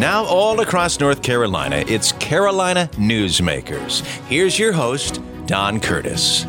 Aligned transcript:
Now, 0.00 0.24
all 0.24 0.58
across 0.62 0.98
North 0.98 1.22
Carolina, 1.22 1.84
it's 1.86 2.12
Carolina 2.12 2.88
Newsmakers. 2.94 4.00
Here's 4.28 4.58
your 4.58 4.72
host, 4.72 5.20
Don 5.44 5.78
Curtis. 5.78 6.46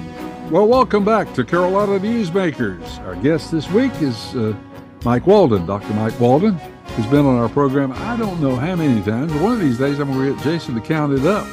Well, 0.50 0.70
welcome 0.70 1.04
back 1.04 1.34
to 1.34 1.44
Carolina 1.44 2.00
Newsmakers. 2.00 3.00
Our 3.00 3.18
guest 3.18 3.52
this 3.52 3.70
week 3.70 3.92
is 4.02 4.34
uh, 4.38 4.56
Mike 5.04 5.28
Walden, 5.28 5.66
Dr. 5.66 5.94
Mike 5.96 6.18
Walden, 6.18 6.54
who's 6.96 7.06
been 7.08 7.26
on 7.26 7.36
our 7.40 7.50
program 7.50 7.92
I 7.92 8.16
don't 8.16 8.40
know 8.40 8.56
how 8.56 8.78
many 8.78 9.02
times. 9.02 9.34
One 9.34 9.52
of 9.52 9.60
these 9.60 9.78
days, 9.78 10.00
I'm 10.00 10.14
going 10.14 10.30
to 10.30 10.34
get 10.34 10.44
Jason 10.46 10.74
to 10.76 10.80
count 10.80 11.12
it 11.12 11.26
up 11.26 11.46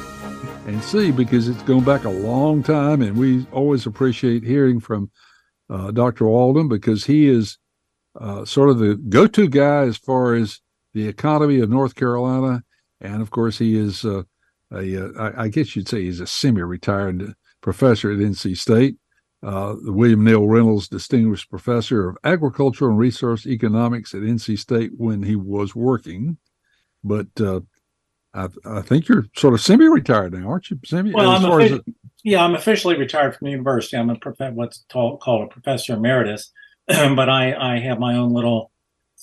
and 0.67 0.81
see 0.81 1.11
because 1.11 1.49
it's 1.49 1.63
going 1.63 1.83
back 1.83 2.05
a 2.05 2.09
long 2.09 2.63
time, 2.63 3.01
and 3.01 3.17
we 3.17 3.45
always 3.51 3.85
appreciate 3.85 4.45
hearing 4.45 4.79
from 4.79 5.11
uh, 5.69 5.91
Dr. 5.91 6.27
Walden 6.27 6.69
because 6.69 7.07
he 7.07 7.27
is 7.27 7.57
uh, 8.17 8.45
sort 8.45 8.69
of 8.69 8.79
the 8.79 8.95
go-to 8.95 9.49
guy 9.49 9.81
as 9.81 9.97
far 9.97 10.35
as 10.35 10.61
the 10.93 11.07
economy 11.07 11.59
of 11.59 11.69
North 11.69 11.95
Carolina, 11.95 12.63
and 13.01 13.21
of 13.21 13.31
course 13.31 13.57
he 13.57 13.77
is 13.77 14.05
uh, 14.05 14.23
a, 14.71 15.13
uh, 15.15 15.31
I 15.37 15.47
guess 15.47 15.75
you'd 15.75 15.87
say 15.87 16.03
he's 16.03 16.19
a 16.19 16.27
semi-retired 16.27 17.33
professor 17.61 18.11
at 18.11 18.19
NC 18.19 18.57
State, 18.57 18.97
uh, 19.43 19.75
the 19.83 19.91
William 19.91 20.23
Neal 20.23 20.47
Reynolds 20.47 20.87
Distinguished 20.87 21.49
Professor 21.49 22.09
of 22.09 22.17
Agricultural 22.23 22.91
and 22.91 22.99
Resource 22.99 23.47
Economics 23.47 24.13
at 24.13 24.21
NC 24.21 24.59
State 24.59 24.91
when 24.97 25.23
he 25.23 25.35
was 25.35 25.75
working, 25.75 26.37
but 27.03 27.27
uh, 27.39 27.61
I, 28.33 28.47
I 28.65 28.81
think 28.81 29.07
you're 29.07 29.25
sort 29.35 29.53
of 29.53 29.61
semi-retired 29.61 30.33
now, 30.33 30.49
aren't 30.49 30.69
you? 30.69 30.79
Semi. 30.85 31.13
Well, 31.13 31.31
I'm 31.31 31.45
officially, 31.45 31.95
yeah, 32.23 32.43
I'm 32.43 32.55
officially 32.55 32.97
retired 32.97 33.35
from 33.35 33.45
the 33.45 33.51
university. 33.51 33.97
I'm 33.97 34.09
a 34.09 34.15
prof- 34.15 34.53
what's 34.53 34.85
called 34.91 35.21
a 35.25 35.47
professor 35.47 35.93
emeritus, 35.93 36.51
but 36.87 37.29
I 37.29 37.53
I 37.55 37.79
have 37.79 37.99
my 37.99 38.15
own 38.15 38.31
little 38.31 38.71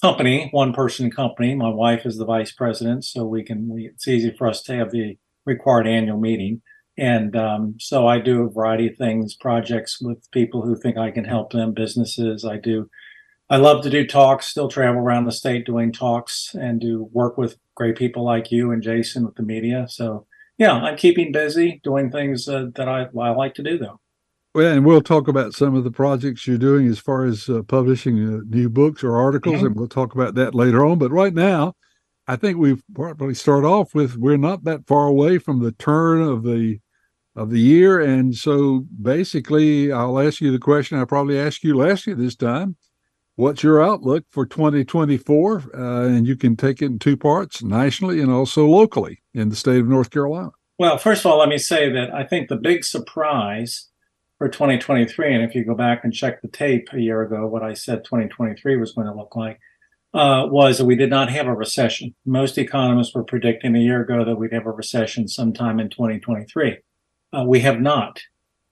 company, 0.02 0.48
one 0.52 0.72
person 0.72 1.10
company. 1.10 1.54
My 1.54 1.68
wife 1.68 2.04
is 2.04 2.18
the 2.18 2.24
vice 2.24 2.52
president, 2.52 3.04
so 3.04 3.24
we 3.24 3.42
can 3.42 3.68
we, 3.68 3.86
it's 3.86 4.08
easy 4.08 4.34
for 4.36 4.46
us 4.46 4.62
to 4.64 4.76
have 4.76 4.90
the 4.90 5.18
required 5.44 5.86
annual 5.86 6.18
meeting. 6.18 6.62
And 6.98 7.36
um, 7.36 7.74
so 7.78 8.06
I 8.06 8.20
do 8.20 8.42
a 8.42 8.50
variety 8.50 8.88
of 8.88 8.96
things, 8.96 9.34
projects 9.34 10.00
with 10.00 10.30
people 10.30 10.62
who 10.62 10.76
think 10.76 10.96
I 10.96 11.10
can 11.10 11.24
help 11.24 11.52
them, 11.52 11.74
businesses. 11.74 12.44
I 12.44 12.56
do. 12.56 12.88
I 13.48 13.58
love 13.58 13.84
to 13.84 13.90
do 13.90 14.04
talks, 14.06 14.48
still 14.48 14.68
travel 14.68 15.00
around 15.00 15.24
the 15.24 15.32
state 15.32 15.66
doing 15.66 15.92
talks 15.92 16.52
and 16.54 16.80
do 16.80 17.08
work 17.12 17.38
with 17.38 17.58
great 17.76 17.96
people 17.96 18.24
like 18.24 18.50
you 18.50 18.72
and 18.72 18.82
Jason 18.82 19.24
with 19.24 19.36
the 19.36 19.44
media. 19.44 19.86
So 19.88 20.26
yeah, 20.58 20.72
I'm 20.72 20.96
keeping 20.96 21.30
busy 21.30 21.80
doing 21.84 22.10
things 22.10 22.48
uh, 22.48 22.66
that 22.74 22.88
I, 22.88 23.06
I 23.20 23.30
like 23.30 23.54
to 23.54 23.62
do 23.62 23.78
though. 23.78 24.00
Well, 24.56 24.72
and 24.72 24.86
we'll 24.86 25.02
talk 25.02 25.28
about 25.28 25.52
some 25.52 25.74
of 25.74 25.84
the 25.84 25.90
projects 25.90 26.46
you're 26.46 26.56
doing 26.56 26.88
as 26.88 26.98
far 26.98 27.26
as 27.26 27.46
uh, 27.50 27.60
publishing 27.60 28.26
uh, 28.26 28.40
new 28.48 28.70
books 28.70 29.04
or 29.04 29.14
articles, 29.14 29.62
and 29.62 29.76
we'll 29.76 29.86
talk 29.86 30.14
about 30.14 30.34
that 30.36 30.54
later 30.54 30.82
on. 30.82 30.98
But 30.98 31.10
right 31.10 31.34
now, 31.34 31.74
I 32.26 32.36
think 32.36 32.56
we've 32.56 32.82
probably 32.94 33.34
start 33.34 33.66
off 33.66 33.94
with 33.94 34.16
we're 34.16 34.38
not 34.38 34.64
that 34.64 34.86
far 34.86 35.08
away 35.08 35.36
from 35.36 35.62
the 35.62 35.72
turn 35.72 36.22
of 36.22 36.42
the 36.42 36.78
of 37.34 37.50
the 37.50 37.60
year, 37.60 38.00
and 38.00 38.34
so 38.34 38.86
basically, 39.02 39.92
I'll 39.92 40.18
ask 40.18 40.40
you 40.40 40.50
the 40.50 40.58
question 40.58 40.98
I 40.98 41.04
probably 41.04 41.38
asked 41.38 41.62
you 41.62 41.76
last 41.76 42.06
year 42.06 42.16
this 42.16 42.34
time 42.34 42.76
what's 43.34 43.62
your 43.62 43.82
outlook 43.82 44.24
for 44.30 44.46
2024? 44.46 45.64
Uh, 45.74 46.06
and 46.06 46.26
you 46.26 46.34
can 46.34 46.56
take 46.56 46.80
it 46.80 46.86
in 46.86 46.98
two 46.98 47.18
parts 47.18 47.62
nationally 47.62 48.22
and 48.22 48.32
also 48.32 48.66
locally 48.66 49.22
in 49.34 49.50
the 49.50 49.56
state 49.56 49.80
of 49.80 49.86
North 49.86 50.08
Carolina. 50.08 50.52
Well, 50.78 50.96
first 50.96 51.26
of 51.26 51.30
all, 51.30 51.40
let 51.40 51.50
me 51.50 51.58
say 51.58 51.92
that 51.92 52.14
I 52.14 52.24
think 52.24 52.48
the 52.48 52.56
big 52.56 52.84
surprise 52.84 53.90
for 54.38 54.48
2023, 54.48 55.34
and 55.34 55.44
if 55.44 55.54
you 55.54 55.64
go 55.64 55.74
back 55.74 56.04
and 56.04 56.12
check 56.12 56.42
the 56.42 56.48
tape 56.48 56.88
a 56.92 57.00
year 57.00 57.22
ago, 57.22 57.46
what 57.46 57.62
I 57.62 57.74
said 57.74 58.04
2023 58.04 58.76
was 58.76 58.92
going 58.92 59.06
to 59.06 59.14
look 59.14 59.34
like, 59.34 59.58
uh, 60.14 60.46
was 60.50 60.78
that 60.78 60.84
we 60.84 60.96
did 60.96 61.10
not 61.10 61.30
have 61.30 61.46
a 61.46 61.54
recession. 61.54 62.14
Most 62.24 62.58
economists 62.58 63.14
were 63.14 63.24
predicting 63.24 63.74
a 63.74 63.80
year 63.80 64.02
ago 64.02 64.24
that 64.24 64.36
we'd 64.36 64.52
have 64.52 64.66
a 64.66 64.70
recession 64.70 65.28
sometime 65.28 65.80
in 65.80 65.90
2023. 65.90 66.78
Uh, 67.32 67.44
we 67.46 67.60
have 67.60 67.80
not 67.80 68.20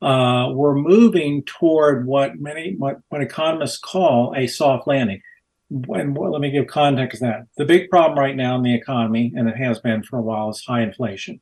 uh, 0.04 0.50
we're 0.52 0.74
moving 0.74 1.42
toward 1.44 2.06
what 2.06 2.38
many 2.38 2.74
what, 2.76 2.98
what 3.08 3.22
economists 3.22 3.78
call 3.78 4.34
a 4.36 4.46
soft 4.46 4.86
landing. 4.86 5.22
And 5.70 6.16
let 6.16 6.42
me 6.42 6.50
give 6.50 6.66
context 6.66 7.20
to 7.20 7.24
that. 7.24 7.46
The 7.56 7.64
big 7.64 7.88
problem 7.88 8.18
right 8.18 8.36
now 8.36 8.54
in 8.56 8.62
the 8.62 8.74
economy, 8.74 9.32
and 9.34 9.48
it 9.48 9.56
has 9.56 9.78
been 9.78 10.02
for 10.02 10.18
a 10.18 10.22
while, 10.22 10.50
is 10.50 10.62
high 10.62 10.82
inflation. 10.82 11.40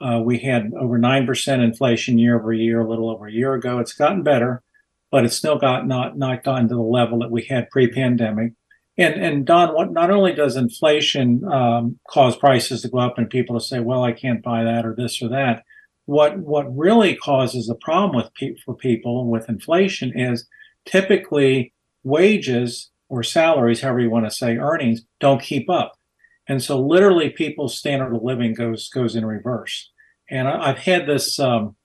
Uh, 0.00 0.20
we 0.22 0.38
had 0.38 0.72
over 0.78 0.98
nine 0.98 1.26
percent 1.26 1.62
inflation 1.62 2.18
year 2.18 2.38
over 2.38 2.52
year, 2.52 2.80
a 2.80 2.88
little 2.88 3.10
over 3.10 3.26
a 3.26 3.32
year 3.32 3.54
ago. 3.54 3.78
It's 3.78 3.94
gotten 3.94 4.22
better, 4.22 4.62
but 5.10 5.24
it's 5.24 5.36
still 5.36 5.58
got 5.58 5.86
not 5.86 6.18
not 6.18 6.44
gotten 6.44 6.68
to 6.68 6.74
the 6.74 6.80
level 6.80 7.18
that 7.20 7.30
we 7.30 7.44
had 7.44 7.70
pre-pandemic. 7.70 8.52
And 8.98 9.14
and 9.14 9.46
Don, 9.46 9.74
what 9.74 9.92
not 9.92 10.10
only 10.10 10.32
does 10.32 10.56
inflation 10.56 11.42
um, 11.50 11.98
cause 12.08 12.36
prices 12.36 12.82
to 12.82 12.88
go 12.88 12.98
up 12.98 13.18
and 13.18 13.28
people 13.28 13.58
to 13.58 13.64
say, 13.64 13.80
well, 13.80 14.02
I 14.04 14.12
can't 14.12 14.42
buy 14.42 14.64
that 14.64 14.86
or 14.86 14.94
this 14.94 15.22
or 15.22 15.28
that, 15.28 15.62
what 16.06 16.38
what 16.38 16.74
really 16.76 17.14
causes 17.14 17.66
the 17.66 17.74
problem 17.74 18.16
with 18.16 18.32
pe- 18.34 18.56
for 18.64 18.74
people 18.74 19.28
with 19.28 19.48
inflation 19.48 20.18
is 20.18 20.46
typically 20.86 21.72
wages 22.04 22.90
or 23.08 23.22
salaries, 23.22 23.80
however 23.82 24.00
you 24.00 24.10
want 24.10 24.24
to 24.24 24.30
say, 24.30 24.56
earnings 24.56 25.02
don't 25.20 25.42
keep 25.42 25.68
up, 25.68 25.95
and 26.48 26.62
so 26.62 26.80
literally 26.80 27.30
people's 27.30 27.76
standard 27.76 28.14
of 28.14 28.22
living 28.22 28.54
goes 28.54 28.88
goes 28.88 29.16
in 29.16 29.24
reverse. 29.24 29.90
And 30.28 30.48
I, 30.48 30.68
have 30.68 30.78
had 30.78 31.06
this 31.06 31.38
um, 31.38 31.76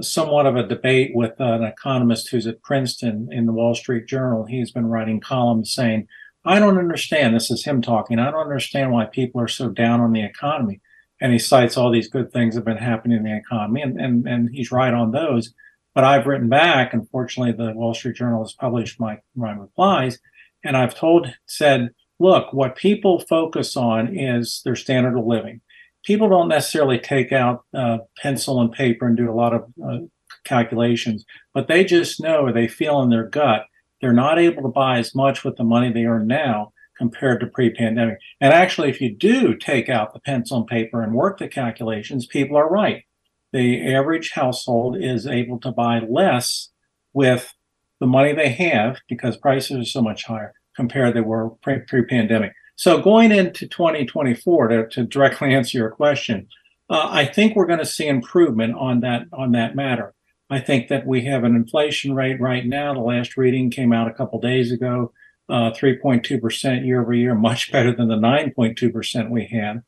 somewhat 0.00 0.46
of 0.46 0.56
a 0.56 0.66
debate 0.66 1.12
with 1.14 1.32
an 1.40 1.64
economist 1.64 2.28
who's 2.28 2.46
at 2.46 2.62
Princeton 2.62 3.28
in 3.32 3.46
the 3.46 3.52
Wall 3.52 3.74
Street 3.74 4.06
Journal. 4.06 4.44
He's 4.44 4.70
been 4.70 4.86
writing 4.86 5.20
columns 5.20 5.72
saying, 5.72 6.08
"I 6.44 6.58
don't 6.58 6.78
understand." 6.78 7.34
This 7.34 7.50
is 7.50 7.64
him 7.64 7.82
talking. 7.82 8.18
I 8.18 8.30
don't 8.30 8.40
understand 8.40 8.92
why 8.92 9.06
people 9.06 9.40
are 9.40 9.48
so 9.48 9.68
down 9.68 10.00
on 10.00 10.12
the 10.12 10.24
economy 10.24 10.80
and 11.20 11.32
he 11.32 11.38
cites 11.38 11.76
all 11.76 11.90
these 11.90 12.08
good 12.08 12.32
things 12.32 12.54
that 12.54 12.60
have 12.60 12.66
been 12.66 12.76
happening 12.76 13.18
in 13.18 13.24
the 13.24 13.36
economy, 13.36 13.82
and, 13.82 14.00
and, 14.00 14.26
and 14.28 14.50
he's 14.52 14.72
right 14.72 14.92
on 14.92 15.12
those. 15.12 15.54
But 15.94 16.04
I've 16.04 16.26
written 16.26 16.48
back, 16.48 16.92
and 16.92 17.08
fortunately, 17.08 17.52
the 17.52 17.72
Wall 17.72 17.94
Street 17.94 18.16
Journal 18.16 18.42
has 18.42 18.52
published 18.52 19.00
my, 19.00 19.18
my 19.34 19.52
replies, 19.52 20.18
and 20.62 20.76
I've 20.76 20.94
told, 20.94 21.32
said, 21.46 21.90
look, 22.18 22.52
what 22.52 22.76
people 22.76 23.20
focus 23.20 23.76
on 23.76 24.16
is 24.16 24.62
their 24.64 24.76
standard 24.76 25.18
of 25.18 25.26
living. 25.26 25.60
People 26.04 26.28
don't 26.28 26.48
necessarily 26.48 26.98
take 26.98 27.32
out 27.32 27.64
uh, 27.74 27.98
pencil 28.18 28.60
and 28.60 28.72
paper 28.72 29.06
and 29.06 29.16
do 29.16 29.30
a 29.30 29.34
lot 29.34 29.52
of 29.52 29.64
uh, 29.84 29.98
calculations, 30.44 31.24
but 31.52 31.66
they 31.66 31.84
just 31.84 32.20
know 32.20 32.52
they 32.52 32.68
feel 32.68 33.02
in 33.02 33.10
their 33.10 33.26
gut 33.26 33.66
they're 34.00 34.12
not 34.12 34.38
able 34.38 34.62
to 34.62 34.68
buy 34.68 34.98
as 34.98 35.14
much 35.14 35.44
with 35.44 35.56
the 35.56 35.64
money 35.64 35.92
they 35.92 36.04
earn 36.04 36.26
now 36.26 36.72
compared 36.98 37.40
to 37.40 37.46
pre-pandemic. 37.46 38.18
And 38.40 38.52
actually, 38.52 38.88
if 38.88 39.00
you 39.00 39.14
do 39.14 39.54
take 39.54 39.88
out 39.88 40.12
the 40.12 40.20
pencil 40.20 40.58
and 40.58 40.66
paper 40.66 41.02
and 41.02 41.14
work 41.14 41.38
the 41.38 41.48
calculations, 41.48 42.26
people 42.26 42.56
are 42.56 42.68
right. 42.68 43.04
The 43.52 43.94
average 43.94 44.32
household 44.32 44.96
is 44.98 45.26
able 45.26 45.58
to 45.60 45.72
buy 45.72 46.00
less 46.00 46.70
with 47.12 47.52
the 48.00 48.06
money 48.06 48.32
they 48.32 48.50
have 48.50 48.98
because 49.08 49.36
prices 49.36 49.78
are 49.78 49.84
so 49.84 50.02
much 50.02 50.24
higher 50.24 50.52
compared 50.76 51.14
they 51.14 51.20
were 51.20 51.50
pre-pandemic. 51.62 52.52
So 52.76 53.00
going 53.00 53.32
into 53.32 53.66
2024, 53.66 54.68
to, 54.68 54.88
to 54.88 55.04
directly 55.04 55.54
answer 55.54 55.78
your 55.78 55.90
question, 55.90 56.48
uh, 56.90 57.08
I 57.10 57.24
think 57.24 57.56
we're 57.56 57.66
going 57.66 57.78
to 57.78 57.86
see 57.86 58.06
improvement 58.06 58.76
on 58.76 59.00
that 59.00 59.22
on 59.32 59.52
that 59.52 59.74
matter. 59.74 60.14
I 60.48 60.60
think 60.60 60.88
that 60.88 61.06
we 61.06 61.24
have 61.24 61.42
an 61.42 61.56
inflation 61.56 62.14
rate 62.14 62.40
right 62.40 62.64
now. 62.64 62.94
The 62.94 63.00
last 63.00 63.36
reading 63.36 63.70
came 63.70 63.92
out 63.92 64.08
a 64.08 64.14
couple 64.14 64.40
days 64.40 64.70
ago 64.70 65.12
uh, 65.48 65.70
3.2% 65.70 66.86
year 66.86 67.02
over 67.02 67.14
year, 67.14 67.34
much 67.34 67.70
better 67.72 67.94
than 67.94 68.08
the 68.08 68.16
9.2% 68.16 69.30
we 69.30 69.46
had. 69.46 69.82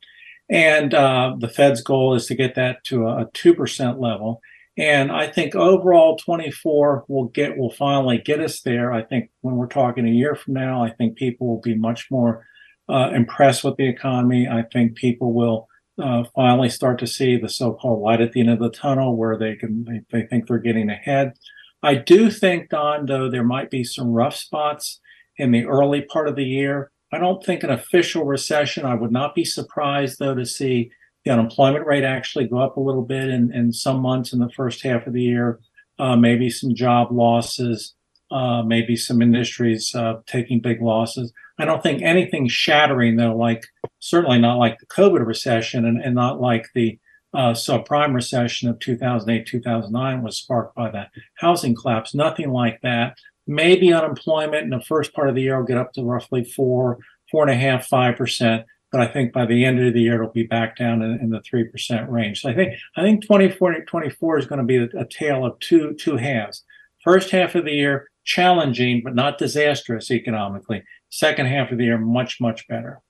And 0.49 0.93
uh, 0.93 1.35
the 1.37 1.49
Fed's 1.49 1.81
goal 1.81 2.15
is 2.15 2.25
to 2.27 2.35
get 2.35 2.55
that 2.55 2.83
to 2.85 3.07
a, 3.07 3.25
2% 3.27 3.99
level. 3.99 4.41
And 4.77 5.11
I 5.11 5.27
think 5.27 5.55
overall 5.55 6.17
24 6.17 7.05
will 7.07 7.25
get 7.25 7.57
will 7.57 7.71
finally 7.71 8.17
get 8.17 8.39
us 8.39 8.61
there. 8.61 8.93
I 8.93 9.03
think 9.03 9.29
when 9.41 9.55
we're 9.55 9.67
talking 9.67 10.07
a 10.07 10.11
year 10.11 10.35
from 10.35 10.53
now, 10.53 10.83
I 10.83 10.91
think 10.91 11.17
people 11.17 11.47
will 11.47 11.61
be 11.61 11.75
much 11.75 12.09
more 12.09 12.45
uh, 12.87 13.11
impressed 13.13 13.63
with 13.63 13.75
the 13.77 13.87
economy. 13.87 14.47
I 14.47 14.63
think 14.71 14.95
people 14.95 15.33
will 15.33 15.67
uh, 16.01 16.23
finally 16.33 16.69
start 16.69 16.97
to 16.99 17.07
see 17.07 17.37
the 17.37 17.49
so-called 17.49 18.01
light 18.01 18.21
at 18.21 18.31
the 18.31 18.39
end 18.39 18.49
of 18.49 18.59
the 18.59 18.69
tunnel 18.69 19.17
where 19.17 19.37
they 19.37 19.55
can 19.55 19.83
they, 19.83 20.01
they 20.11 20.27
think 20.27 20.47
they're 20.47 20.59
getting 20.59 20.89
ahead. 20.89 21.33
I 21.81 21.95
do 21.95 22.29
think, 22.29 22.69
Don, 22.69 23.05
though, 23.05 23.29
there 23.29 23.43
might 23.43 23.69
be 23.69 23.83
some 23.83 24.09
rough 24.09 24.35
spots 24.35 24.99
in 25.37 25.51
the 25.51 25.65
early 25.65 26.01
part 26.01 26.27
of 26.27 26.35
the 26.35 26.43
year. 26.43 26.91
I 27.11 27.17
don't 27.17 27.43
think 27.43 27.63
an 27.63 27.69
official 27.69 28.25
recession. 28.25 28.85
I 28.85 28.95
would 28.95 29.11
not 29.11 29.33
be 29.33 29.45
surprised, 29.45 30.19
though, 30.19 30.35
to 30.35 30.45
see 30.45 30.91
the 31.25 31.31
unemployment 31.31 31.85
rate 31.85 32.03
actually 32.03 32.47
go 32.47 32.59
up 32.59 32.77
a 32.77 32.81
little 32.81 33.03
bit 33.03 33.29
in, 33.29 33.53
in 33.53 33.73
some 33.73 33.99
months 34.01 34.33
in 34.33 34.39
the 34.39 34.49
first 34.49 34.81
half 34.83 35.07
of 35.07 35.13
the 35.13 35.21
year. 35.21 35.59
Uh, 35.97 36.15
maybe 36.15 36.49
some 36.49 36.73
job 36.73 37.11
losses, 37.11 37.93
uh, 38.31 38.63
maybe 38.63 38.95
some 38.95 39.21
industries 39.21 39.93
uh, 39.93 40.15
taking 40.25 40.61
big 40.61 40.81
losses. 40.81 41.33
I 41.57 41.65
don't 41.65 41.83
think 41.83 42.01
anything 42.01 42.47
shattering, 42.47 43.17
though, 43.17 43.35
like 43.35 43.65
certainly 43.99 44.39
not 44.39 44.57
like 44.57 44.79
the 44.79 44.85
COVID 44.85 45.25
recession 45.25 45.85
and, 45.85 46.01
and 46.01 46.15
not 46.15 46.39
like 46.39 46.67
the 46.73 46.97
uh, 47.33 47.51
subprime 47.51 48.13
recession 48.13 48.69
of 48.69 48.79
2008, 48.79 49.45
2009 49.45 50.23
was 50.23 50.37
sparked 50.37 50.73
by 50.73 50.89
the 50.89 51.07
housing 51.35 51.75
collapse. 51.75 52.15
Nothing 52.15 52.51
like 52.51 52.79
that 52.81 53.17
maybe 53.49 53.91
unemployment 53.91 54.63
in 54.63 54.69
the 54.69 54.81
first 54.81 55.11
part 55.11 55.27
of 55.27 55.33
the 55.33 55.41
year 55.41 55.57
will 55.57 55.65
get 55.65 55.77
up 55.77 55.91
to 55.91 56.03
roughly 56.03 56.43
four, 56.43 56.99
four 57.31 57.41
and 57.41 57.51
a 57.51 57.55
half, 57.55 57.87
five 57.87 58.15
percent. 58.15 58.63
But 58.91 59.01
I 59.01 59.07
think 59.07 59.33
by 59.33 59.45
the 59.45 59.65
end 59.65 59.79
of 59.79 59.93
the 59.93 60.01
year 60.01 60.15
it'll 60.15 60.33
be 60.33 60.43
back 60.43 60.77
down 60.77 61.01
in, 61.01 61.19
in 61.19 61.29
the 61.29 61.41
three 61.41 61.65
percent 61.65 62.09
range. 62.09 62.41
So 62.41 62.49
I 62.49 62.55
think 62.55 62.73
I 62.95 63.01
think 63.01 63.21
2024 63.23 64.39
is 64.39 64.45
going 64.45 64.59
to 64.59 64.65
be 64.65 64.77
a, 64.77 64.89
a 64.99 65.05
tale 65.05 65.45
of 65.45 65.59
two 65.59 65.93
two 65.93 66.17
halves. 66.17 66.63
First 67.03 67.31
half 67.31 67.55
of 67.55 67.65
the 67.65 67.71
year 67.71 68.09
challenging 68.25 69.01
but 69.03 69.15
not 69.15 69.37
disastrous 69.37 70.11
economically. 70.11 70.83
Second 71.09 71.47
half 71.47 71.71
of 71.71 71.77
the 71.77 71.85
year 71.85 71.97
much 71.97 72.39
much 72.39 72.67
better. 72.67 73.01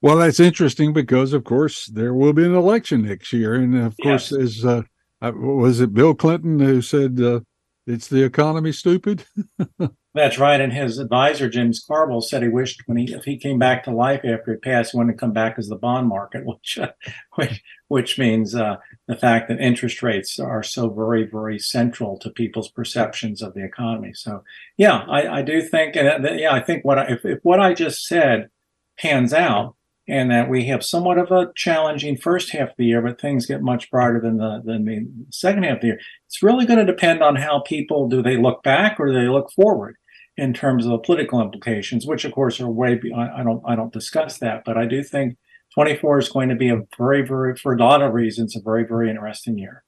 Well, 0.00 0.18
that's 0.18 0.38
interesting 0.40 0.92
because, 0.92 1.32
of 1.32 1.44
course, 1.44 1.86
there 1.86 2.12
will 2.12 2.34
be 2.34 2.44
an 2.44 2.54
election 2.54 3.00
next 3.00 3.32
year, 3.32 3.54
and 3.54 3.74
of 3.74 3.96
course, 4.02 4.30
Yes. 4.32 4.58
as 4.58 4.64
uh, 4.64 4.82
uh, 5.22 5.32
was 5.34 5.80
it 5.80 5.94
Bill 5.94 6.14
Clinton 6.14 6.58
who 6.58 6.82
said 6.82 7.18
uh, 7.18 7.40
it's 7.86 8.08
the 8.08 8.22
economy, 8.24 8.72
stupid? 8.72 9.24
That's 10.14 10.38
right. 10.38 10.60
And 10.60 10.72
his 10.72 10.98
advisor, 10.98 11.48
James 11.48 11.84
Carville, 11.84 12.20
said 12.20 12.42
he 12.42 12.48
wished 12.48 12.82
when 12.86 12.96
he 12.96 13.12
if 13.12 13.24
he 13.24 13.36
came 13.36 13.58
back 13.58 13.82
to 13.84 13.90
life 13.90 14.20
after 14.24 14.52
he 14.52 14.58
passed, 14.58 14.92
he 14.92 14.96
wanted 14.96 15.12
to 15.12 15.18
come 15.18 15.32
back 15.32 15.56
as 15.58 15.68
the 15.68 15.76
bond 15.76 16.08
market, 16.08 16.44
which 16.46 16.78
uh, 16.78 16.92
which, 17.34 17.62
which 17.88 18.18
means 18.18 18.54
uh, 18.54 18.76
the 19.08 19.16
fact 19.16 19.48
that 19.48 19.60
interest 19.60 20.02
rates 20.02 20.38
are 20.38 20.62
so 20.62 20.88
very 20.88 21.24
very 21.24 21.58
central 21.58 22.16
to 22.20 22.30
people's 22.30 22.70
perceptions 22.70 23.42
of 23.42 23.54
the 23.54 23.64
economy. 23.64 24.12
So 24.14 24.44
yeah, 24.76 25.04
I, 25.08 25.38
I 25.38 25.42
do 25.42 25.60
think, 25.60 25.96
and 25.96 26.24
uh, 26.24 26.32
yeah, 26.32 26.54
I 26.54 26.60
think 26.60 26.84
what 26.84 26.98
I, 26.98 27.06
if, 27.06 27.24
if 27.24 27.40
what 27.42 27.58
I 27.58 27.74
just 27.74 28.06
said 28.06 28.50
pans 28.96 29.32
out, 29.32 29.74
and 30.06 30.30
that 30.30 30.50
we 30.50 30.66
have 30.66 30.84
somewhat 30.84 31.18
of 31.18 31.30
a 31.30 31.50
challenging 31.54 32.16
first 32.16 32.50
half 32.50 32.70
of 32.70 32.76
the 32.76 32.84
year, 32.84 33.00
but 33.00 33.20
things 33.20 33.46
get 33.46 33.62
much 33.62 33.90
brighter 33.90 34.20
than 34.20 34.36
the 34.36 34.62
than 34.64 34.84
the 34.84 35.06
second 35.30 35.64
half 35.64 35.76
of 35.76 35.80
the 35.80 35.86
year. 35.88 36.00
It's 36.26 36.42
really 36.42 36.66
going 36.66 36.78
to 36.78 36.84
depend 36.84 37.22
on 37.22 37.36
how 37.36 37.60
people 37.60 38.08
do 38.08 38.22
they 38.22 38.36
look 38.36 38.62
back 38.62 39.00
or 39.00 39.06
do 39.06 39.14
they 39.14 39.28
look 39.28 39.50
forward 39.52 39.96
in 40.36 40.52
terms 40.52 40.84
of 40.84 40.92
the 40.92 40.98
political 40.98 41.40
implications, 41.40 42.06
which 42.06 42.24
of 42.24 42.32
course 42.32 42.60
are 42.60 42.68
way 42.68 42.96
beyond. 42.96 43.30
I 43.30 43.42
don't 43.42 43.62
I 43.66 43.76
don't 43.76 43.92
discuss 43.92 44.38
that, 44.38 44.64
but 44.64 44.76
I 44.76 44.86
do 44.86 45.02
think 45.02 45.36
24 45.74 46.18
is 46.18 46.28
going 46.28 46.48
to 46.50 46.54
be 46.54 46.68
a 46.68 46.82
very 46.98 47.26
very 47.26 47.56
for 47.56 47.74
a 47.74 47.78
lot 47.78 48.02
of 48.02 48.12
reasons 48.12 48.56
a 48.56 48.60
very 48.60 48.84
very 48.84 49.10
interesting 49.10 49.58
year. 49.58 49.84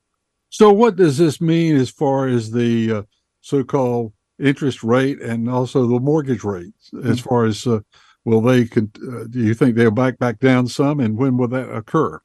So, 0.48 0.72
what 0.72 0.96
does 0.96 1.18
this 1.18 1.40
mean 1.40 1.76
as 1.76 1.90
far 1.90 2.28
as 2.28 2.50
the 2.50 2.92
uh, 2.92 3.02
so-called 3.40 4.12
interest 4.38 4.82
rate 4.82 5.20
and 5.20 5.50
also 5.50 5.86
the 5.86 6.00
mortgage 6.00 6.44
rates? 6.44 6.90
As 7.04 7.20
far 7.20 7.44
as 7.44 7.66
uh, 7.66 7.80
will 8.26 8.42
they? 8.42 8.66
Con- 8.66 8.92
uh, 9.08 9.24
do 9.30 9.40
you 9.40 9.54
think 9.54 9.76
they'll 9.76 9.90
back 9.90 10.18
back 10.18 10.40
down 10.40 10.66
some, 10.66 11.00
and 11.00 11.16
when 11.16 11.38
will 11.38 11.48
that 11.48 11.74
occur? 11.74 12.20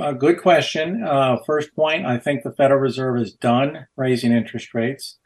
Uh, 0.00 0.12
good 0.12 0.40
question. 0.40 1.02
Uh, 1.04 1.36
first 1.44 1.74
point, 1.74 2.06
I 2.06 2.16
think 2.16 2.42
the 2.42 2.52
Federal 2.52 2.80
Reserve 2.80 3.18
is 3.18 3.34
done 3.34 3.86
raising 3.96 4.32
interest 4.32 4.72
rates 4.72 5.18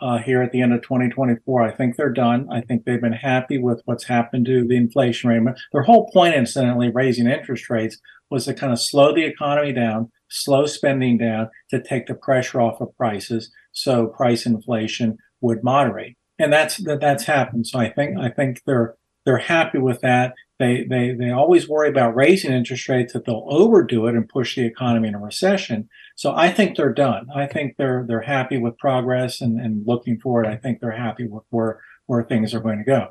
uh, 0.00 0.18
here 0.18 0.40
at 0.40 0.52
the 0.52 0.62
end 0.62 0.72
of 0.72 0.80
2024. 0.82 1.62
I 1.62 1.72
think 1.72 1.96
they're 1.96 2.08
done. 2.12 2.48
I 2.50 2.62
think 2.62 2.84
they've 2.84 3.00
been 3.00 3.12
happy 3.12 3.58
with 3.58 3.82
what's 3.84 4.04
happened 4.04 4.46
to 4.46 4.66
the 4.66 4.76
inflation 4.76 5.28
rate. 5.28 5.54
Their 5.72 5.82
whole 5.82 6.10
point, 6.12 6.34
incidentally, 6.34 6.88
raising 6.88 7.26
interest 7.26 7.68
rates 7.68 7.98
was 8.30 8.46
to 8.46 8.54
kind 8.54 8.72
of 8.72 8.80
slow 8.80 9.14
the 9.14 9.24
economy 9.24 9.72
down, 9.72 10.10
slow 10.28 10.64
spending 10.66 11.18
down, 11.18 11.50
to 11.70 11.82
take 11.82 12.06
the 12.06 12.14
pressure 12.14 12.60
off 12.60 12.80
of 12.80 12.96
prices, 12.96 13.52
so 13.72 14.06
price 14.06 14.46
inflation 14.46 15.18
would 15.40 15.62
moderate. 15.62 16.16
And 16.38 16.52
that's 16.52 16.78
that 16.78 17.00
that's 17.00 17.24
happened. 17.24 17.66
So 17.66 17.78
I 17.78 17.90
think 17.90 18.18
I 18.18 18.30
think 18.30 18.62
they're 18.64 18.96
they're 19.24 19.38
happy 19.38 19.78
with 19.78 20.00
that. 20.00 20.34
They 20.58 20.84
they 20.84 21.12
they 21.12 21.30
always 21.30 21.68
worry 21.68 21.88
about 21.88 22.14
raising 22.14 22.52
interest 22.52 22.88
rates 22.88 23.12
that 23.12 23.24
they'll 23.24 23.46
overdo 23.48 24.06
it 24.06 24.14
and 24.14 24.28
push 24.28 24.54
the 24.54 24.64
economy 24.64 25.08
in 25.08 25.14
a 25.14 25.18
recession. 25.18 25.88
So 26.16 26.34
I 26.34 26.50
think 26.50 26.76
they're 26.76 26.92
done. 26.92 27.26
I 27.34 27.46
think 27.46 27.76
they're 27.76 28.04
they're 28.06 28.20
happy 28.20 28.58
with 28.58 28.78
progress 28.78 29.40
and, 29.40 29.60
and 29.60 29.86
looking 29.86 30.20
forward. 30.20 30.46
I 30.46 30.56
think 30.56 30.80
they're 30.80 30.90
happy 30.92 31.26
with 31.26 31.44
where 31.50 31.80
where 32.06 32.22
things 32.22 32.54
are 32.54 32.60
going 32.60 32.78
to 32.78 32.84
go. 32.84 33.08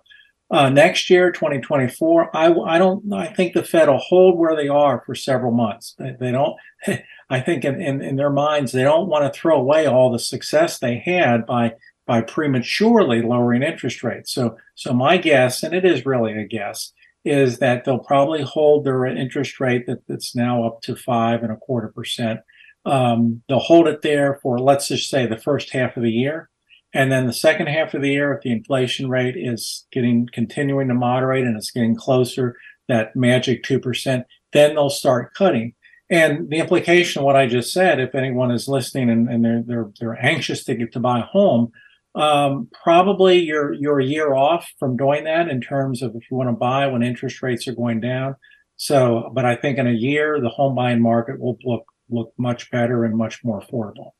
Uh, 0.51 0.69
next 0.69 1.09
year, 1.09 1.31
2024, 1.31 2.35
I, 2.35 2.51
I 2.51 2.77
don't 2.77 3.11
I 3.13 3.27
think 3.27 3.53
the 3.53 3.63
Fed 3.63 3.87
will 3.87 3.97
hold 3.97 4.37
where 4.37 4.55
they 4.55 4.67
are 4.67 5.01
for 5.05 5.15
several 5.15 5.53
months. 5.53 5.95
They, 5.97 6.15
they 6.19 6.31
don't. 6.31 6.55
I 7.29 7.39
think 7.39 7.63
in, 7.63 7.81
in, 7.81 8.01
in 8.01 8.17
their 8.17 8.29
minds 8.29 8.73
they 8.73 8.83
don't 8.83 9.07
want 9.07 9.23
to 9.23 9.39
throw 9.39 9.57
away 9.57 9.85
all 9.87 10.11
the 10.11 10.19
success 10.19 10.77
they 10.77 10.97
had 11.05 11.45
by 11.45 11.75
by 12.07 12.21
prematurely 12.21 13.21
lowering 13.21 13.63
interest 13.63 14.03
rates. 14.03 14.33
So 14.33 14.57
so 14.75 14.93
my 14.93 15.17
guess, 15.17 15.63
and 15.63 15.73
it 15.73 15.85
is 15.85 16.05
really 16.05 16.33
a 16.33 16.45
guess, 16.45 16.93
is 17.23 17.59
that 17.59 17.85
they'll 17.85 17.99
probably 17.99 18.41
hold 18.41 18.83
their 18.83 19.05
interest 19.05 19.59
rate 19.59 19.85
that, 19.87 19.99
that's 20.07 20.35
now 20.35 20.65
up 20.65 20.81
to 20.81 20.95
five 20.95 21.43
and 21.43 21.51
a 21.51 21.57
quarter 21.57 21.89
percent. 21.89 22.39
Um, 22.85 23.43
they'll 23.47 23.59
hold 23.59 23.87
it 23.87 24.01
there 24.01 24.39
for 24.41 24.57
let's 24.57 24.87
just 24.87 25.09
say 25.09 25.27
the 25.27 25.37
first 25.37 25.69
half 25.71 25.95
of 25.97 26.03
the 26.03 26.11
year, 26.11 26.49
and 26.93 27.11
then 27.11 27.27
the 27.27 27.33
second 27.33 27.67
half 27.67 27.93
of 27.93 28.01
the 28.01 28.09
year, 28.09 28.33
if 28.33 28.41
the 28.41 28.51
inflation 28.51 29.09
rate 29.09 29.35
is 29.37 29.85
getting 29.91 30.27
continuing 30.33 30.87
to 30.87 30.93
moderate 30.95 31.45
and 31.45 31.55
it's 31.55 31.71
getting 31.71 31.95
closer 31.95 32.57
that 32.87 33.15
magic 33.15 33.63
two 33.63 33.79
percent, 33.79 34.25
then 34.51 34.73
they'll 34.73 34.89
start 34.89 35.33
cutting. 35.35 35.73
And 36.09 36.49
the 36.49 36.57
implication 36.57 37.19
of 37.19 37.25
what 37.25 37.37
I 37.37 37.47
just 37.47 37.71
said, 37.71 37.99
if 37.99 38.15
anyone 38.15 38.51
is 38.51 38.67
listening 38.67 39.09
and, 39.09 39.29
and 39.29 39.45
they're 39.45 39.63
they're 39.65 39.89
they're 39.99 40.25
anxious 40.25 40.63
to 40.65 40.75
get 40.75 40.91
to 40.93 40.99
buy 40.99 41.19
a 41.19 41.23
home, 41.23 41.71
um, 42.15 42.69
probably 42.83 43.39
you're 43.39 43.73
you're 43.73 43.99
a 43.99 44.05
year 44.05 44.33
off 44.33 44.69
from 44.79 44.97
doing 44.97 45.23
that 45.25 45.47
in 45.47 45.61
terms 45.61 46.01
of 46.01 46.15
if 46.15 46.23
you 46.29 46.37
want 46.37 46.49
to 46.49 46.53
buy 46.55 46.87
when 46.87 47.03
interest 47.03 47.41
rates 47.41 47.67
are 47.67 47.75
going 47.75 48.01
down. 48.01 48.35
So, 48.75 49.29
but 49.33 49.45
I 49.45 49.55
think 49.55 49.77
in 49.77 49.87
a 49.87 49.91
year 49.91 50.39
the 50.41 50.49
home 50.49 50.75
buying 50.75 51.01
market 51.01 51.39
will 51.39 51.57
look 51.63 51.85
look 52.09 52.33
much 52.37 52.69
better 52.71 53.05
and 53.05 53.15
much 53.15 53.43
more 53.43 53.61
affordable. 53.61 54.11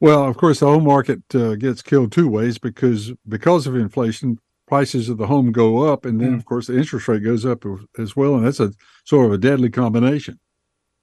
Well, 0.00 0.24
of 0.24 0.36
course, 0.38 0.60
the 0.60 0.66
home 0.66 0.84
market 0.84 1.22
uh, 1.34 1.56
gets 1.56 1.82
killed 1.82 2.12
two 2.12 2.28
ways 2.28 2.56
because 2.58 3.12
because 3.28 3.66
of 3.66 3.76
inflation, 3.76 4.38
prices 4.66 5.08
of 5.10 5.18
the 5.18 5.26
home 5.26 5.52
go 5.52 5.82
up, 5.92 6.04
and 6.06 6.20
then 6.20 6.32
Mm. 6.32 6.38
of 6.38 6.44
course 6.46 6.68
the 6.68 6.78
interest 6.78 7.06
rate 7.08 7.24
goes 7.24 7.44
up 7.44 7.64
as 7.98 8.16
well, 8.16 8.36
and 8.36 8.46
that's 8.46 8.60
a 8.60 8.72
sort 9.04 9.26
of 9.26 9.32
a 9.32 9.38
deadly 9.38 9.68
combination. 9.68 10.38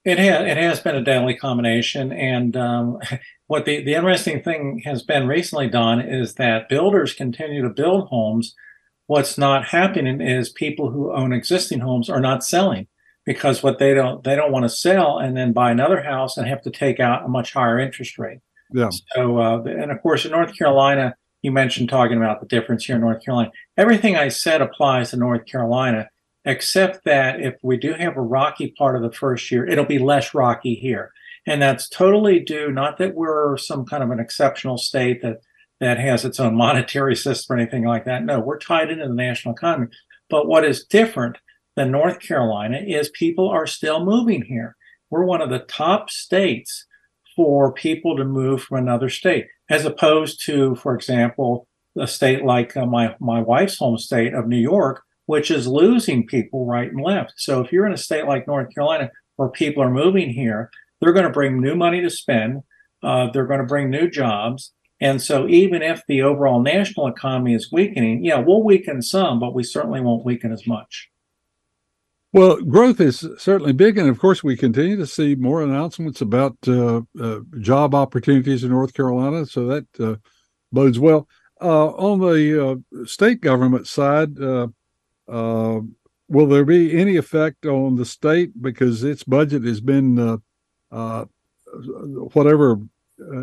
It 0.04 0.18
has 0.18 0.46
it 0.46 0.56
has 0.56 0.80
been 0.80 0.96
a 0.96 1.04
deadly 1.04 1.36
combination, 1.36 2.12
and 2.12 2.56
um, 2.56 2.98
what 3.48 3.64
the 3.64 3.82
the 3.82 3.94
interesting 3.94 4.42
thing 4.42 4.82
has 4.84 5.02
been 5.02 5.26
recently, 5.26 5.68
Don, 5.68 6.00
is 6.00 6.34
that 6.34 6.68
builders 6.68 7.14
continue 7.14 7.62
to 7.62 7.70
build 7.70 8.08
homes. 8.08 8.54
What's 9.06 9.38
not 9.38 9.64
happening 9.64 10.20
is 10.20 10.50
people 10.50 10.90
who 10.90 11.12
own 11.12 11.32
existing 11.32 11.80
homes 11.80 12.10
are 12.10 12.20
not 12.20 12.44
selling 12.44 12.86
because 13.24 13.62
what 13.62 13.78
they 13.78 13.94
don't 13.94 14.22
they 14.22 14.36
don't 14.36 14.52
want 14.52 14.64
to 14.64 14.68
sell 14.68 15.18
and 15.18 15.34
then 15.34 15.52
buy 15.52 15.70
another 15.70 16.02
house 16.02 16.36
and 16.36 16.46
have 16.46 16.62
to 16.62 16.70
take 16.70 17.00
out 17.00 17.24
a 17.24 17.28
much 17.28 17.54
higher 17.54 17.78
interest 17.78 18.18
rate. 18.18 18.40
Yeah. 18.72 18.90
So, 19.14 19.38
uh, 19.38 19.62
and 19.62 19.90
of 19.90 20.02
course, 20.02 20.26
in 20.26 20.30
North 20.30 20.56
Carolina, 20.56 21.14
you 21.40 21.50
mentioned 21.50 21.88
talking 21.88 22.18
about 22.18 22.40
the 22.40 22.46
difference 22.46 22.84
here 22.84 22.96
in 22.96 23.00
North 23.00 23.24
Carolina. 23.24 23.50
Everything 23.78 24.16
I 24.16 24.28
said 24.28 24.60
applies 24.60 25.10
to 25.10 25.16
North 25.16 25.46
Carolina, 25.46 26.10
except 26.44 27.06
that 27.06 27.40
if 27.40 27.54
we 27.62 27.78
do 27.78 27.94
have 27.94 28.18
a 28.18 28.20
rocky 28.20 28.74
part 28.76 28.94
of 28.94 29.00
the 29.00 29.16
first 29.16 29.50
year, 29.50 29.66
it'll 29.66 29.86
be 29.86 29.98
less 29.98 30.34
rocky 30.34 30.74
here. 30.74 31.12
And 31.48 31.62
that's 31.62 31.88
totally 31.88 32.40
due, 32.40 32.70
not 32.70 32.98
that 32.98 33.14
we're 33.14 33.56
some 33.56 33.86
kind 33.86 34.02
of 34.02 34.10
an 34.10 34.20
exceptional 34.20 34.76
state 34.76 35.22
that, 35.22 35.38
that 35.80 35.98
has 35.98 36.26
its 36.26 36.38
own 36.38 36.54
monetary 36.54 37.16
system 37.16 37.56
or 37.56 37.58
anything 37.58 37.86
like 37.86 38.04
that. 38.04 38.22
No, 38.22 38.38
we're 38.38 38.58
tied 38.58 38.90
into 38.90 39.08
the 39.08 39.14
national 39.14 39.54
economy. 39.54 39.86
But 40.28 40.46
what 40.46 40.66
is 40.66 40.84
different 40.84 41.38
than 41.74 41.90
North 41.90 42.20
Carolina 42.20 42.82
is 42.86 43.08
people 43.08 43.48
are 43.48 43.66
still 43.66 44.04
moving 44.04 44.42
here. 44.42 44.76
We're 45.08 45.24
one 45.24 45.40
of 45.40 45.48
the 45.48 45.60
top 45.60 46.10
states 46.10 46.84
for 47.34 47.72
people 47.72 48.14
to 48.18 48.26
move 48.26 48.62
from 48.62 48.78
another 48.78 49.08
state, 49.08 49.46
as 49.70 49.86
opposed 49.86 50.44
to, 50.44 50.74
for 50.74 50.94
example, 50.94 51.66
a 51.98 52.06
state 52.06 52.44
like 52.44 52.76
uh, 52.76 52.84
my 52.84 53.16
my 53.20 53.40
wife's 53.40 53.78
home 53.78 53.96
state 53.96 54.34
of 54.34 54.48
New 54.48 54.58
York, 54.58 55.02
which 55.24 55.50
is 55.50 55.66
losing 55.66 56.26
people 56.26 56.66
right 56.66 56.92
and 56.92 57.00
left. 57.00 57.32
So 57.36 57.60
if 57.62 57.72
you're 57.72 57.86
in 57.86 57.94
a 57.94 57.96
state 57.96 58.26
like 58.26 58.46
North 58.46 58.74
Carolina 58.74 59.10
where 59.36 59.48
people 59.48 59.82
are 59.82 59.90
moving 59.90 60.28
here, 60.28 60.70
they're 61.00 61.12
going 61.12 61.26
to 61.26 61.32
bring 61.32 61.60
new 61.60 61.74
money 61.74 62.00
to 62.00 62.10
spend. 62.10 62.62
Uh, 63.02 63.30
they're 63.30 63.46
going 63.46 63.60
to 63.60 63.66
bring 63.66 63.90
new 63.90 64.10
jobs. 64.10 64.72
And 65.00 65.22
so 65.22 65.46
even 65.46 65.82
if 65.82 66.02
the 66.08 66.22
overall 66.22 66.60
national 66.60 67.06
economy 67.06 67.54
is 67.54 67.70
weakening, 67.70 68.24
yeah, 68.24 68.38
we'll 68.38 68.64
weaken 68.64 69.00
some, 69.00 69.38
but 69.38 69.54
we 69.54 69.62
certainly 69.62 70.00
won't 70.00 70.24
weaken 70.24 70.52
as 70.52 70.66
much. 70.66 71.08
Well, 72.32 72.60
growth 72.60 73.00
is 73.00 73.26
certainly 73.38 73.72
big, 73.72 73.96
and 73.96 74.08
of 74.08 74.18
course, 74.18 74.44
we 74.44 74.56
continue 74.56 74.96
to 74.96 75.06
see 75.06 75.34
more 75.34 75.62
announcements 75.62 76.20
about 76.20 76.56
uh, 76.66 77.00
uh, 77.18 77.40
job 77.60 77.94
opportunities 77.94 78.64
in 78.64 78.70
North 78.70 78.92
Carolina, 78.92 79.46
so 79.46 79.66
that 79.66 79.86
uh, 79.98 80.16
bodes 80.70 80.98
well. 80.98 81.26
Uh, 81.60 81.88
on 81.88 82.20
the 82.20 82.70
uh, 82.70 83.06
state 83.06 83.40
government 83.40 83.86
side, 83.86 84.36
will 84.36 84.76
there 86.46 86.66
be 86.66 87.00
any 87.00 87.16
effect 87.16 87.64
on 87.64 87.96
the 87.96 88.04
state 88.04 88.60
because 88.60 89.02
its 89.02 89.24
budget 89.24 89.64
has 89.64 89.80
been 89.80 90.40
whatever 90.90 92.80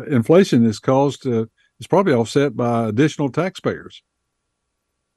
inflation 0.08 0.64
is 0.64 0.78
caused 0.78 1.26
is 1.26 1.86
probably 1.88 2.12
offset 2.12 2.56
by 2.56 2.88
additional 2.88 3.30
taxpayers? 3.30 4.02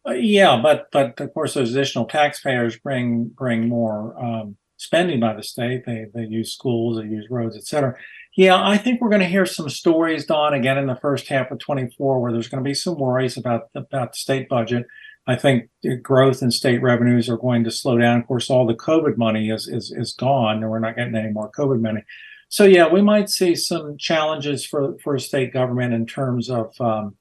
Uh, 0.07 0.13
yeah, 0.13 0.59
but 0.61 0.89
but 0.91 1.19
of 1.19 1.33
course 1.33 1.53
those 1.53 1.71
additional 1.71 2.05
taxpayers 2.05 2.77
bring 2.77 3.25
bring 3.25 3.67
more 3.67 4.17
um, 4.23 4.55
spending 4.77 5.19
by 5.19 5.33
the 5.33 5.43
state. 5.43 5.85
They 5.85 6.07
they 6.13 6.23
use 6.23 6.53
schools, 6.53 6.97
they 6.97 7.07
use 7.07 7.27
roads, 7.29 7.57
et 7.57 7.65
cetera. 7.65 7.95
Yeah, 8.35 8.63
I 8.63 8.77
think 8.77 9.01
we're 9.01 9.09
going 9.09 9.21
to 9.21 9.27
hear 9.27 9.45
some 9.45 9.69
stories, 9.69 10.25
Don, 10.25 10.53
again 10.53 10.77
in 10.77 10.87
the 10.87 10.95
first 10.95 11.27
half 11.27 11.51
of 11.51 11.59
24, 11.59 12.21
where 12.21 12.31
there's 12.31 12.47
going 12.47 12.63
to 12.63 12.67
be 12.67 12.73
some 12.73 12.97
worries 12.97 13.37
about 13.37 13.69
about 13.75 14.13
the 14.13 14.17
state 14.17 14.47
budget. 14.47 14.85
I 15.29 15.35
think 15.35 15.69
growth 16.01 16.41
in 16.41 16.49
state 16.49 16.81
revenues 16.81 17.29
are 17.29 17.37
going 17.37 17.63
to 17.63 17.69
slow 17.69 17.99
down. 17.99 18.19
Of 18.19 18.25
course, 18.25 18.49
all 18.49 18.65
the 18.65 18.73
COVID 18.73 19.15
money 19.15 19.51
is 19.51 19.67
is 19.67 19.93
is 19.95 20.11
gone, 20.11 20.63
and 20.63 20.69
we're 20.71 20.79
not 20.79 20.95
getting 20.95 21.15
any 21.15 21.31
more 21.31 21.51
COVID 21.51 21.81
money. 21.81 22.03
So 22.49 22.63
yeah, 22.63 22.87
we 22.87 23.03
might 23.03 23.29
see 23.29 23.53
some 23.53 23.95
challenges 23.99 24.65
for 24.65 24.97
for 25.03 25.19
state 25.19 25.53
government 25.53 25.93
in 25.93 26.07
terms 26.07 26.49
of 26.49 26.73
um, 26.81 27.15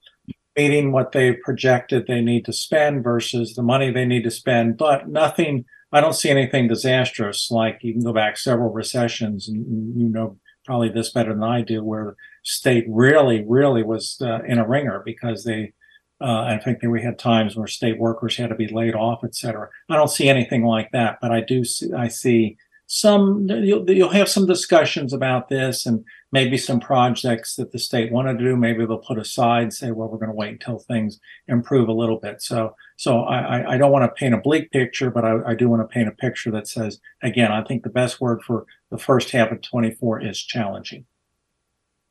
meeting 0.56 0.90
what 0.90 1.12
they 1.12 1.34
projected 1.34 2.06
they 2.06 2.22
need 2.22 2.46
to 2.46 2.52
spend 2.52 3.04
versus 3.04 3.54
the 3.54 3.62
money 3.62 3.90
they 3.90 4.06
need 4.06 4.24
to 4.24 4.30
spend, 4.30 4.78
but 4.78 5.08
nothing. 5.08 5.66
I 5.92 6.00
don't 6.00 6.14
see 6.14 6.30
anything 6.30 6.66
disastrous. 6.66 7.50
Like 7.50 7.80
you 7.82 7.92
can 7.92 8.02
go 8.02 8.14
back 8.14 8.38
several 8.38 8.70
recessions, 8.70 9.48
and 9.48 10.00
you 10.00 10.08
know 10.08 10.38
probably 10.64 10.88
this 10.88 11.10
better 11.10 11.34
than 11.34 11.42
I 11.42 11.60
do, 11.60 11.84
where 11.84 12.16
state 12.42 12.86
really, 12.88 13.44
really 13.46 13.82
was 13.82 14.16
uh, 14.22 14.40
in 14.44 14.58
a 14.58 14.66
ringer 14.66 15.02
because 15.04 15.44
they. 15.44 15.74
Uh, 16.20 16.42
I 16.42 16.58
think 16.58 16.80
that 16.80 16.90
we 16.90 17.02
had 17.02 17.18
times 17.18 17.56
where 17.56 17.66
state 17.66 17.98
workers 17.98 18.36
had 18.36 18.48
to 18.48 18.56
be 18.56 18.68
laid 18.68 18.94
off, 18.94 19.20
et 19.22 19.34
cetera. 19.34 19.68
I 19.88 19.96
don't 19.96 20.10
see 20.10 20.28
anything 20.28 20.64
like 20.64 20.90
that, 20.92 21.18
but 21.20 21.30
I 21.30 21.40
do 21.40 21.64
see. 21.64 21.92
I 21.92 22.08
see 22.08 22.56
some 22.88 23.46
you'll, 23.50 23.88
you'll 23.90 24.08
have 24.08 24.30
some 24.30 24.46
discussions 24.46 25.12
about 25.12 25.50
this 25.50 25.84
and 25.84 26.02
maybe 26.32 26.56
some 26.56 26.80
projects 26.80 27.54
that 27.56 27.70
the 27.70 27.78
state 27.78 28.10
wanted 28.10 28.38
to 28.38 28.44
do 28.44 28.56
maybe 28.56 28.84
they'll 28.86 28.96
put 28.96 29.18
aside 29.18 29.64
and 29.64 29.74
say 29.74 29.90
well 29.90 30.08
we're 30.08 30.16
going 30.16 30.30
to 30.30 30.34
wait 30.34 30.52
until 30.52 30.78
things 30.78 31.20
improve 31.48 31.86
a 31.90 31.92
little 31.92 32.18
bit 32.18 32.40
so 32.40 32.74
so 32.96 33.20
i 33.24 33.74
i 33.74 33.76
don't 33.76 33.92
want 33.92 34.02
to 34.02 34.18
paint 34.18 34.34
a 34.34 34.38
bleak 34.38 34.70
picture 34.70 35.10
but 35.10 35.22
i, 35.22 35.36
I 35.48 35.54
do 35.54 35.68
want 35.68 35.82
to 35.82 35.94
paint 35.94 36.08
a 36.08 36.12
picture 36.12 36.50
that 36.52 36.66
says 36.66 36.98
again 37.22 37.52
i 37.52 37.62
think 37.62 37.82
the 37.82 37.90
best 37.90 38.22
word 38.22 38.40
for 38.42 38.64
the 38.90 38.98
first 38.98 39.32
half 39.32 39.52
of 39.52 39.60
24 39.60 40.22
is 40.22 40.42
challenging 40.42 41.04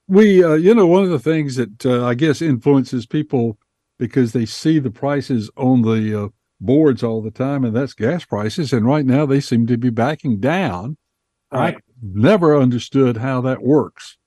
we 0.07 0.43
uh, 0.43 0.53
you 0.53 0.75
know 0.75 0.85
one 0.85 1.03
of 1.03 1.09
the 1.09 1.17
things 1.17 1.55
that 1.55 1.87
uh, 1.87 2.05
i 2.05 2.13
guess 2.13 2.39
influences 2.39 3.07
people 3.07 3.57
because 3.97 4.33
they 4.33 4.45
see 4.45 4.79
the 4.79 4.91
prices 4.91 5.49
on 5.57 5.81
the 5.81 6.25
uh, 6.25 6.27
boards 6.59 7.03
all 7.03 7.21
the 7.21 7.31
time, 7.31 7.63
and 7.63 7.75
that's 7.75 7.93
gas 7.93 8.25
prices. 8.25 8.73
And 8.73 8.85
right 8.85 9.05
now 9.05 9.25
they 9.25 9.39
seem 9.39 9.67
to 9.67 9.77
be 9.77 9.89
backing 9.89 10.39
down. 10.39 10.97
Right. 11.51 11.75
I 11.75 11.79
never 12.01 12.57
understood 12.57 13.17
how 13.17 13.41
that 13.41 13.61
works. 13.61 14.17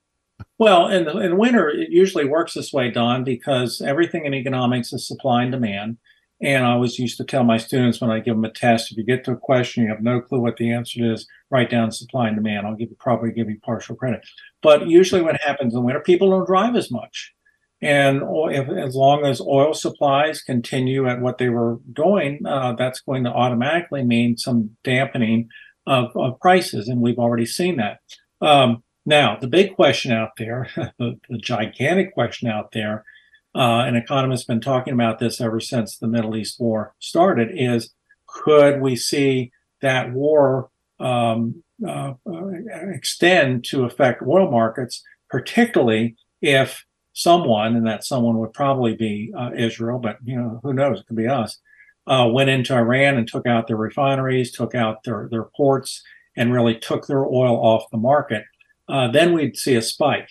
Well, 0.59 0.89
in, 0.89 1.05
the, 1.05 1.19
in 1.19 1.37
winter, 1.37 1.69
it 1.69 1.91
usually 1.91 2.25
works 2.25 2.55
this 2.55 2.73
way, 2.73 2.91
Don, 2.91 3.25
because 3.25 3.81
everything 3.81 4.25
in 4.25 4.35
economics 4.35 4.93
is 4.93 5.07
supply 5.07 5.43
and 5.43 5.53
demand. 5.53 5.99
And 6.43 6.65
I 6.65 6.73
always 6.73 6.99
used 6.99 7.19
to 7.19 7.25
tell 7.25 7.45
my 7.45 7.59
students 7.59 8.01
when 8.01 8.11
I 8.11 8.21
give 8.21 8.35
them 8.35 8.45
a 8.47 8.51
test, 8.51 8.91
if 8.91 8.97
you 8.97 9.05
get 9.05 9.25
to 9.25 9.33
a 9.33 9.37
question, 9.37 9.83
you 9.83 9.91
have 9.91 10.03
no 10.03 10.23
clue 10.23 10.41
what 10.41 10.57
the 10.57 10.73
answer 10.73 11.13
is, 11.13 11.27
write 11.51 11.69
down 11.69 11.93
supply 11.93 12.29
and 12.29 12.37
demand. 12.37 12.67
I'll 12.67 12.75
give 12.75 12.89
you 12.89 12.97
probably 12.99 13.31
give 13.31 13.51
you 13.51 13.59
partial 13.63 13.95
credit. 13.95 14.23
But 14.63 14.87
usually 14.87 15.21
what 15.21 15.41
happens 15.43 15.75
in 15.75 15.83
winter, 15.83 16.01
people 16.01 16.31
don't 16.31 16.47
drive 16.47 16.77
as 16.77 16.91
much. 16.91 17.35
And 17.83 18.23
if, 18.53 18.69
as 18.69 18.95
long 18.95 19.25
as 19.25 19.41
oil 19.41 19.73
supplies 19.73 20.43
continue 20.43 21.09
at 21.09 21.21
what 21.21 21.39
they 21.39 21.49
were 21.49 21.79
doing, 21.93 22.41
uh, 22.47 22.75
that's 22.75 23.01
going 23.01 23.25
to 23.25 23.31
automatically 23.31 24.05
mean 24.05 24.37
some 24.37 24.77
dampening 24.85 25.49
of, 25.87 26.15
of 26.15 26.39
prices. 26.41 26.89
And 26.89 27.01
we've 27.01 27.19
already 27.19 27.47
seen 27.47 27.77
that. 27.77 28.01
Um, 28.43 28.83
now, 29.07 29.39
the 29.41 29.49
big 29.49 29.75
question 29.75 30.13
out 30.13 30.33
there, 30.37 30.69
the, 30.99 31.19
the, 31.29 31.39
gigantic 31.39 32.13
question 32.13 32.49
out 32.49 32.73
there, 32.73 33.05
uh, 33.55 33.85
and 33.87 33.97
economists 33.97 34.43
have 34.43 34.55
been 34.55 34.61
talking 34.61 34.93
about 34.93 35.19
this 35.19 35.41
ever 35.41 35.59
since 35.59 35.97
the 35.97 36.07
Middle 36.07 36.37
East 36.37 36.61
war 36.61 36.95
started, 36.99 37.49
is 37.53 37.93
could 38.27 38.81
we 38.81 38.95
see 38.95 39.51
that 39.81 40.13
war 40.13 40.71
um, 41.01 41.63
uh, 41.85 42.13
uh 42.31 42.47
extend 42.93 43.65
to 43.65 43.85
affect 43.85 44.23
oil 44.23 44.51
markets, 44.51 45.03
particularly 45.31 46.15
if 46.43 46.85
someone, 47.21 47.77
and 47.77 47.87
that 47.87 48.05
someone 48.05 48.39
would 48.39 48.55
probably 48.55 48.95
be 48.95 49.33
uh, 49.37 49.51
Israel, 49.57 49.99
but 49.99 50.19
you 50.25 50.37
know 50.37 50.61
who 50.63 50.73
knows? 50.73 51.01
It 51.01 51.07
could 51.07 51.17
be 51.17 51.29
us. 51.29 51.59
Uh, 52.07 52.29
went 52.33 52.51
into 52.51 52.75
Iran 52.75 53.17
and 53.17 53.29
took 53.29 53.47
out 53.47 53.67
their 53.67 53.77
refineries, 53.77 54.51
took 54.51 54.75
out 54.75 55.05
their 55.05 55.29
their 55.31 55.45
ports, 55.57 56.03
and 56.37 56.53
really 56.53 56.75
took 56.75 57.07
their 57.07 57.25
oil 57.25 57.57
off 57.57 57.91
the 57.91 57.99
market. 57.99 58.45
Uh, 58.89 59.09
then 59.11 59.33
we'd 59.33 59.57
see 59.57 59.77
a 59.77 59.83
spike 59.83 60.29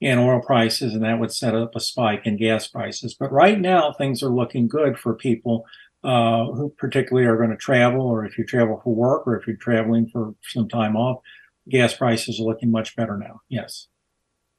in 0.00 0.18
oil 0.18 0.40
prices, 0.40 0.94
and 0.94 1.04
that 1.04 1.20
would 1.20 1.32
set 1.32 1.54
up 1.54 1.76
a 1.76 1.80
spike 1.80 2.26
in 2.26 2.36
gas 2.36 2.66
prices. 2.66 3.14
But 3.14 3.30
right 3.32 3.58
now, 3.58 3.92
things 3.92 4.22
are 4.22 4.28
looking 4.28 4.66
good 4.66 4.98
for 4.98 5.14
people 5.14 5.64
uh, 6.02 6.46
who 6.46 6.74
particularly 6.76 7.26
are 7.28 7.36
going 7.36 7.50
to 7.50 7.56
travel, 7.56 8.02
or 8.02 8.24
if 8.24 8.36
you 8.36 8.44
travel 8.44 8.80
for 8.82 8.94
work, 8.94 9.26
or 9.26 9.38
if 9.38 9.46
you're 9.46 9.56
traveling 9.56 10.08
for 10.12 10.34
some 10.42 10.68
time 10.68 10.96
off. 10.96 11.22
Gas 11.68 11.94
prices 11.94 12.40
are 12.40 12.44
looking 12.44 12.72
much 12.72 12.96
better 12.96 13.16
now. 13.16 13.40
Yes. 13.48 13.86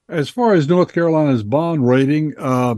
As 0.08 0.28
far 0.28 0.54
as 0.54 0.68
North 0.68 0.92
Carolina's 0.92 1.42
bond 1.42 1.86
rating, 1.86 2.34
uh, 2.38 2.74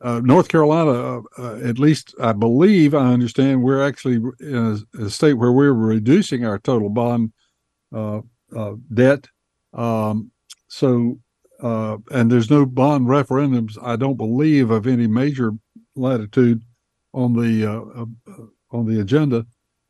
uh, 0.00 0.20
North 0.22 0.48
Carolina, 0.48 1.22
uh, 1.38 1.56
at 1.56 1.78
least 1.78 2.14
I 2.20 2.32
believe, 2.32 2.94
I 2.94 3.12
understand, 3.12 3.62
we're 3.62 3.84
actually 3.84 4.16
in 4.40 4.84
a, 4.96 5.04
a 5.04 5.10
state 5.10 5.34
where 5.34 5.50
we're 5.50 5.72
reducing 5.72 6.44
our 6.44 6.58
total 6.58 6.88
bond 6.88 7.32
uh, 7.92 8.20
uh, 8.56 8.74
debt. 8.94 9.26
Um, 9.74 10.30
so, 10.68 11.18
uh, 11.60 11.98
and 12.12 12.30
there's 12.30 12.50
no 12.50 12.64
bond 12.64 13.08
referendums, 13.08 13.76
I 13.82 13.96
don't 13.96 14.16
believe, 14.16 14.70
of 14.70 14.86
any 14.86 15.08
major 15.08 15.52
latitude 15.96 16.62
on 17.12 17.32
the 17.32 17.66
on 18.70 18.86
the 18.86 19.00
agenda. 19.00 19.46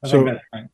so, 0.07 0.23
right. 0.23 0.65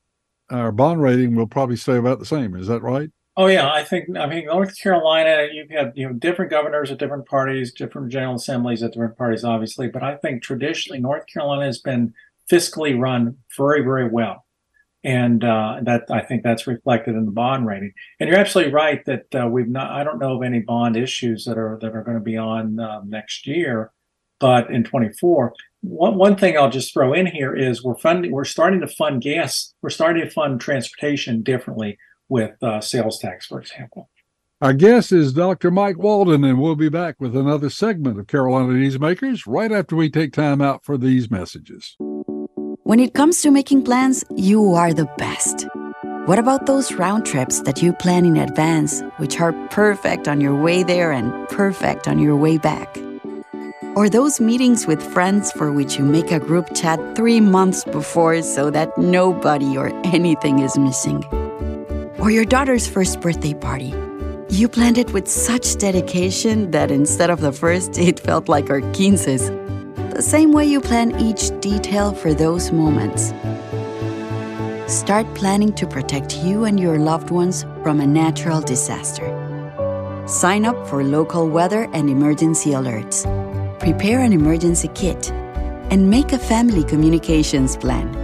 our 0.50 0.70
bond 0.70 1.02
rating 1.02 1.34
will 1.34 1.46
probably 1.46 1.76
stay 1.76 1.96
about 1.96 2.20
the 2.20 2.26
same. 2.26 2.54
Is 2.54 2.68
that 2.68 2.82
right? 2.82 3.10
Oh 3.36 3.46
yeah, 3.46 3.72
I 3.72 3.82
think 3.82 4.16
I 4.16 4.26
mean 4.26 4.46
North 4.46 4.78
Carolina. 4.78 5.48
You've 5.52 5.70
had 5.70 5.92
you 5.96 6.06
know 6.06 6.14
different 6.14 6.50
governors 6.52 6.90
at 6.92 6.98
different 6.98 7.26
parties, 7.26 7.72
different 7.72 8.12
general 8.12 8.36
assemblies 8.36 8.82
at 8.82 8.92
different 8.92 9.18
parties, 9.18 9.42
obviously. 9.42 9.88
But 9.88 10.04
I 10.04 10.16
think 10.16 10.42
traditionally 10.42 11.00
North 11.00 11.26
Carolina 11.26 11.66
has 11.66 11.80
been 11.80 12.14
fiscally 12.50 12.98
run 12.98 13.36
very 13.56 13.82
very 13.82 14.08
well, 14.08 14.44
and 15.02 15.42
uh, 15.42 15.80
that 15.82 16.04
I 16.10 16.20
think 16.20 16.44
that's 16.44 16.68
reflected 16.68 17.16
in 17.16 17.24
the 17.24 17.32
bond 17.32 17.66
rating. 17.66 17.92
And 18.20 18.28
you're 18.28 18.38
absolutely 18.38 18.72
right 18.72 19.04
that 19.06 19.34
uh, 19.34 19.48
we've 19.48 19.68
not. 19.68 19.90
I 19.90 20.04
don't 20.04 20.20
know 20.20 20.36
of 20.36 20.44
any 20.44 20.60
bond 20.60 20.96
issues 20.96 21.44
that 21.46 21.58
are 21.58 21.76
that 21.80 21.96
are 21.96 22.04
going 22.04 22.18
to 22.18 22.22
be 22.22 22.36
on 22.36 22.78
uh, 22.78 23.00
next 23.04 23.48
year, 23.48 23.90
but 24.38 24.70
in 24.70 24.84
24. 24.84 25.54
One, 25.80 26.16
one 26.16 26.36
thing 26.36 26.56
I'll 26.56 26.70
just 26.70 26.94
throw 26.94 27.12
in 27.12 27.26
here 27.26 27.54
is 27.54 27.82
we're 27.82 27.96
funding. 27.96 28.30
We're 28.30 28.44
starting 28.44 28.80
to 28.80 28.86
fund 28.86 29.22
gas. 29.22 29.74
We're 29.82 29.90
starting 29.90 30.22
to 30.22 30.30
fund 30.30 30.60
transportation 30.60 31.42
differently 31.42 31.98
with 32.28 32.62
uh, 32.62 32.80
sales 32.80 33.18
tax, 33.18 33.46
for 33.46 33.60
example. 33.60 34.08
Our 34.60 34.72
guest 34.72 35.12
is 35.12 35.32
Dr. 35.32 35.70
Mike 35.70 35.98
Walden, 35.98 36.44
and 36.44 36.60
we'll 36.60 36.76
be 36.76 36.88
back 36.88 37.16
with 37.18 37.36
another 37.36 37.68
segment 37.68 38.18
of 38.18 38.28
Carolina 38.28 38.72
Newsmakers 38.72 39.42
right 39.46 39.70
after 39.70 39.94
we 39.94 40.08
take 40.08 40.32
time 40.32 40.62
out 40.62 40.84
for 40.84 40.96
these 40.96 41.30
messages. 41.30 41.96
When 42.84 43.00
it 43.00 43.14
comes 43.14 43.42
to 43.42 43.50
making 43.50 43.84
plans, 43.84 44.24
you 44.36 44.72
are 44.72 44.94
the 44.94 45.04
best. 45.18 45.66
What 46.26 46.38
about 46.38 46.64
those 46.64 46.92
round 46.92 47.26
trips 47.26 47.60
that 47.62 47.82
you 47.82 47.92
plan 47.92 48.24
in 48.24 48.38
advance, 48.38 49.02
which 49.18 49.38
are 49.40 49.52
perfect 49.68 50.28
on 50.28 50.40
your 50.40 50.58
way 50.58 50.82
there 50.82 51.12
and 51.12 51.46
perfect 51.48 52.08
on 52.08 52.18
your 52.18 52.36
way 52.36 52.56
back? 52.56 52.96
Or 53.96 54.08
those 54.08 54.40
meetings 54.40 54.86
with 54.86 55.02
friends 55.02 55.52
for 55.52 55.72
which 55.72 55.98
you 55.98 56.04
make 56.04 56.30
a 56.30 56.40
group 56.40 56.74
chat 56.74 56.98
three 57.14 57.40
months 57.40 57.84
before 57.84 58.40
so 58.40 58.70
that 58.70 58.96
nobody 58.96 59.76
or 59.76 59.88
anything 60.06 60.60
is 60.60 60.78
missing? 60.78 61.22
Or 62.24 62.30
your 62.30 62.46
daughter's 62.46 62.86
first 62.86 63.20
birthday 63.20 63.52
party. 63.52 63.92
You 64.48 64.66
planned 64.66 64.96
it 64.96 65.12
with 65.12 65.28
such 65.28 65.76
dedication 65.76 66.70
that 66.70 66.90
instead 66.90 67.28
of 67.28 67.42
the 67.42 67.52
first, 67.52 67.98
it 67.98 68.18
felt 68.18 68.48
like 68.48 68.70
our 68.70 68.80
quinces. 68.94 69.50
The 70.14 70.22
same 70.22 70.52
way 70.52 70.64
you 70.64 70.80
plan 70.80 71.20
each 71.20 71.50
detail 71.60 72.14
for 72.14 72.32
those 72.32 72.72
moments. 72.72 73.34
Start 74.90 75.26
planning 75.34 75.74
to 75.74 75.86
protect 75.86 76.38
you 76.38 76.64
and 76.64 76.80
your 76.80 76.98
loved 76.98 77.28
ones 77.28 77.64
from 77.82 78.00
a 78.00 78.06
natural 78.06 78.62
disaster. 78.62 79.28
Sign 80.26 80.64
up 80.64 80.86
for 80.86 81.04
local 81.04 81.50
weather 81.50 81.90
and 81.92 82.08
emergency 82.08 82.70
alerts. 82.70 83.28
Prepare 83.80 84.20
an 84.20 84.32
emergency 84.32 84.88
kit 84.94 85.30
and 85.90 86.08
make 86.08 86.32
a 86.32 86.38
family 86.38 86.84
communications 86.84 87.76
plan. 87.76 88.23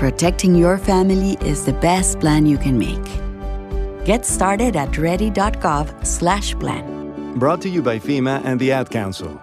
Protecting 0.00 0.54
your 0.54 0.78
family 0.78 1.36
is 1.46 1.66
the 1.66 1.74
best 1.74 2.20
plan 2.20 2.46
you 2.46 2.56
can 2.56 2.78
make. 2.78 3.04
Get 4.06 4.24
started 4.24 4.74
at 4.74 4.96
ready.gov/plan. 4.96 7.38
Brought 7.38 7.60
to 7.60 7.68
you 7.68 7.82
by 7.82 7.98
FEMA 7.98 8.40
and 8.42 8.58
the 8.58 8.72
Ad 8.72 8.88
Council. 8.88 9.38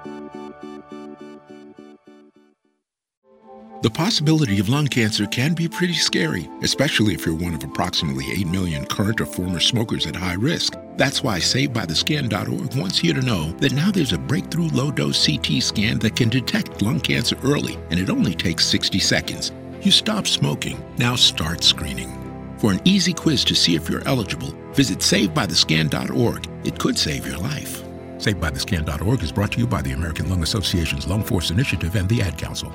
The 3.83 3.91
possibility 3.93 4.59
of 4.59 4.67
lung 4.67 4.87
cancer 4.87 5.27
can 5.27 5.53
be 5.53 5.69
pretty 5.69 5.93
scary, 5.93 6.49
especially 6.63 7.13
if 7.13 7.27
you're 7.27 7.35
one 7.35 7.53
of 7.53 7.63
approximately 7.63 8.25
8 8.31 8.47
million 8.47 8.87
current 8.87 9.21
or 9.21 9.27
former 9.27 9.59
smokers 9.59 10.07
at 10.07 10.15
high 10.15 10.33
risk. 10.33 10.73
That's 10.95 11.21
why 11.21 11.37
SavedByTheScan.org 11.37 12.75
wants 12.75 13.03
you 13.03 13.13
to 13.13 13.21
know 13.21 13.51
that 13.59 13.73
now 13.73 13.91
there's 13.91 14.13
a 14.13 14.17
breakthrough 14.17 14.69
low 14.69 14.89
dose 14.89 15.23
CT 15.23 15.61
scan 15.61 15.99
that 15.99 16.15
can 16.15 16.29
detect 16.29 16.81
lung 16.81 16.99
cancer 16.99 17.37
early, 17.43 17.77
and 17.91 17.99
it 17.99 18.09
only 18.09 18.33
takes 18.33 18.65
60 18.65 18.97
seconds. 18.97 19.51
You 19.81 19.91
stop 19.91 20.25
smoking, 20.25 20.83
now 20.97 21.15
start 21.15 21.63
screening. 21.63 22.11
For 22.57 22.71
an 22.71 22.81
easy 22.83 23.13
quiz 23.13 23.43
to 23.45 23.53
see 23.53 23.75
if 23.75 23.87
you're 23.87 24.05
eligible, 24.07 24.51
visit 24.73 24.99
SavedByTheScan.org. 24.99 26.49
It 26.65 26.79
could 26.79 26.97
save 26.97 27.27
your 27.27 27.37
life. 27.37 27.83
SavedByTheScan.org 28.17 29.21
is 29.21 29.31
brought 29.31 29.51
to 29.51 29.59
you 29.59 29.67
by 29.67 29.83
the 29.83 29.91
American 29.91 30.31
Lung 30.31 30.41
Association's 30.41 31.05
Lung 31.05 31.21
Force 31.21 31.51
Initiative 31.51 31.95
and 31.95 32.09
the 32.09 32.23
Ad 32.23 32.39
Council. 32.39 32.73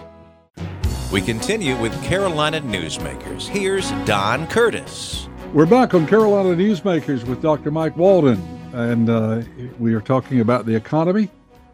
We 1.13 1.21
continue 1.21 1.77
with 1.81 1.93
Carolina 2.05 2.61
Newsmakers. 2.61 3.49
Here's 3.49 3.91
Don 4.05 4.47
Curtis. 4.47 5.29
We're 5.53 5.67
back 5.67 5.95
on 5.95 6.07
Carolina 6.07 6.51
Newsmakers 6.51 7.25
with 7.25 7.43
Dr. 7.43 7.73
Mike 7.73 7.97
Walden, 7.97 8.41
and 8.73 9.11
uh, 9.11 9.43
we 9.81 9.93
are 9.95 10.01
talking 10.01 10.39
about 10.39 10.67
the 10.67 10.77
economy 10.77 11.29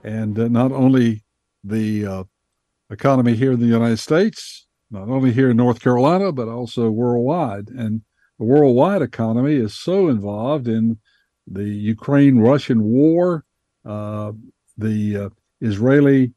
and 0.05 0.39
uh, 0.39 0.49
not 0.49 0.73
only 0.73 1.23
the 1.63 2.07
uh, 2.07 2.25
economy 2.89 3.35
here 3.35 3.53
in 3.53 3.61
the 3.61 3.67
United 3.67 3.99
States, 3.99 4.68
not 4.91 5.09
only 5.09 5.33
here 5.33 5.51
in 5.51 5.57
North 5.57 5.81
Carolina, 5.81 6.33
but 6.33 6.49
also 6.49 6.91
worldwide. 6.91 7.69
And 7.69 8.03
the 8.39 8.45
worldwide 8.45 9.03
economy 9.03 9.57
is 9.57 9.75
so 9.75 10.09
involved 10.09 10.69
in 10.69 10.99
the 11.47 11.65
Ukraine 11.65 12.39
Russian 12.39 12.83
war, 12.83 13.45
uh, 13.85 14.33
the 14.77 15.17
uh, 15.17 15.29
Israeli 15.61 16.33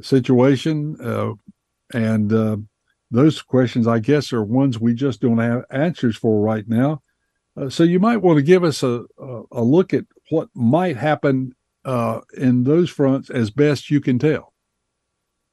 situation, 0.00 0.96
uh, 1.00 1.32
and 1.92 2.32
uh, 2.32 2.56
those 3.10 3.42
questions, 3.42 3.86
I 3.86 3.98
guess, 3.98 4.32
are 4.32 4.42
ones 4.42 4.78
we 4.78 4.94
just 4.94 5.20
don't 5.20 5.38
have 5.38 5.64
answers 5.70 6.16
for 6.16 6.40
right 6.40 6.66
now. 6.68 7.02
Uh, 7.56 7.70
so 7.70 7.82
you 7.84 8.00
might 8.00 8.18
want 8.18 8.36
to 8.36 8.42
give 8.42 8.64
us 8.64 8.82
a, 8.82 9.04
a, 9.18 9.42
a 9.52 9.62
look 9.62 9.94
at 9.94 10.04
what 10.30 10.48
might 10.54 10.96
happen 10.96 11.54
uh, 11.84 12.20
in 12.36 12.64
those 12.64 12.90
fronts 12.90 13.30
as 13.30 13.50
best 13.50 13.90
you 13.90 14.00
can 14.00 14.18
tell. 14.18 14.52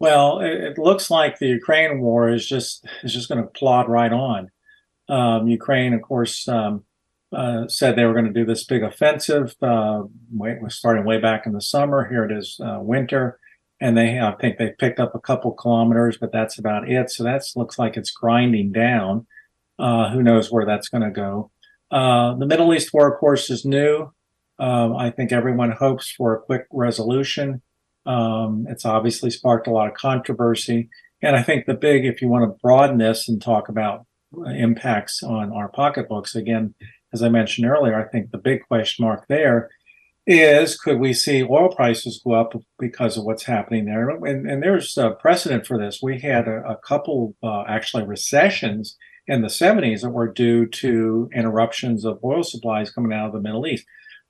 Well, 0.04 0.42
it, 0.42 0.52
it 0.52 0.78
looks 0.78 1.10
like 1.10 1.40
the 1.40 1.48
Ukraine 1.48 2.02
war 2.02 2.30
is 2.30 2.46
just 2.46 2.86
is 3.04 3.14
just 3.14 3.30
going 3.30 3.42
to 3.42 3.50
plod 3.50 3.88
right 3.88 4.12
on. 4.12 4.52
Um, 5.08 5.48
Ukraine, 5.48 5.94
of 5.94 6.02
course, 6.02 6.46
um, 6.50 6.84
uh, 7.32 7.70
said 7.70 7.96
they 7.96 8.04
were 8.04 8.12
going 8.12 8.26
to 8.26 8.34
do 8.34 8.46
this 8.46 8.66
big 8.66 8.84
offensive, 8.84 9.56
uh, 9.62 10.04
way, 10.30 10.60
starting 10.68 11.06
way 11.06 11.22
back 11.22 11.46
in 11.46 11.54
the 11.54 11.62
summer. 11.62 12.10
Here 12.10 12.26
it 12.26 12.38
is, 12.38 12.60
uh, 12.62 12.80
winter 12.82 13.40
and 13.80 13.98
they 13.98 14.20
I 14.20 14.34
think 14.42 14.58
they 14.58 14.72
picked 14.78 15.00
up 15.00 15.16
a 15.16 15.22
couple 15.22 15.54
kilometers, 15.54 16.18
but 16.18 16.34
that's 16.34 16.60
about 16.60 16.90
it. 16.90 17.10
So 17.10 17.24
that 17.24 17.42
looks 17.56 17.80
like 17.80 17.96
it's 17.96 18.12
grinding 18.12 18.74
down. 18.74 19.26
Uh, 19.80 20.10
who 20.10 20.22
knows 20.22 20.52
where 20.52 20.66
that's 20.66 20.90
going 20.90 21.04
to 21.04 21.12
go? 21.12 21.50
Uh, 21.90 22.36
the 22.36 22.46
Middle 22.46 22.74
East 22.74 22.94
war, 22.94 23.10
of 23.10 23.20
course, 23.22 23.50
is 23.50 23.64
new. 23.64 24.12
Um, 24.60 24.98
I 24.98 25.12
think 25.12 25.32
everyone 25.32 25.72
hopes 25.72 26.12
for 26.12 26.36
a 26.36 26.42
quick 26.42 26.66
resolution. 26.74 27.62
Um, 28.06 28.66
it's 28.70 28.86
obviously 28.86 29.30
sparked 29.30 29.68
a 29.68 29.72
lot 29.72 29.88
of 29.88 29.94
controversy, 29.94 30.90
and 31.22 31.36
I 31.36 31.44
think 31.44 31.66
the 31.66 31.74
big, 31.74 32.06
if 32.06 32.22
you 32.22 32.28
want 32.28 32.44
to 32.44 32.60
broaden 32.62 32.98
this 32.98 33.30
and 33.30 33.42
talk 33.42 33.70
about 33.70 34.06
impacts 34.56 35.24
on 35.24 35.54
our 35.54 35.70
pocketbooks, 35.70 36.36
again, 36.36 36.76
as 37.14 37.24
I 37.24 37.30
mentioned 37.30 37.68
earlier, 37.68 37.96
I 37.96 38.10
think 38.10 38.32
the 38.32 38.38
big 38.38 38.64
question 38.68 39.06
mark 39.06 39.26
there 39.30 39.70
is 40.26 40.78
could 40.78 41.00
we 41.00 41.14
see 41.14 41.44
oil 41.44 41.70
prices 41.74 42.22
go 42.24 42.34
up 42.34 42.54
because 42.80 43.18
of 43.18 43.26
what's 43.26 43.44
happening 43.44 43.86
there? 43.86 44.10
And, 44.10 44.50
and 44.50 44.64
there's 44.64 44.98
a 44.98 45.12
precedent 45.12 45.66
for 45.66 45.78
this. 45.78 46.00
We 46.02 46.20
had 46.20 46.48
a, 46.48 46.64
a 46.68 46.78
couple, 46.78 47.36
uh, 47.44 47.64
actually, 47.68 48.04
recessions 48.04 48.98
in 49.28 49.42
the 49.42 49.48
70s 49.48 50.02
that 50.02 50.10
were 50.10 50.32
due 50.32 50.66
to 50.66 51.30
interruptions 51.34 52.06
of 52.06 52.20
oil 52.24 52.44
supplies 52.44 52.92
coming 52.92 53.14
out 53.14 53.28
of 53.28 53.34
the 53.34 53.42
Middle 53.42 53.68
East. 53.68 53.86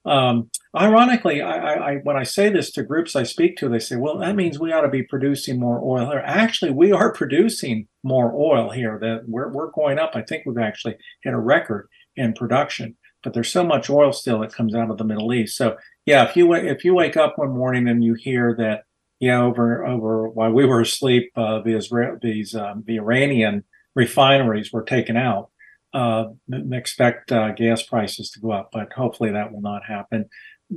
Um, 0.06 0.50
ironically, 0.76 1.42
I, 1.42 1.74
I, 1.74 1.96
when 1.98 2.18
I 2.18 2.24
say 2.24 2.50
this 2.50 2.72
to 2.72 2.84
groups 2.84 3.16
I 3.16 3.24
speak 3.24 3.58
to, 3.58 3.70
they 3.70 3.80
say, 3.80 3.96
"Well, 3.96 4.18
that 4.20 4.36
means 4.36 4.60
we 4.60 4.72
ought 4.72 4.82
to 4.82 4.90
be 4.90 5.04
producing 5.04 5.60
more 5.60 5.82
oil." 5.84 6.22
Actually, 6.24 6.72
we 6.72 6.92
are 6.92 7.14
producing 7.14 7.88
more 8.04 8.34
oil 8.34 8.72
here. 8.72 8.98
That 9.00 9.24
we're 9.28 9.50
we're 9.50 9.72
going 9.72 10.00
up. 10.00 10.12
I 10.16 10.22
think 10.22 10.46
we've 10.46 10.58
actually 10.58 10.98
hit 11.24 11.34
a 11.34 11.40
record 11.40 11.90
in 12.16 12.34
production 12.34 12.96
but 13.24 13.34
there's 13.34 13.52
so 13.52 13.64
much 13.64 13.90
oil 13.90 14.12
still 14.12 14.40
that 14.40 14.54
comes 14.54 14.76
out 14.76 14.92
of 14.92 14.98
the 14.98 15.04
Middle 15.04 15.34
East. 15.34 15.58
So 15.58 15.78
yeah, 16.06 16.28
if 16.28 16.36
you 16.36 16.54
if 16.54 16.84
you 16.84 16.94
wake 16.94 17.18
up 17.18 17.38
one 17.38 17.52
morning 17.52 17.88
and 17.88 18.04
you 18.04 18.14
hear 18.14 18.56
that 18.58 18.84
yeah 19.20 19.42
over 19.42 19.86
over 19.86 20.28
while 20.28 20.52
we 20.52 20.66
were 20.66 20.82
asleep, 20.82 21.32
uh, 21.36 21.62
the 21.62 21.78
Israel 21.78 22.18
these 22.22 22.54
um, 22.54 22.84
the 22.86 22.98
Iranian 22.98 23.64
refineries 23.96 24.72
were 24.72 24.84
taken 24.84 25.18
out. 25.18 25.50
Uh, 25.94 26.32
expect 26.72 27.32
uh, 27.32 27.52
gas 27.52 27.84
prices 27.84 28.32
to 28.32 28.40
go 28.40 28.52
up, 28.52 28.70
but 28.74 28.92
hopefully 28.94 29.32
that 29.32 29.54
will 29.54 29.62
not 29.62 29.86
happen. 29.86 30.26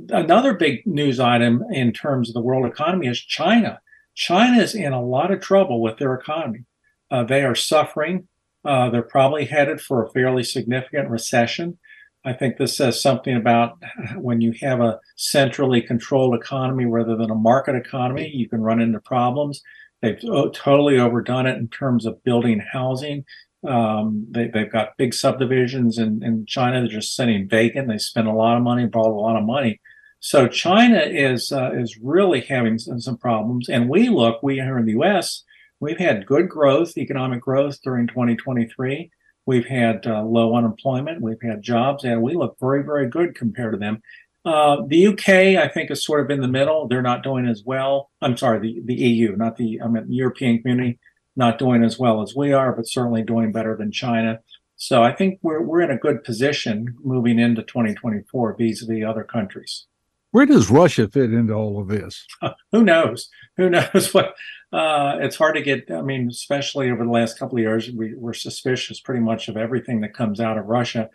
Another 0.09 0.53
big 0.53 0.85
news 0.85 1.19
item 1.19 1.63
in 1.71 1.93
terms 1.93 2.29
of 2.29 2.33
the 2.33 2.41
world 2.41 2.65
economy 2.65 3.07
is 3.07 3.19
China. 3.19 3.79
China 4.15 4.61
is 4.61 4.75
in 4.75 4.93
a 4.93 5.03
lot 5.03 5.31
of 5.31 5.41
trouble 5.41 5.81
with 5.81 5.97
their 5.97 6.13
economy. 6.13 6.65
Uh, 7.11 7.23
they 7.23 7.43
are 7.43 7.55
suffering. 7.55 8.27
Uh, 8.65 8.89
they're 8.89 9.01
probably 9.01 9.45
headed 9.45 9.79
for 9.79 10.03
a 10.03 10.09
fairly 10.09 10.43
significant 10.43 11.09
recession. 11.09 11.77
I 12.25 12.33
think 12.33 12.57
this 12.57 12.75
says 12.75 13.01
something 13.01 13.35
about 13.35 13.77
when 14.17 14.41
you 14.41 14.53
have 14.61 14.81
a 14.81 14.99
centrally 15.15 15.81
controlled 15.81 16.35
economy 16.35 16.85
rather 16.85 17.15
than 17.15 17.31
a 17.31 17.35
market 17.35 17.75
economy, 17.75 18.29
you 18.33 18.49
can 18.49 18.61
run 18.61 18.81
into 18.81 18.99
problems. 18.99 19.61
They've 20.01 20.19
totally 20.19 20.99
overdone 20.99 21.47
it 21.47 21.57
in 21.57 21.69
terms 21.69 22.05
of 22.05 22.23
building 22.23 22.59
housing. 22.59 23.25
Um, 23.65 24.27
they, 24.29 24.51
have 24.53 24.71
got 24.71 24.97
big 24.97 25.13
subdivisions 25.13 25.97
in, 25.97 26.23
in 26.23 26.45
China. 26.45 26.81
They're 26.81 26.99
just 26.99 27.15
sitting 27.15 27.47
vacant. 27.49 27.87
They 27.87 27.97
spend 27.97 28.27
a 28.27 28.33
lot 28.33 28.57
of 28.57 28.63
money, 28.63 28.85
borrow 28.85 29.13
a 29.13 29.19
lot 29.19 29.37
of 29.37 29.45
money. 29.45 29.79
So 30.19 30.47
China 30.47 30.99
is 30.99 31.51
uh, 31.51 31.71
is 31.73 31.97
really 32.01 32.41
having 32.41 32.79
some, 32.79 32.99
some 32.99 33.17
problems. 33.17 33.69
And 33.69 33.89
we 33.89 34.09
look, 34.09 34.41
we 34.41 34.55
here 34.55 34.77
in 34.77 34.85
the 34.85 34.93
U.S., 34.93 35.43
we've 35.79 35.97
had 35.97 36.25
good 36.25 36.49
growth, 36.49 36.97
economic 36.97 37.41
growth 37.41 37.81
during 37.83 38.07
2023. 38.07 39.11
We've 39.45 39.65
had 39.65 40.05
uh, 40.05 40.23
low 40.23 40.55
unemployment. 40.55 41.21
We've 41.21 41.41
had 41.41 41.61
jobs, 41.61 42.03
and 42.03 42.21
we 42.21 42.35
look 42.35 42.57
very, 42.59 42.83
very 42.83 43.07
good 43.07 43.35
compared 43.35 43.73
to 43.73 43.79
them. 43.79 44.01
Uh, 44.43 44.83
the 44.87 45.07
UK, 45.07 45.29
I 45.61 45.67
think, 45.67 45.91
is 45.91 46.05
sort 46.05 46.21
of 46.21 46.31
in 46.31 46.41
the 46.41 46.47
middle. 46.47 46.87
They're 46.87 47.01
not 47.01 47.23
doing 47.23 47.47
as 47.47 47.63
well. 47.65 48.09
I'm 48.21 48.37
sorry, 48.37 48.59
the, 48.59 48.81
the 48.85 48.95
EU, 48.95 49.35
not 49.35 49.57
the 49.57 49.81
I 49.81 49.87
mean, 49.87 50.05
European 50.09 50.61
community, 50.61 50.99
not 51.37 51.59
doing 51.59 51.83
as 51.83 51.97
well 51.97 52.21
as 52.21 52.35
we 52.35 52.51
are, 52.51 52.73
but 52.73 52.87
certainly 52.87 53.21
doing 53.21 53.51
better 53.51 53.77
than 53.77 53.91
China. 53.91 54.39
So 54.75 55.03
I 55.03 55.13
think 55.13 55.39
we're 55.41 55.61
we're 55.61 55.81
in 55.81 55.91
a 55.91 55.97
good 55.97 56.23
position 56.23 56.95
moving 57.03 57.39
into 57.39 57.63
2024 57.63 58.55
vis-a-vis 58.57 59.03
other 59.05 59.23
countries. 59.23 59.85
Where 60.31 60.45
does 60.45 60.69
Russia 60.69 61.07
fit 61.07 61.33
into 61.33 61.53
all 61.53 61.79
of 61.79 61.87
this? 61.87 62.25
Uh, 62.41 62.51
who 62.71 62.83
knows? 62.83 63.29
Who 63.57 63.69
knows 63.69 64.09
what? 64.13 64.35
Uh, 64.71 65.17
it's 65.21 65.37
hard 65.37 65.55
to 65.55 65.61
get. 65.61 65.89
I 65.89 66.01
mean, 66.01 66.27
especially 66.29 66.91
over 66.91 67.05
the 67.05 67.11
last 67.11 67.39
couple 67.39 67.57
of 67.57 67.61
years, 67.61 67.89
we, 67.89 68.13
we're 68.15 68.33
suspicious 68.33 68.99
pretty 68.99 69.21
much 69.21 69.47
of 69.47 69.57
everything 69.57 70.01
that 70.01 70.13
comes 70.13 70.39
out 70.39 70.57
of 70.57 70.65
Russia. 70.65 71.09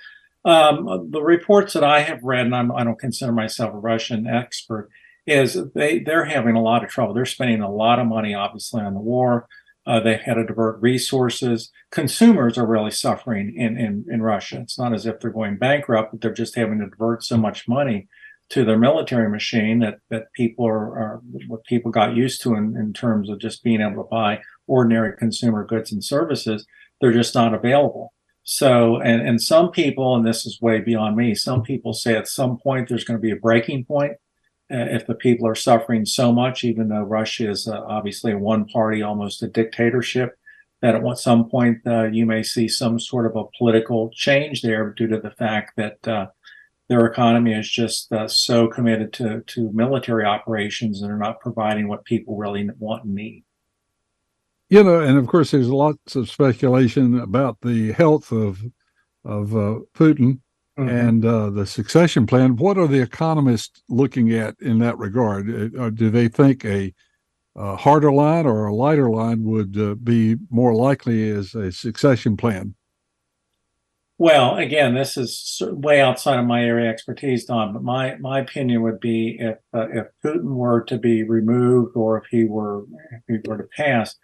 Um, 0.44 1.10
the 1.10 1.22
reports 1.22 1.74
that 1.74 1.84
I 1.84 2.00
have 2.00 2.24
read, 2.24 2.46
and 2.46 2.56
I'm, 2.56 2.72
I 2.72 2.80
do 2.80 2.90
not 2.90 2.98
consider 2.98 3.30
myself 3.30 3.74
a 3.74 3.78
Russian 3.78 4.26
expert, 4.26 4.88
is 5.26 5.56
they 5.74 6.00
they're 6.00 6.24
having 6.24 6.56
a 6.56 6.62
lot 6.62 6.82
of 6.82 6.90
trouble. 6.90 7.14
They're 7.14 7.26
spending 7.26 7.60
a 7.60 7.72
lot 7.72 8.00
of 8.00 8.06
money, 8.06 8.34
obviously, 8.34 8.82
on 8.82 8.94
the 8.94 9.00
war. 9.00 9.46
Uh, 9.84 9.98
they've 9.98 10.20
had 10.20 10.34
to 10.34 10.44
divert 10.44 10.80
resources. 10.80 11.70
Consumers 11.90 12.56
are 12.56 12.66
really 12.66 12.90
suffering 12.90 13.54
in, 13.56 13.76
in 13.76 14.04
in 14.10 14.22
Russia. 14.22 14.60
It's 14.60 14.78
not 14.78 14.94
as 14.94 15.06
if 15.06 15.18
they're 15.18 15.30
going 15.30 15.56
bankrupt, 15.56 16.12
but 16.12 16.20
they're 16.20 16.32
just 16.32 16.54
having 16.54 16.78
to 16.78 16.88
divert 16.88 17.24
so 17.24 17.36
much 17.36 17.66
money 17.66 18.08
to 18.52 18.66
their 18.66 18.78
military 18.78 19.30
machine 19.30 19.78
that 19.78 19.98
that 20.10 20.32
people 20.34 20.66
are, 20.66 20.98
are 20.98 21.20
what 21.48 21.64
people 21.64 21.90
got 21.90 22.14
used 22.14 22.42
to 22.42 22.54
in, 22.54 22.76
in 22.76 22.92
terms 22.92 23.30
of 23.30 23.40
just 23.40 23.64
being 23.64 23.80
able 23.80 24.02
to 24.02 24.08
buy 24.10 24.40
ordinary 24.66 25.16
consumer 25.16 25.64
goods 25.64 25.90
and 25.90 26.04
services 26.04 26.66
they're 27.00 27.12
just 27.12 27.34
not 27.34 27.54
available 27.54 28.12
so 28.42 29.00
and 29.00 29.26
and 29.26 29.40
some 29.40 29.70
people 29.70 30.14
and 30.14 30.26
this 30.26 30.44
is 30.44 30.60
way 30.60 30.80
beyond 30.80 31.16
me 31.16 31.34
some 31.34 31.62
people 31.62 31.94
say 31.94 32.14
at 32.14 32.28
some 32.28 32.58
point 32.58 32.88
there's 32.88 33.04
going 33.04 33.18
to 33.18 33.22
be 33.22 33.30
a 33.30 33.36
breaking 33.36 33.84
point 33.86 34.12
if 34.72 35.06
the 35.06 35.14
people 35.14 35.46
are 35.46 35.54
suffering 35.54 36.04
so 36.04 36.32
much 36.32 36.64
even 36.64 36.88
though 36.88 37.02
russia 37.02 37.50
is 37.50 37.68
uh, 37.68 37.82
obviously 37.86 38.32
a 38.32 38.38
one 38.38 38.64
party 38.66 39.02
almost 39.02 39.42
a 39.42 39.48
dictatorship 39.48 40.38
that 40.82 40.96
at 40.96 41.18
some 41.18 41.48
point 41.48 41.78
uh, 41.86 42.04
you 42.04 42.26
may 42.26 42.42
see 42.42 42.66
some 42.68 42.98
sort 42.98 43.24
of 43.24 43.36
a 43.36 43.44
political 43.56 44.10
change 44.10 44.62
there 44.62 44.90
due 44.90 45.06
to 45.06 45.20
the 45.20 45.30
fact 45.30 45.76
that 45.76 46.08
uh, 46.08 46.26
their 46.88 47.06
economy 47.06 47.54
is 47.54 47.70
just 47.70 48.12
uh, 48.12 48.28
so 48.28 48.68
committed 48.68 49.12
to 49.14 49.42
to 49.46 49.70
military 49.72 50.24
operations 50.24 51.00
and 51.00 51.10
are 51.10 51.16
not 51.16 51.40
providing 51.40 51.88
what 51.88 52.04
people 52.04 52.36
really 52.36 52.68
want 52.78 53.04
and 53.04 53.14
need. 53.14 53.44
You 54.68 54.82
know, 54.82 55.00
and 55.00 55.16
of 55.16 55.26
course, 55.26 55.52
there's 55.52 55.68
lots 55.68 56.16
of 56.16 56.30
speculation 56.30 57.20
about 57.20 57.60
the 57.62 57.92
health 57.92 58.32
of 58.32 58.60
of 59.24 59.54
uh, 59.54 59.78
Putin 59.94 60.40
mm-hmm. 60.86 61.08
and 61.08 61.24
uh, 61.24 61.50
the 61.50 61.66
succession 61.66 62.26
plan. 62.26 62.56
What 62.56 62.78
are 62.78 62.86
the 62.86 63.00
economists 63.00 63.82
looking 63.88 64.32
at 64.32 64.56
in 64.60 64.78
that 64.80 64.98
regard? 64.98 65.76
Uh, 65.78 65.90
do 65.90 66.10
they 66.10 66.28
think 66.28 66.64
a, 66.64 66.92
a, 67.56 67.76
harder 67.76 68.12
line 68.12 68.46
or 68.46 68.66
a 68.66 68.74
lighter 68.74 69.10
line 69.10 69.44
would 69.44 69.78
uh, 69.78 69.94
be 69.94 70.36
more 70.50 70.74
likely 70.74 71.30
as 71.30 71.54
a 71.54 71.72
succession 71.72 72.36
plan? 72.36 72.74
Well, 74.18 74.56
again, 74.56 74.94
this 74.94 75.16
is 75.16 75.60
way 75.62 76.00
outside 76.00 76.38
of 76.38 76.46
my 76.46 76.62
area 76.62 76.88
of 76.88 76.94
expertise, 76.94 77.44
Don. 77.46 77.72
But 77.72 77.82
my 77.82 78.14
my 78.20 78.38
opinion 78.38 78.82
would 78.82 79.00
be 79.00 79.36
if 79.40 79.58
uh, 79.74 79.88
if 79.88 80.06
Putin 80.24 80.54
were 80.54 80.82
to 80.84 80.96
be 80.96 81.24
removed 81.24 81.96
or 81.96 82.18
if 82.18 82.24
he 82.30 82.44
were 82.44 82.84
if 83.10 83.22
he 83.26 83.48
were 83.48 83.58
to 83.58 83.68
pass, 83.76 84.14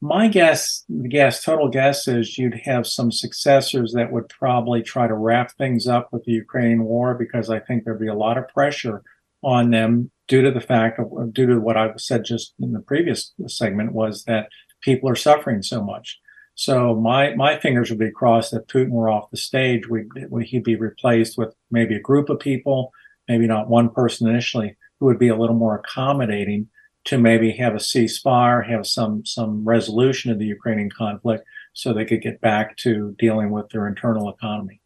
my 0.00 0.28
guess, 0.28 0.84
the 0.88 1.08
guess, 1.08 1.42
total 1.42 1.68
guess 1.68 2.08
is 2.08 2.38
you'd 2.38 2.62
have 2.64 2.86
some 2.86 3.12
successors 3.12 3.92
that 3.92 4.10
would 4.10 4.28
probably 4.28 4.82
try 4.82 5.06
to 5.06 5.14
wrap 5.14 5.52
things 5.52 5.86
up 5.86 6.08
with 6.12 6.24
the 6.24 6.32
Ukraine 6.32 6.84
war 6.84 7.14
because 7.14 7.50
I 7.50 7.60
think 7.60 7.84
there'd 7.84 8.00
be 8.00 8.08
a 8.08 8.14
lot 8.14 8.38
of 8.38 8.48
pressure 8.48 9.02
on 9.42 9.70
them 9.70 10.10
due 10.26 10.42
to 10.42 10.50
the 10.50 10.60
fact 10.60 10.98
of 10.98 11.34
due 11.34 11.46
to 11.46 11.60
what 11.60 11.76
I 11.76 11.92
said 11.96 12.24
just 12.24 12.54
in 12.60 12.72
the 12.72 12.80
previous 12.80 13.32
segment 13.46 13.92
was 13.92 14.24
that 14.24 14.48
people 14.80 15.08
are 15.08 15.16
suffering 15.16 15.62
so 15.62 15.82
much. 15.82 16.18
So 16.54 16.94
my 16.94 17.34
my 17.34 17.58
fingers 17.58 17.90
would 17.90 17.98
be 17.98 18.10
crossed 18.10 18.52
that 18.52 18.68
Putin 18.68 18.90
were 18.90 19.10
off 19.10 19.30
the 19.30 19.36
stage. 19.36 19.88
We 19.88 20.06
he'd 20.44 20.64
be 20.64 20.76
replaced 20.76 21.36
with 21.36 21.54
maybe 21.70 21.94
a 21.94 22.00
group 22.00 22.30
of 22.30 22.40
people, 22.40 22.92
maybe 23.28 23.46
not 23.46 23.68
one 23.68 23.90
person 23.90 24.28
initially, 24.28 24.76
who 24.98 25.06
would 25.06 25.18
be 25.18 25.28
a 25.28 25.36
little 25.36 25.56
more 25.56 25.76
accommodating 25.76 26.68
to 27.04 27.18
maybe 27.18 27.52
have 27.52 27.74
a 27.74 27.78
ceasefire, 27.78 28.68
have 28.68 28.86
some 28.86 29.24
some 29.24 29.64
resolution 29.64 30.30
of 30.30 30.38
the 30.38 30.46
Ukrainian 30.46 30.90
conflict, 30.90 31.44
so 31.72 31.92
they 31.92 32.04
could 32.04 32.22
get 32.22 32.40
back 32.40 32.76
to 32.78 33.14
dealing 33.18 33.50
with 33.50 33.68
their 33.70 33.86
internal 33.86 34.28
economy. 34.28 34.80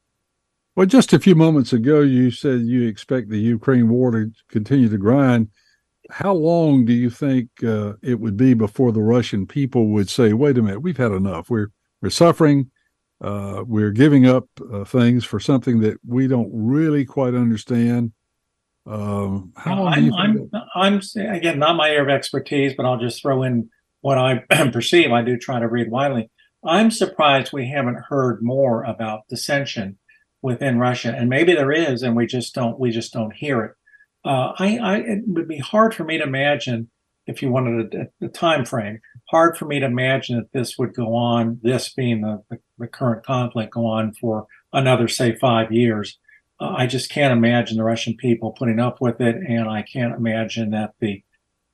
Well, 0.77 0.87
just 0.87 1.12
a 1.12 1.20
few 1.20 1.35
moments 1.35 1.72
ago, 1.72 2.00
you 2.00 2.31
said 2.31 2.62
you 2.62 2.87
expect 2.88 3.29
the 3.29 3.38
Ukraine 3.38 3.88
war 3.88 4.11
to 4.11 4.31
continue 4.48 4.88
to 4.88 4.98
grind. 4.98 5.48
How 6.11 6.35
long 6.35 6.85
do 6.85 6.92
you 6.92 7.11
think 7.11 7.48
uh, 7.62 7.94
it 8.03 8.20
would 8.20 8.37
be 8.37 8.55
before 8.55 8.92
the 8.92 9.03
Russian 9.03 9.46
people 9.46 9.88
would 9.88 10.11
say, 10.11 10.33
"Wait 10.33 10.59
a 10.59 10.62
minute, 10.62 10.83
we've 10.83 10.96
had 10.96 11.12
enough. 11.12 11.48
We're 11.48 11.68
we're 12.03 12.11
suffering. 12.11 12.70
Uh, 13.20 13.62
we're 13.66 13.92
giving 13.92 14.27
up 14.27 14.46
uh, 14.72 14.85
things 14.85 15.24
for 15.24 15.40
something 15.40 15.81
that 15.81 15.98
we 16.07 16.27
don't 16.27 16.50
really 16.53 17.05
quite 17.05 17.35
understand." 17.35 18.12
Um, 18.87 19.53
how 19.57 19.87
I'm, 19.87 20.12
I'm, 20.14 20.51
I'm, 20.75 21.01
again 21.16 21.59
not 21.59 21.77
my 21.77 21.88
area 21.88 22.03
of 22.03 22.09
expertise, 22.09 22.75
but 22.77 22.85
I'll 22.85 22.99
just 22.99 23.23
throw 23.23 23.42
in 23.42 23.70
what 24.03 24.18
I 24.18 24.44
perceive. 24.73 25.11
I 25.11 25.23
do 25.23 25.38
try 25.38 25.59
to 25.59 25.68
read 25.68 25.90
widely. 25.90 26.31
I'm 26.64 26.90
surprised 26.90 27.53
we 27.53 27.68
haven't 27.68 28.05
heard 28.09 28.42
more 28.42 28.85
about 28.85 29.29
dissension 29.29 29.99
within 30.42 30.79
Russia, 30.79 31.14
and 31.16 31.31
maybe 31.31 31.55
there 31.55 31.73
is, 31.73 32.03
and 32.03 32.14
we 32.14 32.27
just 32.27 32.55
don't 32.55 32.79
we 32.79 32.90
just 32.90 33.12
don't 33.12 33.35
hear 33.35 33.64
it. 33.64 33.73
Uh, 34.25 34.53
I, 34.59 34.79
I, 34.79 34.97
it 34.99 35.23
would 35.27 35.49
be 35.49 35.59
hard 35.59 35.94
for 35.94 36.05
me 36.05 36.18
to 36.18 36.25
imagine 36.25 36.90
if 37.27 37.42
you 37.42 37.51
wanted 37.51 37.94
a, 37.94 38.27
a, 38.27 38.29
time 38.29 38.64
frame. 38.64 39.01
Hard 39.31 39.57
for 39.57 39.64
me 39.64 39.81
to 39.81 39.87
imagine 39.87 40.37
that 40.37 40.53
this 40.53 40.79
would 40.79 40.94
go 40.94 41.14
on. 41.14 41.61
This 41.62 41.92
being 41.92 42.20
the, 42.23 42.42
the, 42.51 42.59
the 42.79 42.87
current 42.87 43.25
conflict, 43.25 43.73
go 43.73 43.87
on 43.87 44.12
for 44.14 44.47
another 44.73 45.09
say 45.09 45.35
five 45.37 45.73
years. 45.73 46.18
I 46.77 46.87
just 46.87 47.11
can't 47.11 47.33
imagine 47.33 47.77
the 47.77 47.85
Russian 47.85 48.16
people 48.16 48.53
putting 48.53 48.81
up 48.81 49.00
with 49.00 49.20
it, 49.20 49.37
and 49.37 49.68
I 49.68 49.83
can't 49.83 50.14
imagine 50.14 50.70
that 50.70 50.94
the. 51.00 51.22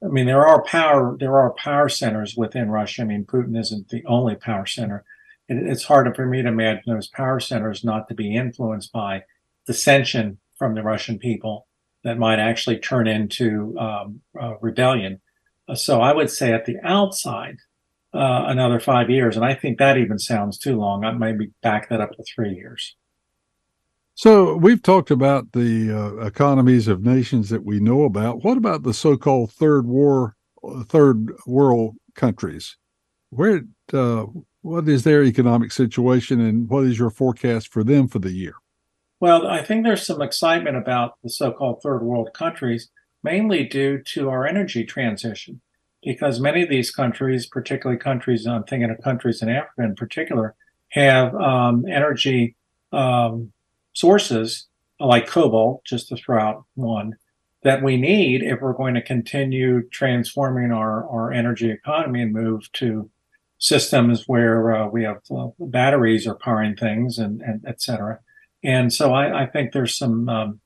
I 0.03 0.09
mean, 0.09 0.27
there 0.27 0.47
are 0.47 0.63
power 0.63 1.17
there 1.19 1.37
are 1.37 1.53
power 1.53 1.89
centers 1.89 2.37
within 2.37 2.71
Russia. 2.71 3.03
I 3.03 3.05
mean, 3.05 3.25
Putin 3.25 3.59
isn't 3.59 3.89
the 3.89 4.05
only 4.07 4.35
power 4.35 4.67
center. 4.67 5.05
It, 5.49 5.59
it's 5.59 5.85
hard 5.85 6.15
for 6.17 6.27
me 6.27 6.43
to 6.43 6.49
imagine 6.49 6.83
those 6.87 7.09
power 7.09 7.41
centers 7.41 7.85
not 7.85 8.09
to 8.09 8.15
be 8.15 8.35
influenced 8.35 8.93
by 8.93 9.25
dissension 9.67 10.39
from 10.57 10.75
the 10.75 10.83
Russian 10.83 11.19
people 11.19 11.67
that 12.05 12.19
might 12.19 12.39
actually 12.39 12.79
turn 12.79 13.07
into 13.07 13.79
um, 13.79 14.21
rebellion. 14.61 15.21
Uh, 15.69 15.75
so 15.75 16.01
I 16.01 16.15
would 16.15 16.31
say 16.31 16.53
at 16.53 16.65
the 16.65 16.77
outside, 16.83 17.57
uh, 18.13 18.45
another 18.47 18.81
five 18.81 19.09
years, 19.09 19.37
and 19.37 19.45
I 19.45 19.55
think 19.55 19.79
that 19.79 19.97
even 19.97 20.19
sounds 20.19 20.59
too 20.59 20.77
long. 20.77 21.05
I 21.05 21.13
maybe 21.13 21.53
back 21.63 21.89
that 21.89 22.01
up 22.01 22.13
to 22.13 22.25
three 22.25 22.55
years. 22.55 22.97
So 24.21 24.55
we've 24.55 24.83
talked 24.83 25.11
about 25.11 25.53
the 25.53 25.91
uh, 25.91 26.27
economies 26.27 26.89
of 26.89 27.03
nations 27.03 27.49
that 27.49 27.65
we 27.65 27.81
know 27.81 28.03
about. 28.03 28.45
What 28.45 28.59
about 28.59 28.83
the 28.83 28.93
so-called 28.93 29.51
third 29.51 29.87
war, 29.87 30.37
third 30.85 31.33
world 31.47 31.97
countries? 32.15 32.77
Where, 33.31 33.63
uh, 33.95 34.27
what 34.61 34.87
is 34.91 35.05
their 35.05 35.25
economic 35.25 35.73
situation, 35.73 36.39
and 36.39 36.69
what 36.69 36.85
is 36.85 36.99
your 36.99 37.09
forecast 37.09 37.73
for 37.73 37.83
them 37.83 38.09
for 38.09 38.19
the 38.19 38.33
year? 38.33 38.57
Well, 39.21 39.47
I 39.47 39.63
think 39.63 39.85
there's 39.85 40.05
some 40.05 40.21
excitement 40.21 40.77
about 40.77 41.15
the 41.23 41.31
so-called 41.31 41.81
third 41.83 42.03
world 42.03 42.35
countries, 42.35 42.91
mainly 43.23 43.65
due 43.65 44.03
to 44.09 44.29
our 44.29 44.47
energy 44.47 44.85
transition, 44.85 45.63
because 46.03 46.41
many 46.41 46.61
of 46.61 46.69
these 46.69 46.91
countries, 46.91 47.47
particularly 47.47 47.99
countries, 47.99 48.47
I'm 48.47 48.65
thinking 48.65 48.91
of 48.91 49.03
countries 49.03 49.41
in 49.41 49.49
Africa 49.49 49.83
in 49.83 49.95
particular, 49.95 50.57
have 50.91 51.35
um, 51.37 51.87
energy 51.89 52.55
um, 52.93 53.55
sources 53.93 54.67
like 54.99 55.27
cobalt, 55.27 55.85
just 55.85 56.09
to 56.09 56.17
throw 56.17 56.41
out 56.41 56.65
one, 56.75 57.17
that 57.63 57.83
we 57.83 57.97
need 57.97 58.43
if 58.43 58.61
we're 58.61 58.73
going 58.73 58.95
to 58.95 59.03
continue 59.03 59.89
transforming 59.91 60.73
our, 60.73 61.09
our 61.09 61.33
energy 61.33 61.71
economy 61.71 62.23
and 62.23 62.33
move 62.33 62.71
to 62.73 63.11
systems 63.59 64.25
where 64.27 64.75
uh, 64.75 64.87
we 64.89 65.05
have 65.05 65.21
uh, 65.31 65.49
batteries 65.59 66.27
are 66.27 66.35
powering 66.35 66.75
things 66.75 67.19
and, 67.19 67.43
and 67.43 67.63
et 67.67 67.81
cetera. 67.81 68.19
And 68.63 68.93
so 68.93 69.13
I, 69.13 69.43
I 69.43 69.47
think 69.47 69.73
there's 69.73 69.97
some 69.97 70.29
um, 70.29 70.61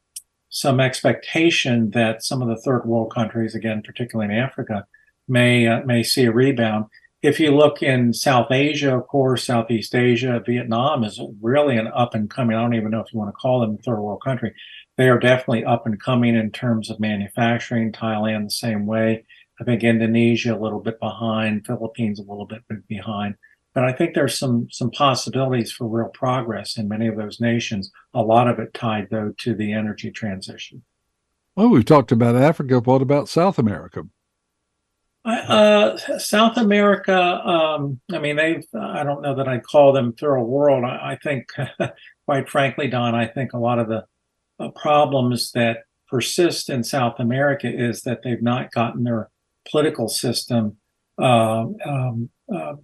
some 0.48 0.78
expectation 0.78 1.90
that 1.90 2.22
some 2.22 2.40
of 2.40 2.48
the 2.48 2.60
third 2.62 2.87
world 2.87 3.12
countries, 3.12 3.56
again, 3.56 3.82
particularly 3.82 4.32
in 4.32 4.40
Africa, 4.40 4.87
may 5.26 5.66
uh, 5.66 5.82
may 5.84 6.02
see 6.02 6.24
a 6.24 6.32
rebound 6.32 6.87
if 7.24 7.40
you 7.40 7.56
look 7.56 7.82
in 7.82 8.12
South 8.12 8.52
Asia, 8.52 8.94
of 8.94 9.06
course, 9.06 9.46
Southeast 9.46 9.94
Asia, 9.94 10.42
Vietnam 10.44 11.02
is 11.04 11.18
really 11.40 11.78
an 11.78 11.88
up 11.94 12.14
and 12.14 12.28
coming. 12.28 12.54
I 12.54 12.60
don't 12.60 12.74
even 12.74 12.90
know 12.90 13.00
if 13.00 13.10
you 13.14 13.18
want 13.18 13.30
to 13.30 13.40
call 13.40 13.60
them 13.60 13.78
a 13.80 13.82
third 13.82 13.98
world 13.98 14.20
country. 14.22 14.52
They 14.98 15.08
are 15.08 15.18
definitely 15.18 15.64
up 15.64 15.87
and 15.87 15.98
coming 15.98 16.37
in 16.37 16.50
terms 16.50 16.90
of 16.90 17.00
manufacturing. 17.00 17.92
Thailand 17.92 18.44
the 18.44 18.50
same 18.50 18.84
way. 18.84 19.24
I 19.58 19.64
think 19.64 19.82
Indonesia 19.82 20.54
a 20.54 20.60
little 20.60 20.80
bit 20.80 21.00
behind. 21.00 21.66
Philippines 21.66 22.20
a 22.20 22.30
little 22.30 22.44
bit 22.44 22.60
behind. 22.88 23.37
But 23.72 23.84
I 23.84 23.92
think 23.92 24.14
there's 24.14 24.38
some 24.38 24.68
some 24.70 24.90
possibilities 24.90 25.72
for 25.72 25.88
real 25.88 26.10
progress 26.10 26.76
in 26.76 26.88
many 26.88 27.08
of 27.08 27.16
those 27.16 27.40
nations. 27.40 27.90
A 28.12 28.20
lot 28.20 28.48
of 28.48 28.58
it 28.58 28.74
tied 28.74 29.08
though 29.10 29.32
to 29.38 29.54
the 29.54 29.72
energy 29.72 30.10
transition. 30.10 30.82
Well, 31.56 31.70
we've 31.70 31.87
talked 31.87 32.12
about 32.12 32.37
Africa. 32.37 32.80
What 32.80 33.00
about 33.00 33.30
South 33.30 33.58
America? 33.58 34.02
Uh, 35.24 35.96
South 36.18 36.58
America, 36.58 37.18
um, 37.18 37.98
I 38.12 38.18
mean, 38.18 38.37
they 38.37 38.62
I 38.78 39.04
don't 39.04 39.22
know 39.22 39.34
that 39.34 39.48
I'd 39.48 39.64
call 39.64 39.92
them 39.92 40.12
third 40.12 40.42
world. 40.42 40.84
I, 40.84 41.12
I 41.12 41.18
think, 41.22 41.48
quite 42.26 42.48
frankly, 42.48 42.88
Don, 42.88 43.14
I 43.14 43.26
think 43.26 43.54
a 43.54 43.58
lot 43.58 43.78
of 43.78 43.88
the 43.88 44.04
uh, 44.60 44.68
problems 44.70 45.52
that 45.52 45.84
persist 46.08 46.68
in 46.68 46.84
South 46.84 47.18
America 47.18 47.68
is 47.68 48.02
that 48.02 48.20
they've 48.22 48.42
not 48.42 48.70
gotten 48.70 49.04
their 49.04 49.30
political 49.70 50.08
system. 50.08 50.76
Uh, 51.18 51.66
um, 51.87 52.28
uh, 52.54 52.74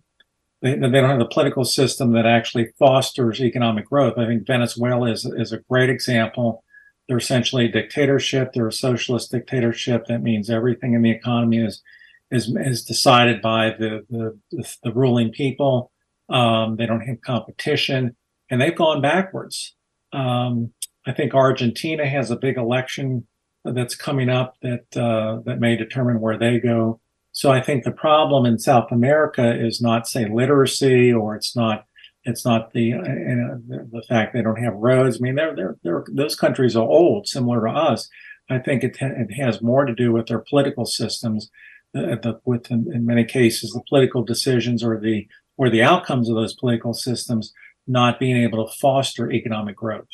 they, 0.63 0.77
they, 0.77 0.89
don't 0.89 1.11
have 1.11 1.19
the 1.19 1.27
political 1.27 1.65
system 1.65 2.13
that 2.13 2.27
actually 2.27 2.73
fosters 2.79 3.41
economic 3.41 3.87
growth. 3.87 4.17
I 4.17 4.27
think 4.27 4.47
Venezuela 4.47 5.11
is, 5.11 5.25
is 5.25 5.53
a 5.53 5.59
great 5.69 5.91
example. 5.91 6.65
They're 7.07 7.19
essentially 7.19 7.67
a 7.67 7.73
dictatorship. 7.73 8.53
They're 8.53 8.69
a 8.69 8.73
socialist 8.73 9.31
dictatorship. 9.31 10.07
That 10.07 10.23
means 10.23 10.49
everything 10.49 10.95
in 10.95 11.03
the 11.03 11.11
economy 11.11 11.59
is 11.59 11.83
is 12.31 12.53
is 12.57 12.85
decided 12.85 13.43
by 13.43 13.71
the 13.79 14.05
the, 14.11 14.77
the 14.83 14.93
ruling 14.93 15.31
people. 15.31 15.91
Um, 16.29 16.77
they 16.77 16.87
don't 16.87 17.07
have 17.07 17.21
competition, 17.23 18.17
and 18.51 18.61
they've 18.61 18.77
gone 18.77 19.01
backwards. 19.01 19.75
Um, 20.13 20.73
I 21.07 21.13
think 21.13 21.35
Argentina 21.35 22.07
has 22.07 22.31
a 22.31 22.37
big 22.37 22.57
election 22.57 23.27
that's 23.65 23.95
coming 23.95 24.29
up 24.29 24.55
that 24.63 24.97
uh, 24.97 25.41
that 25.45 25.61
may 25.61 25.77
determine 25.77 26.21
where 26.21 26.39
they 26.39 26.59
go. 26.59 27.01
So 27.33 27.51
I 27.51 27.61
think 27.61 27.85
the 27.85 27.93
problem 27.93 28.45
in 28.45 28.59
South 28.59 28.91
America 28.91 29.55
is 29.55 29.81
not 29.81 30.09
say 30.09 30.29
literacy 30.29 31.13
or 31.13 31.37
it's 31.37 31.55
not 31.55 31.85
it's 32.25 32.45
not 32.45 32.73
the 32.73 32.95
uh, 32.95 33.03
the 33.05 34.03
fact 34.09 34.35
they 34.35 34.43
don't 34.43 34.63
have 34.63 34.75
roads. 34.75 35.17
I 35.17 35.21
mean, 35.21 35.37
they're, 35.37 35.55
they're, 35.55 35.77
they're, 35.83 36.05
those 36.13 36.35
countries 36.37 36.77
are 36.77 36.87
old, 36.87 37.27
similar 37.27 37.67
to 37.67 37.73
us. 37.73 38.09
I 38.51 38.59
think 38.59 38.83
it, 38.83 38.97
it 39.01 39.33
has 39.35 39.63
more 39.63 39.85
to 39.85 39.95
do 39.95 40.13
with 40.13 40.27
their 40.27 40.41
political 40.41 40.85
systems 40.85 41.51
the, 41.93 42.41
with 42.45 42.71
in, 42.71 42.91
in, 42.93 43.05
many 43.05 43.25
cases 43.25 43.73
the 43.73 43.83
political 43.89 44.23
decisions 44.23 44.85
or 44.85 44.99
the 45.01 45.27
or 45.57 45.71
the 45.71 45.83
outcomes 45.83 46.29
of 46.29 46.37
those 46.37 46.55
political 46.55 46.95
systems 46.95 47.53
not 47.87 48.21
being 48.21 48.37
able 48.37 48.67
to 48.67 48.73
foster 48.81 49.31
economic 49.31 49.77
growth. 49.77 50.07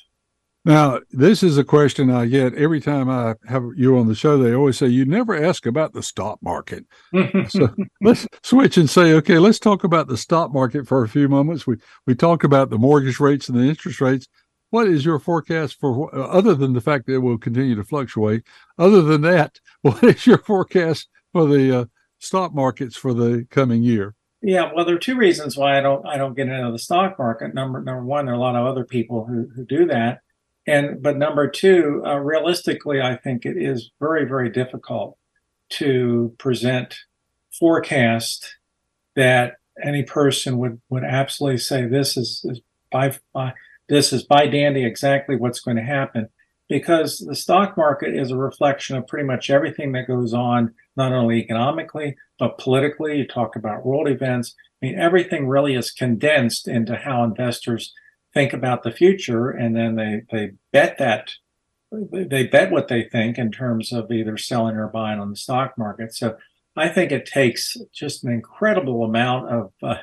Now, 0.66 0.98
this 1.12 1.44
is 1.44 1.58
a 1.58 1.64
question 1.64 2.10
I 2.10 2.26
get 2.26 2.52
every 2.54 2.80
time 2.80 3.08
I 3.08 3.36
have 3.48 3.62
you 3.76 3.96
on 3.98 4.08
the 4.08 4.16
show. 4.16 4.36
They 4.36 4.52
always 4.52 4.76
say, 4.76 4.88
You 4.88 5.04
never 5.04 5.36
ask 5.36 5.64
about 5.64 5.92
the 5.92 6.02
stock 6.02 6.40
market. 6.42 6.84
so 7.48 7.68
let's 8.00 8.26
switch 8.42 8.76
and 8.76 8.90
say, 8.90 9.12
Okay, 9.12 9.38
let's 9.38 9.60
talk 9.60 9.84
about 9.84 10.08
the 10.08 10.16
stock 10.16 10.52
market 10.52 10.88
for 10.88 11.04
a 11.04 11.08
few 11.08 11.28
moments. 11.28 11.68
We, 11.68 11.76
we 12.04 12.16
talked 12.16 12.42
about 12.42 12.70
the 12.70 12.78
mortgage 12.78 13.20
rates 13.20 13.48
and 13.48 13.56
the 13.56 13.62
interest 13.62 14.00
rates. 14.00 14.26
What 14.70 14.88
is 14.88 15.04
your 15.04 15.20
forecast 15.20 15.78
for, 15.78 16.12
other 16.12 16.56
than 16.56 16.72
the 16.72 16.80
fact 16.80 17.06
that 17.06 17.14
it 17.14 17.18
will 17.18 17.38
continue 17.38 17.76
to 17.76 17.84
fluctuate? 17.84 18.42
Other 18.76 19.02
than 19.02 19.20
that, 19.20 19.60
what 19.82 20.02
is 20.02 20.26
your 20.26 20.38
forecast 20.38 21.08
for 21.36 21.46
the 21.46 21.80
uh, 21.80 21.84
stock 22.18 22.54
markets 22.54 22.96
for 22.96 23.12
the 23.12 23.46
coming 23.50 23.82
year? 23.82 24.14
Yeah, 24.40 24.70
well, 24.74 24.86
there 24.86 24.94
are 24.94 24.98
two 24.98 25.16
reasons 25.16 25.56
why 25.56 25.76
I 25.76 25.82
don't 25.82 26.06
I 26.06 26.16
don't 26.16 26.34
get 26.34 26.48
into 26.48 26.72
the 26.72 26.78
stock 26.78 27.18
market. 27.18 27.52
Number 27.52 27.82
number 27.82 28.04
one, 28.04 28.24
there 28.24 28.34
are 28.34 28.38
a 28.38 28.40
lot 28.40 28.56
of 28.56 28.66
other 28.66 28.84
people 28.84 29.26
who 29.26 29.48
who 29.54 29.64
do 29.66 29.86
that, 29.86 30.20
and 30.66 31.02
but 31.02 31.16
number 31.16 31.48
two, 31.48 32.02
uh, 32.06 32.16
realistically, 32.16 33.02
I 33.02 33.16
think 33.16 33.44
it 33.44 33.56
is 33.56 33.90
very 34.00 34.24
very 34.24 34.48
difficult 34.50 35.18
to 35.70 36.34
present 36.38 36.96
forecast 37.58 38.56
that 39.14 39.56
any 39.82 40.04
person 40.04 40.58
would 40.58 40.80
would 40.88 41.04
absolutely 41.04 41.58
say 41.58 41.86
this 41.86 42.16
is, 42.16 42.42
is 42.44 42.60
by, 42.90 43.14
by 43.34 43.52
this 43.88 44.12
is 44.12 44.22
by 44.22 44.46
dandy 44.46 44.84
exactly 44.84 45.36
what's 45.36 45.60
going 45.60 45.76
to 45.76 45.82
happen 45.82 46.28
because 46.68 47.18
the 47.18 47.34
stock 47.34 47.76
market 47.76 48.14
is 48.14 48.30
a 48.30 48.36
reflection 48.36 48.96
of 48.96 49.06
pretty 49.06 49.26
much 49.26 49.50
everything 49.50 49.92
that 49.92 50.08
goes 50.08 50.34
on 50.34 50.74
not 50.96 51.12
only 51.12 51.38
economically, 51.38 52.16
but 52.38 52.58
politically, 52.58 53.18
you 53.18 53.26
talk 53.26 53.56
about 53.56 53.84
world 53.84 54.08
events. 54.08 54.54
I 54.82 54.86
mean, 54.86 54.98
everything 54.98 55.46
really 55.46 55.74
is 55.74 55.90
condensed 55.90 56.68
into 56.68 56.96
how 56.96 57.24
investors 57.24 57.92
think 58.34 58.52
about 58.52 58.82
the 58.82 58.92
future, 58.92 59.50
and 59.50 59.74
then 59.76 59.96
they 59.96 60.22
they 60.30 60.52
bet 60.72 60.98
that 60.98 61.30
they 61.92 62.46
bet 62.46 62.70
what 62.70 62.88
they 62.88 63.04
think 63.04 63.38
in 63.38 63.52
terms 63.52 63.92
of 63.92 64.10
either 64.10 64.36
selling 64.36 64.76
or 64.76 64.88
buying 64.88 65.20
on 65.20 65.30
the 65.30 65.36
stock 65.36 65.78
market. 65.78 66.14
So 66.14 66.36
I 66.76 66.88
think 66.88 67.12
it 67.12 67.26
takes 67.26 67.76
just 67.92 68.24
an 68.24 68.32
incredible 68.32 69.04
amount 69.04 69.48
of 69.50 69.72
uh, 69.82 69.96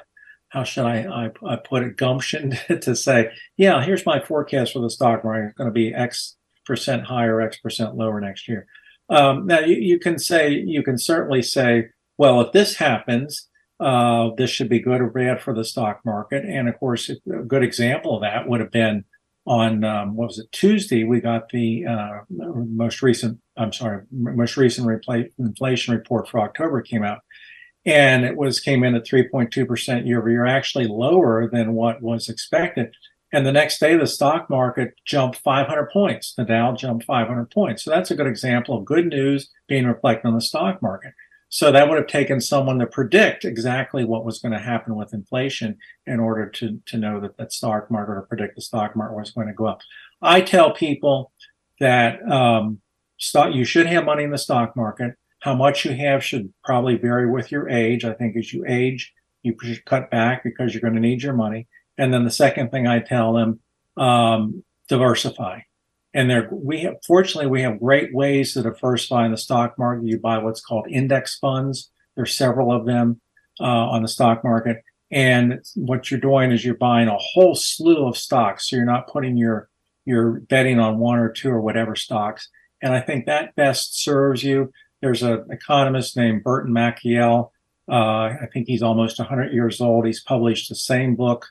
how 0.49 0.63
should 0.63 0.86
I, 0.86 1.04
I, 1.04 1.54
I, 1.54 1.56
put 1.56 1.84
it 1.84 1.97
gumption 1.97 2.58
to 2.82 2.95
say, 2.95 3.32
yeah, 3.58 3.84
here's 3.84 4.06
my 4.06 4.19
forecast 4.19 4.73
for 4.73 4.80
the 4.80 4.89
stock 4.89 5.23
market. 5.23 5.47
It's 5.47 5.58
going 5.58 5.69
to 5.69 5.73
be 5.73 5.93
X 5.93 6.36
percent 6.65 7.06
higher, 7.06 7.41
X 7.41 7.58
percent 7.58 7.95
lower 7.95 8.19
next 8.19 8.47
year. 8.47 8.65
Um, 9.10 9.45
now 9.45 9.60
you, 9.60 9.76
you, 9.76 9.99
can 9.99 10.17
say 10.17 10.52
you 10.52 10.82
can 10.82 10.97
certainly 10.97 11.41
say, 11.41 11.89
well, 12.17 12.41
if 12.41 12.52
this 12.52 12.76
happens, 12.76 13.49
uh, 13.80 14.30
this 14.38 14.49
should 14.49 14.69
be 14.69 14.80
good 14.80 15.02
or 15.02 15.10
bad 15.10 15.41
for 15.41 15.54
the 15.54 15.65
stock 15.65 16.02
market. 16.06 16.45
And 16.45 16.69
of 16.69 16.80
course, 16.80 17.10
a 17.10 17.15
good 17.47 17.63
example 17.63 18.15
of 18.15 18.21
that 18.21 18.47
would 18.47 18.60
have 18.60 18.71
been 18.71 19.06
on 19.45 19.84
um, 19.84 20.15
what 20.15 20.28
was 20.28 20.39
it 20.39 20.52
Tuesday? 20.52 21.04
We 21.04 21.19
got 21.19 21.49
the 21.49 21.86
uh, 21.86 22.19
most 22.30 23.02
recent. 23.02 23.39
I'm 23.58 23.73
sorry, 23.73 24.04
most 24.12 24.58
recent 24.58 24.89
inflation 25.38 25.93
report 25.93 26.30
for 26.30 26.39
October 26.39 26.82
came 26.82 27.04
out, 27.04 27.19
and 27.86 28.23
it 28.23 28.38
was 28.38 28.60
came 28.60 28.84
in 28.84 28.95
at 28.95 29.06
3.2 29.06 29.67
percent 29.67 30.08
year 30.08 30.19
over 30.19 30.30
year, 30.30 30.45
actually 30.45 30.88
lower 30.88 31.49
than 31.52 31.73
what 31.73 32.02
was 32.02 32.30
expected. 32.30 32.93
And 33.33 33.47
the 33.47 33.51
next 33.51 33.79
day, 33.79 33.97
the 33.97 34.05
stock 34.05 34.47
market 34.47 34.93
jumped 35.05 35.39
500 35.39 35.89
points. 35.91 36.35
The 36.35 36.45
Dow 36.45 36.75
jumped 36.75 37.05
500 37.05 37.49
points. 37.49 37.83
So 37.83 37.89
that's 37.89 38.11
a 38.11 38.15
good 38.15 38.27
example 38.27 38.77
of 38.77 38.85
good 38.85 39.07
news 39.07 39.49
being 39.67 39.87
reflected 39.87 40.27
on 40.27 40.35
the 40.35 40.41
stock 40.41 40.83
market. 40.83 41.13
So 41.49 41.71
that 41.71 41.89
would 41.89 41.97
have 41.97 42.07
taken 42.07 42.41
someone 42.41 42.77
to 42.79 42.85
predict 42.85 43.43
exactly 43.43 44.05
what 44.05 44.23
was 44.23 44.39
going 44.39 44.53
to 44.53 44.59
happen 44.59 44.95
with 44.95 45.13
inflation 45.13 45.77
in 46.05 46.19
order 46.19 46.47
to, 46.47 46.79
to 46.85 46.97
know 46.97 47.19
that 47.19 47.37
that 47.37 47.51
stock 47.51 47.89
market 47.89 48.13
or 48.13 48.21
predict 48.23 48.55
the 48.55 48.61
stock 48.61 48.95
market 48.95 49.15
was 49.15 49.31
going 49.31 49.47
to 49.47 49.53
go 49.53 49.65
up. 49.65 49.81
I 50.21 50.41
tell 50.41 50.71
people 50.71 51.31
that 51.79 52.23
um, 52.31 52.81
stock, 53.19 53.53
you 53.53 53.65
should 53.65 53.87
have 53.87 54.05
money 54.05 54.23
in 54.23 54.31
the 54.31 54.37
stock 54.37 54.75
market. 54.75 55.15
How 55.41 55.55
much 55.55 55.85
you 55.85 55.93
have 55.95 56.23
should 56.23 56.53
probably 56.63 56.97
vary 56.97 57.29
with 57.29 57.51
your 57.51 57.67
age. 57.67 58.05
I 58.05 58.13
think 58.13 58.37
as 58.37 58.53
you 58.53 58.63
age, 58.67 59.11
you 59.41 59.55
should 59.61 59.85
cut 59.85 60.09
back 60.09 60.43
because 60.43 60.73
you're 60.73 60.81
going 60.81 60.95
to 60.95 60.99
need 60.99 61.21
your 61.21 61.33
money. 61.33 61.67
And 61.97 62.13
then 62.13 62.23
the 62.23 62.32
second 62.32 62.71
thing 62.71 62.88
I 62.88 62.99
tell 62.99 63.34
them, 63.34 63.60
um, 63.97 64.63
diversify 64.89 65.62
and 66.13 66.29
there 66.29 66.47
we 66.51 66.82
have 66.82 66.95
fortunately 67.06 67.49
we 67.49 67.62
have 67.62 67.79
great 67.79 68.13
ways 68.13 68.53
to 68.53 68.62
diversify 68.62 69.25
in 69.25 69.32
the 69.32 69.38
stock 69.38 69.77
market. 69.77 70.06
You 70.06 70.19
buy 70.19 70.38
what's 70.38 70.62
called 70.62 70.88
index 70.89 71.38
funds. 71.38 71.91
There's 72.15 72.38
several 72.38 72.71
of 72.71 72.86
them 72.86 73.19
uh, 73.60 73.63
on 73.63 74.03
the 74.03 74.08
stock 74.08 74.43
market, 74.43 74.84
and 75.12 75.60
what 75.75 76.12
you're 76.12 76.19
doing 76.19 76.51
is 76.51 76.63
you're 76.63 76.75
buying 76.75 77.08
a 77.08 77.17
whole 77.17 77.56
slew 77.56 78.08
of 78.08 78.17
stocks. 78.17 78.69
So 78.69 78.75
you're 78.75 78.86
not 78.86 79.08
putting 79.08 79.38
your 79.38 79.69
you're 80.06 80.41
betting 80.41 80.79
on 80.79 80.99
one 80.99 81.17
or 81.17 81.29
two 81.29 81.49
or 81.49 81.62
whatever 81.62 81.95
stocks. 81.95 82.49
And 82.82 82.93
I 82.93 82.99
think 82.99 83.25
that 83.25 83.56
best 83.56 84.03
serves 84.03 84.43
you. 84.43 84.71
There's 85.01 85.23
an 85.23 85.45
economist 85.49 86.17
named 86.17 86.43
Burton 86.43 86.73
Malkiel. 86.73 87.51
Uh, 87.89 88.36
I 88.41 88.47
think 88.51 88.67
he's 88.67 88.84
almost 88.84 89.19
100 89.19 89.53
years 89.53 89.79
old. 89.79 90.06
He's 90.06 90.21
published 90.21 90.67
the 90.67 90.75
same 90.75 91.15
book 91.15 91.47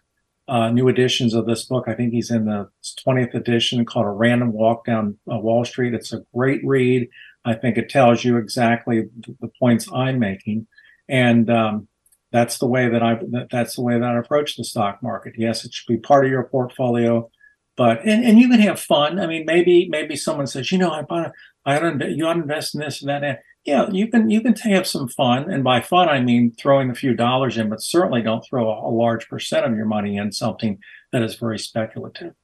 uh, 0.53 0.71
new 0.71 0.87
editions 0.87 1.33
of 1.33 1.47
this 1.47 1.65
book. 1.65 1.85
I 1.89 1.95
think 1.95 2.13
he's 2.13 2.31
in 2.31 2.45
the 2.45 2.69
20th 3.07 3.33
edition 3.33 3.87
called 3.87 4.05
A 4.05 4.11
Random 4.11 4.53
Walk 4.53 4.85
Down 4.85 5.17
uh, 5.33 5.39
Wall 5.39 5.65
Street. 5.65 5.95
It's 5.95 6.13
a 6.13 6.27
great 6.35 6.61
read. 6.63 7.09
I 7.43 7.55
think 7.55 7.79
it 7.79 7.89
tells 7.89 8.23
you 8.23 8.37
exactly 8.37 9.05
the 9.41 9.51
points 9.59 9.89
I'm 9.91 10.19
making. 10.19 10.67
And 11.09 11.49
um, 11.49 11.89
that's 12.33 12.59
the 12.59 12.67
way 12.67 12.91
that 12.91 13.03
I 13.03 13.19
that's 13.51 13.77
the 13.77 13.83
way 13.83 13.99
that 13.99 14.05
I 14.05 14.19
approach 14.19 14.57
the 14.57 14.65
stock 14.65 15.03
market. 15.03 15.33
Yes, 15.39 15.65
it 15.65 15.73
should 15.73 15.91
be 15.91 15.97
part 15.97 16.27
of 16.27 16.31
your 16.31 16.45
portfolio, 16.45 17.31
but 17.75 18.05
and, 18.05 18.23
and 18.23 18.39
you 18.39 18.51
can 18.51 18.61
have 18.61 18.79
fun. 18.79 19.19
I 19.19 19.27
mean, 19.27 19.45
maybe 19.47 19.89
maybe 19.89 20.17
someone 20.17 20.47
says, 20.47 20.71
you 20.71 20.77
know, 20.77 20.91
I 20.91 21.01
bought 21.01 21.29
a, 21.29 21.33
I 21.65 21.79
to, 21.79 22.11
you 22.15 22.27
ought 22.27 22.35
to 22.35 22.43
invest 22.43 22.75
in 22.75 22.83
this 22.83 23.01
and 23.01 23.09
that 23.09 23.41
yeah, 23.65 23.89
you 23.91 24.09
can 24.09 24.29
you 24.29 24.41
can 24.41 24.55
have 24.55 24.87
some 24.87 25.09
fun, 25.09 25.51
and 25.51 25.63
by 25.63 25.81
fun 25.81 26.09
I 26.09 26.21
mean 26.21 26.53
throwing 26.53 26.91
a 26.91 26.95
few 26.95 27.15
dollars 27.15 27.57
in, 27.57 27.69
but 27.69 27.83
certainly 27.83 28.23
don't 28.23 28.45
throw 28.45 28.69
a, 28.69 28.89
a 28.89 28.91
large 28.91 29.29
percent 29.29 29.65
of 29.65 29.77
your 29.77 29.87
money 29.87 30.17
in 30.17 30.33
something 30.33 30.79
that 31.13 31.23
is 31.23 31.37
very 31.37 31.59
speculative. 31.59 32.35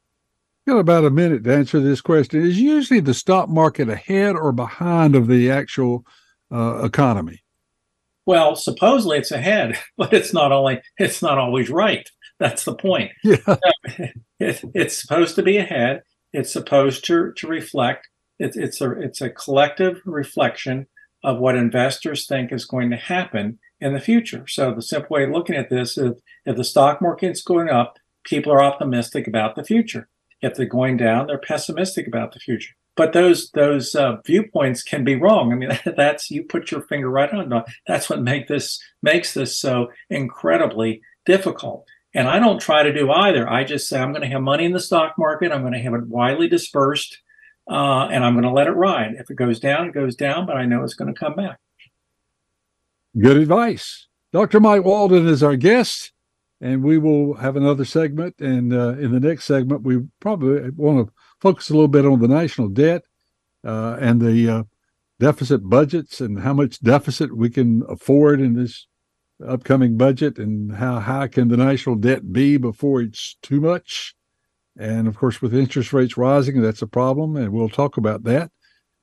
Got 0.67 0.79
about 0.79 1.05
a 1.05 1.11
minute 1.11 1.45
to 1.45 1.55
answer 1.55 1.81
this 1.81 2.01
question. 2.01 2.43
Is 2.43 2.61
usually 2.61 3.01
the 3.01 3.15
stock 3.15 3.49
market 3.49 3.89
ahead 3.89 4.37
or 4.37 4.53
behind 4.53 5.17
of 5.17 5.27
the 5.27 5.51
actual 5.51 6.05
uh, 6.53 6.83
economy? 6.85 7.43
Well, 8.25 8.55
supposedly 8.55 9.19
it's 9.19 9.33
ahead, 9.33 9.79
but 9.97 10.13
it's 10.13 10.33
not 10.33 10.53
only 10.53 10.83
it's 10.99 11.23
not 11.23 11.39
always 11.39 11.69
right. 11.69 12.09
That's 12.39 12.65
the 12.65 12.75
point. 12.75 13.11
Yeah. 13.25 13.57
It, 14.41 14.63
it's 14.73 15.01
supposed 15.01 15.35
to 15.35 15.43
be 15.43 15.57
ahead. 15.57 16.03
It's 16.33 16.53
supposed 16.53 17.05
to 17.07 17.33
to 17.33 17.49
reflect. 17.49 18.07
It's 18.39 18.57
it's 18.57 18.81
a 18.81 18.93
it's 18.93 19.21
a 19.21 19.31
collective 19.31 20.01
reflection 20.05 20.87
of 21.23 21.39
what 21.39 21.57
investors 21.57 22.27
think 22.27 22.53
is 22.53 22.65
going 22.65 22.91
to 22.91 22.97
happen 22.97 23.59
in 23.81 23.93
the 23.93 24.01
future. 24.01 24.47
So 24.47 24.73
the 24.73 24.83
simple 24.83 25.15
way 25.15 25.25
of 25.25 25.31
looking 25.31 25.57
at 25.57 25.71
this 25.71 25.99
is 25.99 26.21
if 26.45 26.57
the 26.57 26.65
stock 26.65 27.01
market's 27.01 27.43
going 27.43 27.69
up, 27.69 27.99
people 28.25 28.53
are 28.53 28.63
optimistic 28.63 29.27
about 29.27 29.57
the 29.57 29.65
future. 29.65 30.09
If 30.41 30.55
they're 30.55 30.67
going 30.67 30.97
down, 30.97 31.27
they're 31.27 31.39
pessimistic 31.39 32.07
about 32.07 32.33
the 32.33 32.41
future. 32.41 32.75
But 32.97 33.13
those 33.13 33.51
those 33.53 33.95
uh, 33.95 34.17
viewpoints 34.27 34.83
can 34.83 35.05
be 35.05 35.15
wrong. 35.15 35.53
I 35.53 35.57
mean, 35.57 35.79
that's 35.97 36.31
you 36.31 36.43
put 36.45 36.71
your 36.71 36.83
finger 36.83 37.09
right 37.09 37.33
on. 37.33 37.65
That's 37.87 38.11
what 38.11 38.23
make 38.23 38.49
this 38.49 38.81
makes 39.03 39.35
this 39.35 39.59
so 39.59 39.91
incredibly 40.11 41.01
difficult. 41.25 41.87
And 42.15 42.27
I 42.27 42.39
don't 42.39 42.61
try 42.61 42.83
to 42.83 42.93
do 42.93 43.11
either. 43.11 43.49
I 43.49 43.65
just 43.65 43.89
say 43.89 44.01
I'm 44.01 44.13
going 44.13 44.23
to 44.23 44.29
have 44.29 44.41
money 44.41 44.65
in 44.65 44.73
the 44.73 44.81
stock 44.81 45.15
market. 45.19 45.53
I'm 45.53 45.61
going 45.61 45.75
to 45.75 45.79
have 45.81 45.95
it 45.95 46.07
widely 46.07 46.49
dispersed 46.49 47.19
uh, 47.69 48.09
and 48.11 48.25
I'm 48.25 48.35
going 48.35 48.45
to 48.45 48.51
let 48.51 48.67
it 48.67 48.73
ride. 48.73 49.15
If 49.19 49.31
it 49.31 49.37
goes 49.37 49.61
down, 49.61 49.89
it 49.89 49.95
goes 49.95 50.17
down, 50.17 50.47
but 50.47 50.57
I 50.57 50.65
know 50.65 50.83
it's 50.83 50.95
going 50.95 51.13
to 51.13 51.19
come 51.19 51.35
back. 51.35 51.59
Good 53.19 53.37
advice. 53.37 54.07
Dr. 54.33 54.61
Mike 54.61 54.85
Walden 54.85 55.27
is 55.27 55.43
our 55.43 55.57
guest, 55.57 56.13
and 56.61 56.83
we 56.83 56.99
will 56.99 57.35
have 57.35 57.57
another 57.57 57.85
segment. 57.85 58.37
And 58.39 58.73
uh, 58.73 58.91
in 58.99 59.13
the 59.13 59.21
next 59.21 59.45
segment, 59.45 59.83
we 59.83 60.01
probably 60.21 60.71
want 60.71 61.07
to 61.07 61.13
focus 61.41 61.71
a 61.71 61.75
little 61.75 61.89
bit 61.89 62.07
on 62.07 62.21
the 62.21 62.29
national 62.29 62.69
debt 62.69 63.03
uh, 63.65 63.97
and 64.01 64.21
the 64.21 64.49
uh, 64.49 64.63
deficit 65.19 65.69
budgets 65.69 66.21
and 66.21 66.41
how 66.41 66.55
much 66.55 66.81
deficit 66.81 67.37
we 67.37 67.51
can 67.51 67.83
afford 67.89 68.41
in 68.41 68.55
this 68.55 68.87
upcoming 69.47 69.97
budget 69.97 70.39
and 70.39 70.75
how 70.75 70.99
high 70.99 71.29
can 71.29 71.49
the 71.49 71.57
national 71.57 71.97
debt 71.97 72.33
be 72.33 72.57
before 72.57 73.01
it's 73.01 73.37
too 73.43 73.61
much 73.61 74.15
and 74.79 75.09
of 75.09 75.17
course, 75.17 75.43
with 75.43 75.55
interest 75.55 75.93
rates 75.93 76.17
rising, 76.17 76.62
that's 76.62 76.83
a 76.83 76.87
problem, 76.87 77.37
and 77.37 77.53
we'll 77.53 77.69
talk 77.69 77.97
about 77.97 78.25
that 78.25 78.51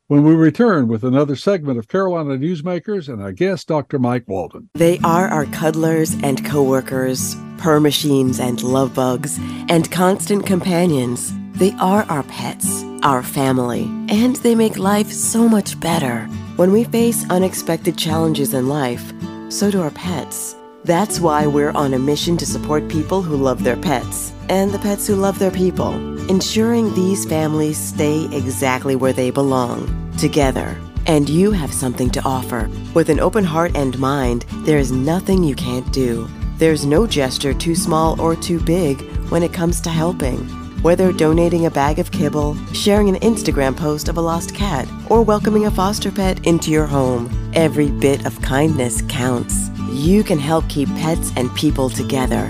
when 0.07 0.23
we 0.23 0.35
return 0.35 0.87
with 0.87 1.03
another 1.03 1.35
segment 1.35 1.79
of 1.79 1.87
Carolina 1.87 2.37
Newsmakers 2.37 3.11
and 3.11 3.21
our 3.21 3.31
guest, 3.31 3.67
Dr. 3.67 3.97
Mike 3.97 4.25
Walden. 4.27 4.69
They 4.75 4.99
are 4.99 5.27
our 5.27 5.45
cuddlers 5.47 6.15
and 6.21 6.45
coworkers, 6.45 7.35
purr 7.57 7.79
machines 7.79 8.39
and 8.39 8.61
love 8.61 8.93
bugs, 8.93 9.39
and 9.69 9.91
constant 9.91 10.45
companions. 10.45 11.33
They 11.53 11.71
are 11.79 12.03
our 12.03 12.23
pets, 12.23 12.83
our 13.01 13.23
family, 13.23 13.83
and 14.09 14.35
they 14.37 14.53
make 14.53 14.77
life 14.77 15.11
so 15.11 15.49
much 15.49 15.79
better. 15.79 16.25
When 16.57 16.71
we 16.71 16.83
face 16.83 17.27
unexpected 17.29 17.97
challenges 17.97 18.53
in 18.53 18.69
life, 18.69 19.11
so 19.49 19.71
do 19.71 19.81
our 19.81 19.91
pets. 19.91 20.55
That's 20.85 21.19
why 21.19 21.47
we're 21.47 21.71
on 21.71 21.95
a 21.95 21.99
mission 21.99 22.37
to 22.37 22.45
support 22.45 22.87
people 22.89 23.23
who 23.23 23.37
love 23.37 23.63
their 23.63 23.75
pets 23.75 24.31
and 24.49 24.69
the 24.71 24.77
pets 24.77 25.07
who 25.07 25.15
love 25.15 25.39
their 25.39 25.49
people, 25.49 25.95
ensuring 26.29 26.93
these 26.93 27.25
families 27.25 27.79
stay 27.79 28.25
exactly 28.25 28.95
where 28.95 29.11
they 29.11 29.31
belong, 29.31 29.89
together. 30.19 30.79
And 31.07 31.27
you 31.27 31.49
have 31.53 31.73
something 31.73 32.11
to 32.11 32.21
offer. 32.23 32.69
With 32.93 33.09
an 33.09 33.19
open 33.19 33.43
heart 33.43 33.75
and 33.75 33.97
mind, 33.97 34.45
there 34.63 34.77
is 34.77 34.91
nothing 34.91 35.43
you 35.43 35.55
can't 35.55 35.91
do. 35.91 36.29
There's 36.59 36.85
no 36.85 37.07
gesture 37.07 37.55
too 37.55 37.73
small 37.73 38.21
or 38.21 38.35
too 38.35 38.59
big 38.59 39.01
when 39.31 39.41
it 39.41 39.53
comes 39.53 39.81
to 39.81 39.89
helping. 39.89 40.37
Whether 40.83 41.11
donating 41.11 41.65
a 41.65 41.71
bag 41.71 41.97
of 41.97 42.11
kibble, 42.11 42.55
sharing 42.73 43.09
an 43.09 43.19
Instagram 43.21 43.75
post 43.75 44.07
of 44.07 44.17
a 44.17 44.21
lost 44.21 44.53
cat, 44.53 44.87
or 45.09 45.23
welcoming 45.23 45.65
a 45.65 45.71
foster 45.71 46.11
pet 46.11 46.45
into 46.45 46.69
your 46.69 46.85
home, 46.85 47.51
every 47.55 47.89
bit 47.89 48.27
of 48.27 48.39
kindness 48.43 49.01
counts. 49.09 49.71
You 49.95 50.23
can 50.25 50.37
help 50.37 50.67
keep 50.67 50.89
pets 50.89 51.31
and 51.37 51.55
people 51.55 51.89
together. 51.89 52.49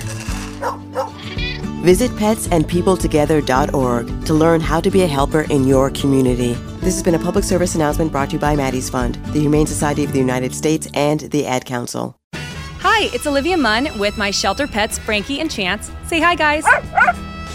Visit 1.84 2.10
petsandpeopletogether.org 2.12 4.26
to 4.26 4.34
learn 4.34 4.62
how 4.62 4.82
to 4.82 4.90
be 4.90 5.04
a 5.04 5.08
helper 5.08 5.42
in 5.52 5.68
your 5.68 5.92
community. 5.92 6.54
This 6.80 6.96
has 6.96 7.04
been 7.04 7.14
a 7.14 7.20
public 7.20 7.46
service 7.46 7.76
announcement 7.76 8.12
brought 8.12 8.32
to 8.32 8.38
you 8.38 8.40
by 8.40 8.56
Maddie's 8.56 8.90
Fund, 8.90 9.20
the 9.28 9.42
Humane 9.42 9.68
Society 9.68 10.04
of 10.04 10.12
the 10.12 10.18
United 10.18 10.56
States, 10.56 10.88
and 10.96 11.20
the 11.20 11.46
Ad 11.46 11.66
Council. 11.66 12.18
Hi, 12.34 13.12
it's 13.14 13.28
Olivia 13.28 13.58
Munn 13.58 13.96
with 14.00 14.18
my 14.18 14.32
shelter 14.32 14.66
pets, 14.66 14.98
Frankie 14.98 15.40
and 15.40 15.52
Chance. 15.52 15.92
Say 16.08 16.20
hi, 16.20 16.34
guys. 16.34 16.66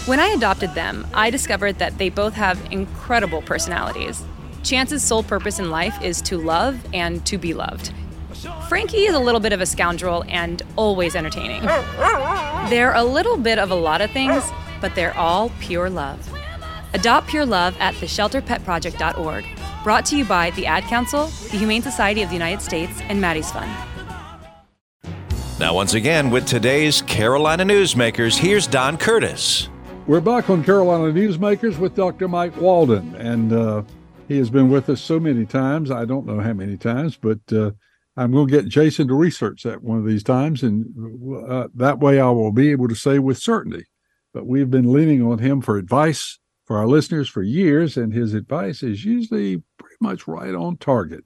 When 0.05 0.21
I 0.21 0.29
adopted 0.29 0.73
them, 0.73 1.05
I 1.13 1.29
discovered 1.29 1.79
that 1.79 1.97
they 1.97 2.07
both 2.07 2.35
have 2.35 2.65
incredible 2.71 3.41
personalities. 3.41 4.23
Chance's 4.63 5.03
sole 5.03 5.23
purpose 5.23 5.59
in 5.59 5.69
life 5.69 6.01
is 6.01 6.21
to 6.21 6.37
love 6.37 6.79
and 6.93 7.25
to 7.25 7.37
be 7.37 7.53
loved. 7.53 7.91
Frankie 8.67 9.05
is 9.05 9.15
a 9.15 9.19
little 9.19 9.39
bit 9.39 9.53
of 9.53 9.61
a 9.61 9.65
scoundrel 9.65 10.23
and 10.27 10.61
always 10.75 11.15
entertaining. 11.15 11.61
They're 12.69 12.93
a 12.93 13.03
little 13.03 13.37
bit 13.37 13.59
of 13.59 13.71
a 13.71 13.75
lot 13.75 14.01
of 14.01 14.11
things, 14.11 14.43
but 14.79 14.95
they're 14.95 15.15
all 15.17 15.51
pure 15.59 15.89
love. 15.89 16.27
Adopt 16.93 17.27
Pure 17.27 17.45
Love 17.45 17.75
at 17.79 17.93
theshelterpetproject.org. 17.95 19.45
Brought 19.83 20.05
to 20.07 20.17
you 20.17 20.25
by 20.25 20.51
the 20.51 20.65
Ad 20.65 20.83
Council, 20.83 21.27
the 21.51 21.57
Humane 21.57 21.81
Society 21.81 22.21
of 22.21 22.29
the 22.29 22.35
United 22.35 22.61
States, 22.61 22.99
and 23.03 23.19
Maddie's 23.19 23.51
Fund. 23.51 23.71
Now, 25.59 25.73
once 25.73 25.93
again, 25.93 26.31
with 26.31 26.45
today's 26.45 27.01
Carolina 27.03 27.63
Newsmakers, 27.63 28.37
here's 28.37 28.67
Don 28.67 28.97
Curtis. 28.97 29.69
We're 30.07 30.19
back 30.19 30.49
on 30.49 30.63
Carolina 30.63 31.13
Newsmakers 31.13 31.77
with 31.77 31.95
Dr. 31.95 32.27
Mike 32.27 32.59
Walden, 32.59 33.15
and 33.15 33.53
uh, 33.53 33.83
he 34.27 34.37
has 34.37 34.49
been 34.49 34.69
with 34.69 34.89
us 34.89 35.01
so 35.01 35.19
many 35.19 35.45
times. 35.45 35.91
I 35.91 36.05
don't 36.05 36.25
know 36.25 36.39
how 36.39 36.53
many 36.53 36.77
times, 36.77 37.15
but 37.15 37.39
uh, 37.53 37.71
I'm 38.17 38.31
going 38.31 38.47
to 38.47 38.51
get 38.51 38.67
Jason 38.67 39.07
to 39.07 39.13
research 39.13 39.63
that 39.63 39.83
one 39.83 39.97
of 39.97 40.05
these 40.05 40.23
times, 40.23 40.63
and 40.63 40.85
uh, 41.47 41.67
that 41.75 41.99
way 41.99 42.19
I 42.19 42.29
will 42.29 42.51
be 42.51 42.71
able 42.71 42.87
to 42.89 42.95
say 42.95 43.19
with 43.19 43.37
certainty. 43.37 43.85
But 44.33 44.45
we've 44.45 44.69
been 44.69 44.91
leaning 44.91 45.21
on 45.21 45.39
him 45.39 45.61
for 45.61 45.77
advice 45.77 46.39
for 46.65 46.77
our 46.77 46.87
listeners 46.87 47.29
for 47.29 47.41
years, 47.41 47.97
and 47.97 48.13
his 48.13 48.33
advice 48.33 48.83
is 48.83 49.03
usually 49.03 49.63
pretty 49.77 49.95
much 49.99 50.27
right 50.27 50.53
on 50.53 50.77
target. 50.77 51.23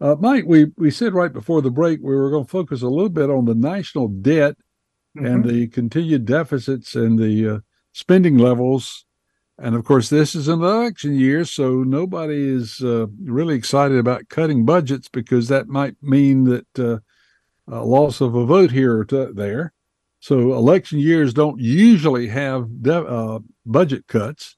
Uh, 0.00 0.16
Mike, 0.18 0.44
we, 0.46 0.66
we 0.76 0.90
said 0.90 1.14
right 1.14 1.32
before 1.32 1.62
the 1.62 1.70
break 1.70 2.00
we 2.02 2.14
were 2.14 2.30
going 2.30 2.44
to 2.44 2.50
focus 2.50 2.82
a 2.82 2.88
little 2.88 3.08
bit 3.08 3.30
on 3.30 3.44
the 3.44 3.54
national 3.54 4.08
debt 4.08 4.56
mm-hmm. 5.16 5.24
and 5.24 5.44
the 5.44 5.68
continued 5.68 6.24
deficits 6.24 6.96
and 6.96 7.18
the 7.18 7.48
uh, 7.48 7.58
spending 7.92 8.38
levels. 8.38 9.06
And 9.62 9.76
of 9.76 9.84
course, 9.84 10.08
this 10.08 10.34
is 10.34 10.48
an 10.48 10.60
election 10.60 11.14
year, 11.14 11.44
so 11.44 11.84
nobody 11.84 12.48
is 12.48 12.82
uh, 12.82 13.06
really 13.22 13.54
excited 13.54 13.96
about 13.96 14.28
cutting 14.28 14.64
budgets 14.64 15.08
because 15.08 15.46
that 15.48 15.68
might 15.68 15.94
mean 16.02 16.44
that 16.46 16.78
uh, 16.80 16.98
a 17.72 17.84
loss 17.84 18.20
of 18.20 18.34
a 18.34 18.44
vote 18.44 18.72
here 18.72 18.98
or 18.98 19.04
t- 19.04 19.28
there. 19.32 19.72
So 20.18 20.52
election 20.54 20.98
years 20.98 21.32
don't 21.32 21.60
usually 21.60 22.26
have 22.26 22.82
de- 22.82 23.06
uh, 23.06 23.38
budget 23.64 24.08
cuts. 24.08 24.56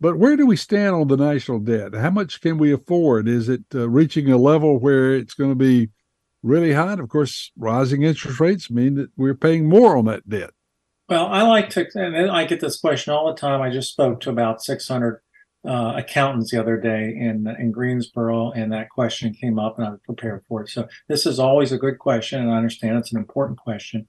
But 0.00 0.18
where 0.20 0.36
do 0.36 0.46
we 0.46 0.54
stand 0.54 0.94
on 0.94 1.08
the 1.08 1.16
national 1.16 1.58
debt? 1.58 1.96
How 1.96 2.10
much 2.10 2.40
can 2.40 2.58
we 2.58 2.72
afford? 2.72 3.26
Is 3.26 3.48
it 3.48 3.64
uh, 3.74 3.88
reaching 3.88 4.30
a 4.30 4.38
level 4.38 4.78
where 4.78 5.16
it's 5.16 5.34
going 5.34 5.50
to 5.50 5.56
be 5.56 5.90
really 6.44 6.74
high? 6.74 6.92
And 6.92 7.00
of 7.00 7.08
course, 7.08 7.50
rising 7.56 8.04
interest 8.04 8.38
rates 8.38 8.70
mean 8.70 8.94
that 8.94 9.10
we're 9.16 9.34
paying 9.34 9.68
more 9.68 9.96
on 9.96 10.04
that 10.04 10.28
debt. 10.28 10.50
Well, 11.08 11.26
I 11.26 11.42
like 11.42 11.70
to, 11.70 11.86
and 11.94 12.30
I 12.30 12.44
get 12.44 12.60
this 12.60 12.80
question 12.80 13.12
all 13.12 13.32
the 13.32 13.40
time. 13.40 13.62
I 13.62 13.70
just 13.70 13.92
spoke 13.92 14.20
to 14.20 14.30
about 14.30 14.62
600 14.62 15.20
uh, 15.66 15.94
accountants 15.96 16.50
the 16.50 16.60
other 16.60 16.76
day 16.76 17.14
in 17.16 17.46
in 17.58 17.72
Greensboro, 17.72 18.52
and 18.52 18.72
that 18.72 18.90
question 18.90 19.32
came 19.32 19.58
up, 19.58 19.78
and 19.78 19.86
I 19.86 19.90
was 19.90 20.00
prepared 20.04 20.44
for 20.48 20.62
it. 20.62 20.68
So 20.68 20.86
this 21.08 21.26
is 21.26 21.38
always 21.38 21.72
a 21.72 21.78
good 21.78 21.98
question, 21.98 22.40
and 22.40 22.50
I 22.50 22.56
understand 22.56 22.98
it's 22.98 23.12
an 23.12 23.18
important 23.18 23.58
question 23.58 24.06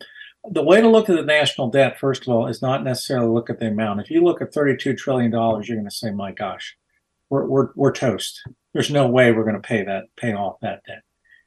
the 0.48 0.64
way 0.64 0.82
to 0.82 0.90
look 0.90 1.10
at 1.10 1.16
the 1.16 1.24
national 1.24 1.70
debt, 1.70 2.00
first 2.00 2.24
of 2.24 2.30
all, 2.30 2.48
is 2.48 2.62
not 2.62 2.84
necessarily 2.84 3.28
look 3.28 3.50
at 3.50 3.60
the 3.60 3.68
amount. 3.68 4.02
If 4.02 4.10
you 4.10 4.24
look 4.24 4.42
at 4.42 4.54
$32 4.54 4.98
trillion, 4.98 5.32
you're 5.32 5.78
going 5.78 5.84
to 5.84 5.92
say, 5.92 6.12
my 6.12 6.32
gosh, 6.32 6.78
we're, 7.30 7.46
we're, 7.46 7.70
we're 7.76 7.92
toast. 7.92 8.42
There's 8.74 8.90
no 8.90 9.08
way 9.08 9.32
we're 9.32 9.44
going 9.44 9.62
to 9.62 9.68
pay 9.68 9.84
that, 9.84 10.06
pay 10.16 10.34
off 10.34 10.58
that 10.62 10.82
debt. 10.88 11.04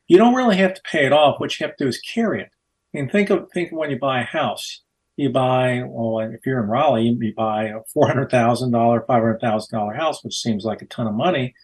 You 0.08 0.18
don't 0.18 0.34
really 0.34 0.56
have 0.56 0.74
to 0.74 0.82
pay 0.82 1.06
it 1.06 1.12
off. 1.12 1.40
What 1.40 1.58
you 1.58 1.66
have 1.66 1.76
to 1.76 1.84
do 1.84 1.88
is 1.88 2.00
carry 2.00 2.42
it. 2.42 2.50
I 2.94 2.98
mean, 2.98 3.08
think 3.08 3.30
of, 3.30 3.48
think 3.52 3.72
of 3.72 3.78
when 3.78 3.90
you 3.90 3.98
buy 3.98 4.20
a 4.20 4.24
house. 4.24 4.81
You 5.16 5.30
buy, 5.30 5.82
well, 5.86 6.20
if 6.20 6.46
you're 6.46 6.62
in 6.62 6.68
Raleigh, 6.68 7.16
you 7.20 7.34
buy 7.34 7.64
a 7.64 7.80
$400,000, 7.94 9.06
$500,000 9.06 9.96
house, 9.96 10.24
which 10.24 10.40
seems 10.40 10.64
like 10.64 10.80
a 10.80 10.86
ton 10.86 11.06
of 11.06 11.14
money, 11.14 11.54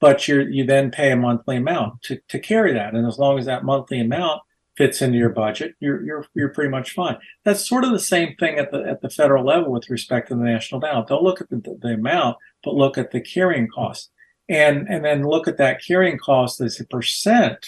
but 0.00 0.28
you 0.28 0.42
you 0.42 0.64
then 0.64 0.90
pay 0.90 1.10
a 1.10 1.16
monthly 1.16 1.56
amount 1.56 2.02
to, 2.02 2.20
to 2.28 2.38
carry 2.38 2.72
that. 2.74 2.94
And 2.94 3.06
as 3.06 3.18
long 3.18 3.38
as 3.38 3.46
that 3.46 3.64
monthly 3.64 4.00
amount 4.00 4.42
fits 4.76 5.02
into 5.02 5.18
your 5.18 5.30
budget, 5.30 5.74
you're 5.80 6.04
you're 6.04 6.26
you're 6.34 6.50
pretty 6.50 6.70
much 6.70 6.92
fine. 6.92 7.18
That's 7.44 7.68
sort 7.68 7.84
of 7.84 7.90
the 7.90 7.98
same 7.98 8.36
thing 8.36 8.58
at 8.58 8.70
the 8.70 8.84
at 8.84 9.00
the 9.00 9.10
federal 9.10 9.44
level 9.44 9.72
with 9.72 9.90
respect 9.90 10.28
to 10.28 10.36
the 10.36 10.44
national 10.44 10.80
debt. 10.80 11.08
Don't 11.08 11.22
look 11.22 11.40
at 11.40 11.50
the, 11.50 11.78
the 11.80 11.94
amount, 11.94 12.36
but 12.62 12.74
look 12.74 12.96
at 12.96 13.10
the 13.10 13.20
carrying 13.20 13.68
cost, 13.68 14.10
and 14.48 14.86
and 14.88 15.04
then 15.04 15.26
look 15.26 15.48
at 15.48 15.58
that 15.58 15.82
carrying 15.84 16.18
cost 16.18 16.60
as 16.60 16.78
a 16.78 16.84
percent 16.84 17.66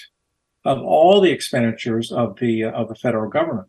of 0.64 0.78
all 0.82 1.20
the 1.20 1.32
expenditures 1.32 2.12
of 2.12 2.38
the 2.38 2.64
of 2.64 2.88
the 2.88 2.94
federal 2.94 3.28
government. 3.28 3.68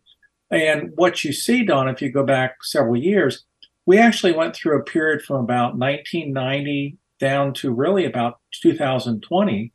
And 0.52 0.90
what 0.94 1.24
you 1.24 1.32
see, 1.32 1.64
Don, 1.64 1.88
if 1.88 2.00
you 2.00 2.12
go 2.12 2.24
back 2.24 2.62
several 2.62 2.96
years, 2.96 3.44
we 3.86 3.98
actually 3.98 4.32
went 4.32 4.54
through 4.54 4.78
a 4.78 4.84
period 4.84 5.22
from 5.22 5.36
about 5.36 5.76
1990 5.76 6.98
down 7.18 7.54
to 7.54 7.72
really 7.72 8.04
about 8.04 8.38
2020, 8.60 9.72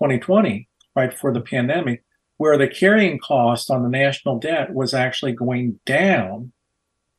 2020, 0.00 0.68
right 0.96 1.14
for 1.14 1.32
the 1.32 1.40
pandemic 1.40 2.02
where 2.36 2.58
the 2.58 2.68
carrying 2.68 3.18
cost 3.18 3.70
on 3.70 3.82
the 3.82 3.88
national 3.88 4.38
debt 4.38 4.74
was 4.74 4.92
actually 4.92 5.32
going 5.32 5.78
down 5.86 6.52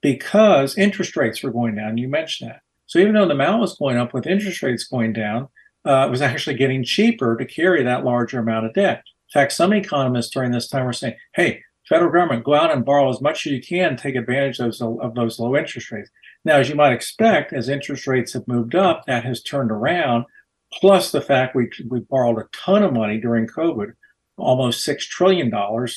because 0.02 0.78
interest 0.78 1.15
rates 1.15 1.41
were 1.41 1.52
going 1.52 1.76
down. 1.76 1.98
You 1.98 2.08
mentioned 2.08 2.50
that. 2.50 2.62
So 2.88 3.00
even 3.00 3.13
though 3.13 3.26
the 3.26 3.34
amount 3.34 3.62
was 3.62 3.78
going 3.78 3.98
up 3.98 4.13
with 4.13 4.28
interest 4.28 4.62
rates 4.62 4.84
going 4.84 5.13
down, 5.13 5.48
uh, 5.86 6.06
it 6.08 6.12
was 6.12 6.22
actually 6.30 6.58
getting 6.58 6.84
cheaper 6.84 7.36
to 7.38 7.46
carry 7.46 7.84
that 7.84 8.04
larger 8.04 8.39
amount 8.39 8.65
of 8.65 8.74
debt. 8.74 9.04
In 9.34 9.41
fact, 9.41 9.54
some 9.54 9.74
economists 9.74 10.30
during 10.30 10.52
this 10.52 10.68
time 10.68 10.86
were 10.86 10.94
saying, 10.94 11.15
hey, 11.34 11.63
federal 11.88 12.12
government, 12.12 12.43
go 12.43 12.54
out 12.54 12.71
and 12.71 12.86
borrow 12.86 13.10
as 13.10 13.21
much 13.21 13.45
as 13.45 13.52
you 13.52 13.62
can, 13.62 13.95
take 13.95 14.15
advantage 14.15 14.60
of 14.60 14.78
those, 14.78 14.82
of 14.82 15.15
those 15.15 15.39
low 15.39 15.56
interest 15.56 15.91
rates. 15.91 16.10
Now, 16.43 16.58
as 16.58 16.69
you 16.69 16.76
might 16.76 16.93
expect, 16.93 17.54
as 17.54 17.69
interest 17.69 18.08
rates 18.08 18.34
have 18.34 18.48
moved 18.48 18.76
up, 18.76 19.06
that 19.06 19.26
has 19.26 19.41
turned 19.41 19.71
around. 19.71 20.26
Plus 20.74 21.12
the 21.12 21.21
fact 21.21 21.56
we, 21.56 21.69
we 21.89 22.02
borrowed 22.02 22.39
a 22.39 22.50
ton 22.52 22.84
of 22.84 22.93
money 22.93 23.19
during 23.19 23.48
COVID, 23.48 23.93
almost 24.38 24.86
$6 24.86 25.00
trillion 25.00 25.52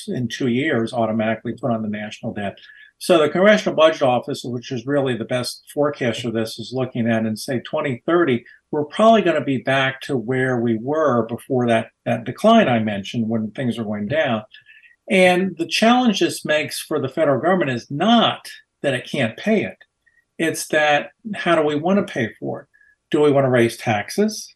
in 0.07 0.27
two 0.27 0.47
years 0.47 0.93
automatically 0.93 1.53
put 1.59 1.71
on 1.71 1.81
the 1.81 1.89
national 1.89 2.33
debt. 2.33 2.57
So 3.01 3.17
the 3.17 3.29
Congressional 3.29 3.75
Budget 3.75 4.01
Office, 4.01 4.41
which 4.43 4.71
is 4.71 4.85
really 4.85 5.15
the 5.15 5.25
best 5.25 5.63
forecaster 5.73 6.27
of 6.27 6.33
this, 6.33 6.59
is 6.59 6.73
looking 6.73 7.09
at 7.09 7.25
and 7.25 7.39
say 7.39 7.59
2030, 7.59 8.43
we're 8.71 8.85
probably 8.85 9.21
going 9.21 9.39
to 9.39 9.45
be 9.45 9.59
back 9.59 10.01
to 10.01 10.17
where 10.17 10.59
we 10.59 10.77
were 10.77 11.25
before 11.25 11.65
that, 11.67 11.91
that 12.05 12.25
decline 12.25 12.67
I 12.67 12.79
mentioned 12.79 13.29
when 13.29 13.51
things 13.51 13.79
are 13.79 13.85
going 13.85 14.07
down. 14.07 14.43
And 15.09 15.57
the 15.57 15.67
challenge 15.67 16.19
this 16.19 16.45
makes 16.45 16.79
for 16.79 16.99
the 16.99 17.09
federal 17.09 17.41
government 17.41 17.71
is 17.71 17.89
not 17.89 18.47
that 18.81 18.93
it 18.93 19.09
can't 19.09 19.37
pay 19.37 19.63
it. 19.63 19.77
It's 20.37 20.67
that 20.67 21.11
how 21.35 21.55
do 21.55 21.63
we 21.63 21.75
want 21.75 22.05
to 22.05 22.13
pay 22.13 22.33
for 22.39 22.61
it? 22.61 22.67
Do 23.11 23.21
we 23.21 23.31
want 23.31 23.45
to 23.45 23.49
raise 23.49 23.75
taxes? 23.75 24.55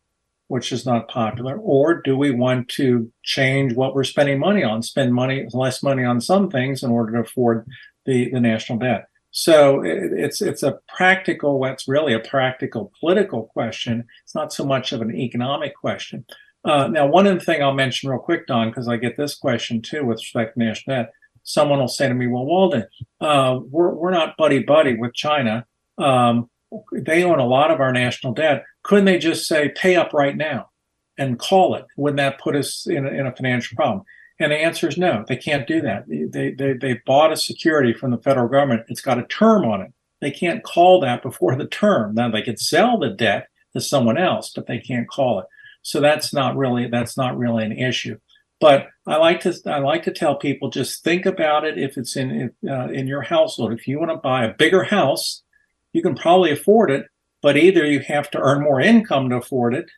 which 0.53 0.71
is 0.71 0.85
not 0.85 1.07
popular, 1.07 1.57
or 1.57 1.95
do 2.01 2.15
we 2.15 2.29
want 2.29 2.69
to 2.69 3.11
change 3.23 3.73
what 3.73 3.95
we're 3.95 4.03
spending 4.03 4.37
money 4.37 4.63
on, 4.63 4.83
spend 4.83 5.11
money 5.11 5.47
less 5.51 5.81
money 5.81 6.03
on 6.03 6.21
some 6.21 6.47
things 6.47 6.83
in 6.83 6.91
order 6.91 7.13
to 7.13 7.27
afford 7.27 7.65
the, 8.05 8.29
the 8.29 8.39
national 8.39 8.77
debt? 8.77 9.07
So 9.31 9.81
it's 9.83 10.43
it's 10.43 10.61
a 10.61 10.77
practical, 10.87 11.59
what's 11.59 11.87
really 11.87 12.13
a 12.13 12.19
practical 12.19 12.91
political 12.99 13.45
question. 13.45 14.05
It's 14.23 14.35
not 14.35 14.53
so 14.53 14.63
much 14.63 14.91
of 14.91 15.01
an 15.01 15.15
economic 15.15 15.75
question. 15.75 16.23
Uh, 16.65 16.87
now, 16.87 17.05
one 17.05 17.27
other 17.27 17.39
thing 17.39 17.61
I'll 17.61 17.73
mention 17.73 18.09
real 18.09 18.19
quick, 18.19 18.47
Don, 18.47 18.69
because 18.69 18.87
I 18.87 18.97
get 18.97 19.17
this 19.17 19.35
question 19.35 19.81
too 19.81 20.05
with 20.05 20.17
respect 20.17 20.53
to 20.53 20.59
national 20.59 20.95
debt. 20.95 21.13
Someone 21.43 21.79
will 21.79 21.89
say 21.89 22.07
to 22.07 22.13
me, 22.13 22.27
"Well, 22.27 22.45
Walden, 22.45 22.87
uh, 23.19 23.59
we're 23.69 23.93
we're 23.93 24.11
not 24.11 24.37
buddy 24.37 24.59
buddy 24.59 24.95
with 24.95 25.13
China. 25.13 25.65
Um, 25.97 26.49
they 26.93 27.23
own 27.23 27.39
a 27.39 27.45
lot 27.45 27.71
of 27.71 27.81
our 27.81 27.91
national 27.91 28.33
debt. 28.33 28.63
Couldn't 28.83 29.05
they 29.05 29.17
just 29.17 29.45
say 29.45 29.69
pay 29.69 29.95
up 29.95 30.13
right 30.13 30.35
now 30.35 30.69
and 31.17 31.37
call 31.37 31.75
it? 31.75 31.85
Wouldn't 31.97 32.17
that 32.17 32.39
put 32.39 32.55
us 32.55 32.87
in 32.87 33.05
a, 33.05 33.09
in 33.09 33.27
a 33.27 33.35
financial 33.35 33.75
problem? 33.75 34.05
And 34.39 34.51
the 34.51 34.57
answer 34.57 34.87
is 34.87 34.97
no, 34.97 35.23
they 35.27 35.37
can't 35.37 35.67
do 35.67 35.81
that. 35.81 36.05
They, 36.07 36.51
they, 36.51 36.73
they 36.73 37.01
bought 37.05 37.31
a 37.31 37.37
security 37.37 37.93
from 37.93 38.11
the 38.11 38.17
federal 38.17 38.47
government. 38.47 38.85
It's 38.87 39.01
got 39.01 39.19
a 39.19 39.23
term 39.23 39.65
on 39.65 39.81
it. 39.81 39.93
They 40.21 40.31
can't 40.31 40.63
call 40.63 40.99
that 41.01 41.21
before 41.21 41.55
the 41.55 41.67
term. 41.67 42.15
Now 42.15 42.29
they 42.29 42.41
can 42.41 42.57
sell 42.57 42.97
the 42.97 43.09
debt 43.09 43.47
to 43.73 43.81
someone 43.81 44.17
else, 44.17 44.51
but 44.55 44.67
they 44.67 44.79
can't 44.79 45.07
call 45.07 45.39
it. 45.39 45.45
So 45.83 45.99
that's 45.99 46.33
not 46.33 46.57
really 46.57 46.87
that's 46.87 47.15
not 47.15 47.37
really 47.37 47.65
an 47.65 47.77
issue. 47.77 48.17
But 48.59 48.87
I 49.05 49.17
like 49.17 49.41
to 49.41 49.53
I 49.65 49.79
like 49.79 50.03
to 50.03 50.11
tell 50.11 50.35
people 50.35 50.69
just 50.69 51.03
think 51.03 51.25
about 51.25 51.65
it 51.65 51.77
if 51.77 51.97
it's 51.97 52.15
in 52.15 52.51
uh, 52.67 52.87
in 52.87 53.07
your 53.07 53.21
household. 53.21 53.73
If 53.73 53.87
you 53.87 53.99
want 53.99 54.11
to 54.11 54.17
buy 54.17 54.45
a 54.45 54.53
bigger 54.53 54.83
house, 54.83 55.43
you 55.91 56.01
can 56.01 56.15
probably 56.15 56.51
afford 56.51 56.89
it, 56.89 57.05
but 57.41 57.57
either 57.57 57.85
you 57.85 57.99
have 57.99 58.31
to 58.31 58.39
earn 58.39 58.63
more 58.63 58.79
income 58.79 59.29
to 59.29 59.35
afford 59.35 59.75
it, 59.75 59.91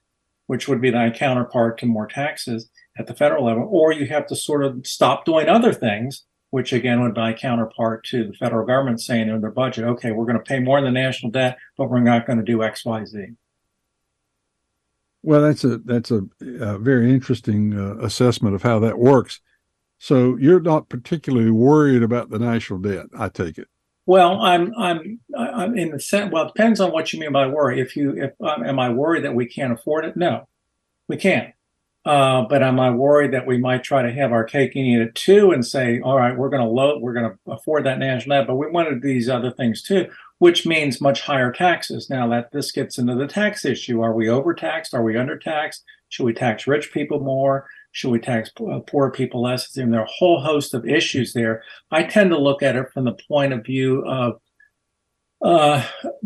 which 0.48 0.68
would 0.68 0.82
be 0.82 0.90
the 0.90 1.14
counterpart 1.16 1.78
to 1.80 1.86
more 1.86 2.08
taxes 2.08 2.70
at 2.98 3.08
the 3.08 3.14
federal 3.14 3.46
level, 3.46 3.68
or 3.70 3.94
you 3.94 4.08
have 4.08 4.26
to 4.28 4.36
sort 4.36 4.64
of 4.64 4.86
stop 4.86 5.26
doing 5.26 5.48
other 5.48 5.72
things, 5.72 6.24
which 6.50 6.74
again 6.74 7.02
would 7.02 7.14
be 7.14 7.22
a 7.22 7.34
counterpart 7.34 8.04
to 8.06 8.28
the 8.28 8.34
federal 8.34 8.66
government 8.66 9.02
saying 9.02 9.30
in 9.30 9.42
their 9.42 9.52
budget, 9.52 9.86
okay, 9.86 10.12
we're 10.12 10.26
going 10.26 10.38
to 10.38 10.44
pay 10.44 10.60
more 10.60 10.80
in 10.80 10.86
the 10.86 10.92
national 10.92 11.32
debt, 11.32 11.58
but 11.78 11.90
we're 11.90 12.00
not 12.00 12.26
going 12.26 12.40
to 12.40 12.46
do 12.46 12.64
X, 12.64 12.84
Y, 12.84 13.06
Z. 13.06 13.28
Well, 15.26 15.42
that's 15.42 15.64
a 15.64 15.80
that's 15.80 16.12
a, 16.12 16.22
a 16.60 16.78
very 16.78 17.12
interesting 17.12 17.74
uh, 17.74 17.98
assessment 17.98 18.54
of 18.54 18.62
how 18.62 18.78
that 18.80 19.00
works. 19.00 19.42
So 19.98 20.36
you're 20.38 20.60
not 20.60 20.88
particularly 20.88 21.50
worried 21.50 22.04
about 22.04 22.30
the 22.30 22.38
national 22.38 22.80
debt, 22.80 23.08
I 23.18 23.30
take 23.30 23.58
it. 23.58 23.68
Well, 24.06 24.40
I'm 24.40 24.72
I'm 24.78 25.20
I'm 25.36 25.76
in 25.76 25.90
the 25.90 26.00
sense. 26.00 26.32
Well, 26.32 26.44
it 26.44 26.54
depends 26.54 26.80
on 26.80 26.92
what 26.92 27.12
you 27.12 27.20
mean 27.20 27.32
by 27.32 27.48
worry. 27.48 27.82
If 27.82 27.96
you 27.96 28.12
if 28.12 28.34
um, 28.40 28.64
am 28.64 28.78
I 28.78 28.90
worried 28.90 29.26
that 29.26 29.34
we 29.34 29.48
can't 29.48 29.74
afford 29.74 30.06
it? 30.06 30.16
No, 30.16 30.48
we 31.08 31.18
can't. 31.18 31.56
Uh, 32.06 32.44
but 32.44 32.62
am 32.62 32.80
I 32.80 32.92
worried 32.92 33.34
that 33.34 33.48
we 33.48 33.58
might 33.58 33.84
try 33.84 34.04
to 34.04 34.14
have 34.14 34.32
our 34.32 34.44
cake 34.44 34.76
and 34.76 34.86
eat 34.86 35.02
it 35.02 35.16
too 35.16 35.52
and 35.54 35.66
say, 35.66 36.02
all 36.02 36.16
right, 36.16 36.38
we're 36.38 36.50
going 36.50 36.62
to 36.62 36.70
load, 36.70 37.02
we're 37.02 37.14
going 37.14 37.32
to 37.32 37.52
afford 37.52 37.84
that 37.86 37.98
national 37.98 38.38
debt, 38.38 38.48
but 38.48 38.58
we 38.58 38.70
wanted 38.70 39.02
these 39.02 39.28
other 39.28 39.50
things 39.50 39.82
too, 39.82 40.08
which 40.40 40.66
means 40.66 41.02
much 41.02 41.22
higher 41.22 41.52
taxes. 41.52 42.10
Now 42.10 42.28
that 42.30 42.52
this 42.52 42.72
gets 42.72 42.98
into 42.98 43.16
the 43.16 43.28
tax 43.28 43.66
issue, 43.66 44.02
are 44.02 44.14
we 44.14 44.30
overtaxed? 44.30 44.94
Are 44.94 45.04
we 45.04 45.14
undertaxed? 45.14 45.82
Should 46.10 46.26
we 46.26 46.34
tax 46.34 46.68
rich 46.68 46.92
people 46.92 47.20
more? 47.20 47.68
Should 47.92 48.12
we 48.12 48.20
tax 48.20 48.52
uh, 48.60 48.80
poor 48.80 49.10
people 49.10 49.42
less? 49.42 49.72
There 49.72 49.88
are 49.94 50.04
a 50.04 50.06
whole 50.06 50.42
host 50.42 50.74
of 50.74 50.86
issues 50.86 51.34
there. 51.34 51.64
I 51.92 52.04
tend 52.04 52.32
to 52.32 52.38
look 52.38 52.62
at 52.62 52.76
it 52.76 52.92
from 52.94 53.06
the 53.06 53.18
point 53.28 53.54
of 53.54 53.66
view 53.66 54.06
of 54.06 54.40
uh, 55.42 55.86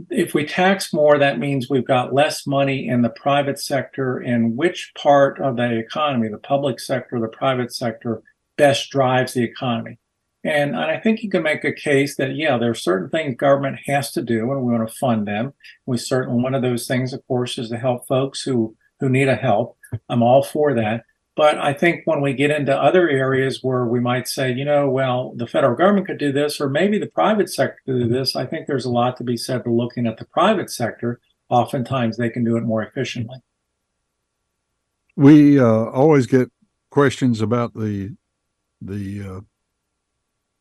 if 0.09 0.33
we 0.33 0.45
tax 0.45 0.93
more, 0.93 1.17
that 1.17 1.39
means 1.39 1.69
we've 1.69 1.85
got 1.85 2.13
less 2.13 2.47
money 2.47 2.87
in 2.87 3.01
the 3.01 3.09
private 3.09 3.59
sector. 3.59 4.17
And 4.17 4.55
which 4.55 4.93
part 4.97 5.39
of 5.39 5.57
the 5.57 5.77
economy, 5.77 6.29
the 6.29 6.37
public 6.37 6.79
sector, 6.79 7.19
the 7.19 7.27
private 7.27 7.73
sector, 7.73 8.21
best 8.57 8.89
drives 8.89 9.33
the 9.33 9.43
economy? 9.43 9.99
And, 10.49 10.75
I 10.75 10.99
think 10.99 11.21
you 11.21 11.29
can 11.29 11.43
make 11.43 11.63
a 11.63 11.71
case 11.71 12.15
that, 12.15 12.35
yeah, 12.35 12.57
there 12.57 12.71
are 12.71 12.75
certain 12.75 13.09
things 13.09 13.35
government 13.35 13.77
has 13.85 14.11
to 14.13 14.23
do, 14.23 14.51
and 14.51 14.61
we 14.63 14.73
want 14.73 14.89
to 14.89 14.95
fund 14.95 15.27
them. 15.27 15.53
We 15.85 15.97
certainly, 15.97 16.41
one 16.41 16.55
of 16.55 16.63
those 16.63 16.87
things, 16.87 17.13
of 17.13 17.25
course, 17.27 17.57
is 17.59 17.69
to 17.69 17.77
help 17.77 18.07
folks 18.07 18.41
who, 18.41 18.75
who 18.99 19.09
need 19.09 19.27
a 19.27 19.35
help. 19.35 19.77
I'm 20.09 20.23
all 20.23 20.41
for 20.41 20.73
that. 20.73 21.03
But 21.35 21.59
I 21.59 21.73
think 21.73 22.01
when 22.05 22.21
we 22.21 22.33
get 22.33 22.51
into 22.51 22.75
other 22.75 23.07
areas 23.07 23.59
where 23.61 23.85
we 23.85 23.99
might 23.99 24.27
say, 24.27 24.51
you 24.51 24.65
know, 24.65 24.89
well, 24.89 25.33
the 25.35 25.47
federal 25.47 25.75
government 25.75 26.07
could 26.07 26.17
do 26.17 26.31
this, 26.31 26.59
or 26.59 26.67
maybe 26.67 26.97
the 26.97 27.07
private 27.07 27.49
sector 27.49 27.79
could 27.85 27.99
do 27.99 28.07
this, 28.07 28.35
I 28.35 28.45
think 28.45 28.65
there's 28.65 28.85
a 28.85 28.89
lot 28.89 29.17
to 29.17 29.23
be 29.23 29.37
said 29.37 29.63
for 29.63 29.71
looking 29.71 30.07
at 30.07 30.17
the 30.17 30.25
private 30.25 30.71
sector. 30.71 31.21
Oftentimes 31.49 32.17
they 32.17 32.29
can 32.29 32.43
do 32.43 32.57
it 32.57 32.63
more 32.63 32.83
efficiently. 32.83 33.37
We 35.15 35.59
uh, 35.59 35.65
always 35.65 36.25
get 36.25 36.51
questions 36.89 37.39
about 37.39 37.73
the 37.73 38.15
the 38.81 39.21
uh, 39.21 39.41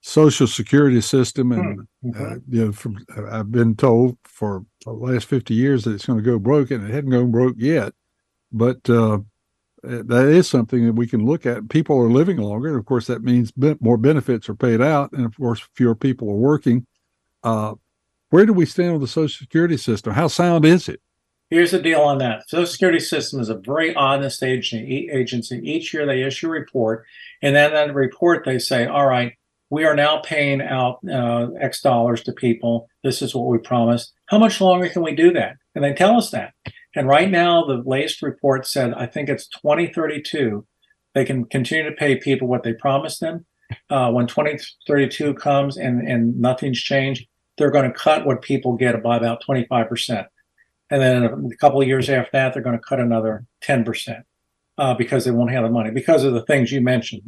social 0.09 0.47
security 0.47 1.03
system, 1.03 1.53
and 1.53 1.87
mm-hmm. 2.05 2.23
uh, 2.23 2.37
you 2.49 2.67
know, 2.67 2.73
from 2.73 3.05
I've 3.31 3.53
been 3.53 3.77
told 3.77 4.17
for 4.25 4.65
the 4.85 4.93
last 4.93 5.27
fifty 5.27 5.55
years 5.55 5.85
that 5.85 5.93
it's 5.93 6.07
going 6.07 6.19
to 6.19 6.25
go 6.25 6.39
broke, 6.39 6.71
and 6.71 6.83
it 6.89 6.93
hadn't 6.93 7.11
gone 7.11 7.31
broke 7.31 7.57
yet. 7.59 7.93
But 8.51 8.89
uh, 8.89 9.19
that 9.83 10.27
is 10.29 10.49
something 10.49 10.87
that 10.87 10.95
we 10.95 11.07
can 11.07 11.27
look 11.27 11.45
at. 11.45 11.69
People 11.69 11.99
are 11.99 12.11
living 12.11 12.39
longer. 12.39 12.69
And 12.69 12.79
of 12.79 12.87
course, 12.87 13.07
that 13.07 13.23
means 13.23 13.53
more 13.81 13.99
benefits 13.99 14.49
are 14.49 14.55
paid 14.55 14.81
out. 14.81 15.13
And 15.13 15.27
of 15.27 15.37
course, 15.37 15.61
fewer 15.75 15.95
people 15.95 16.31
are 16.31 16.37
working. 16.37 16.87
Uh, 17.45 17.75
where 18.31 18.47
do 18.47 18.53
we 18.55 18.67
stand 18.67 18.95
on 18.95 19.01
the 19.01 19.09
Social 19.09 19.39
Security 19.39 19.77
system? 19.77 20.15
How 20.15 20.29
sound 20.29 20.65
is 20.65 20.89
it? 20.89 21.01
Here's 21.51 21.71
the 21.71 21.81
deal 21.81 22.01
on 22.01 22.19
that. 22.19 22.49
Social 22.49 22.67
Security 22.67 23.01
system 23.01 23.41
is 23.41 23.51
a 23.51 23.57
very 23.57 23.95
honest 23.95 24.43
agency. 24.43 25.11
agency. 25.11 25.61
Each 25.63 25.93
year 25.95 26.07
they 26.07 26.23
issue 26.23 26.49
a 26.49 26.51
report, 26.51 27.05
and 27.43 27.55
then 27.55 27.75
in 27.75 27.89
the 27.89 27.95
report 27.95 28.45
they 28.45 28.59
say, 28.59 28.87
"All 28.87 29.07
right, 29.07 29.33
we 29.71 29.85
are 29.85 29.95
now 29.95 30.19
paying 30.19 30.61
out 30.61 30.99
uh, 31.11 31.49
X 31.61 31.81
dollars 31.81 32.23
to 32.25 32.33
people. 32.33 32.89
This 33.03 33.23
is 33.23 33.35
what 33.35 33.47
we 33.47 33.59
promised. 33.59 34.13
How 34.27 34.39
much 34.39 34.61
longer 34.61 34.89
can 34.89 35.03
we 35.03 35.15
do 35.15 35.33
that?" 35.33 35.57
And 35.75 35.85
they 35.85 35.95
tell 35.95 36.17
us 36.17 36.31
that. 36.31 36.55
And 36.95 37.07
right 37.07 37.31
now, 37.31 37.65
the 37.65 37.83
latest 37.85 38.23
report 38.23 38.67
said, 38.67 38.95
I 38.95 39.07
think 39.07 39.29
it's 39.29 39.47
2032, 39.49 40.67
they 41.15 41.25
can 41.25 41.45
continue 41.45 41.89
to 41.89 41.95
pay 41.95 42.17
people 42.17 42.49
what 42.49 42.63
they 42.63 42.73
promised 42.73 43.21
them. 43.21 43.47
Uh, 43.91 44.11
when 44.11 44.27
2032 44.27 45.35
comes 45.35 45.77
and, 45.77 46.01
and 46.09 46.41
nothing's 46.41 46.81
changed, 46.81 47.27
they're 47.57 47.71
going 47.71 47.91
to 47.91 47.97
cut 47.97 48.25
what 48.25 48.43
people 48.43 48.73
get 48.77 49.01
by 49.03 49.17
about 49.17 49.43
25%. 49.49 50.27
And 50.91 51.03
then 51.03 51.25
a 51.25 51.57
couple 51.57 51.81
of 51.81 51.87
years 51.87 52.09
after 52.09 52.31
that, 52.33 52.55
they're 52.55 52.63
going 52.63 52.79
to 52.79 52.83
cut 52.83 52.99
another 52.99 53.45
10% 53.63 54.23
uh, 54.79 54.95
because 54.95 55.25
they 55.25 55.31
won't 55.31 55.51
have 55.51 55.65
the 55.65 55.71
money 55.71 55.91
because 55.91 56.25
of 56.25 56.33
the 56.33 56.45
things 56.45 56.73
you 56.73 56.81
mentioned, 56.81 57.23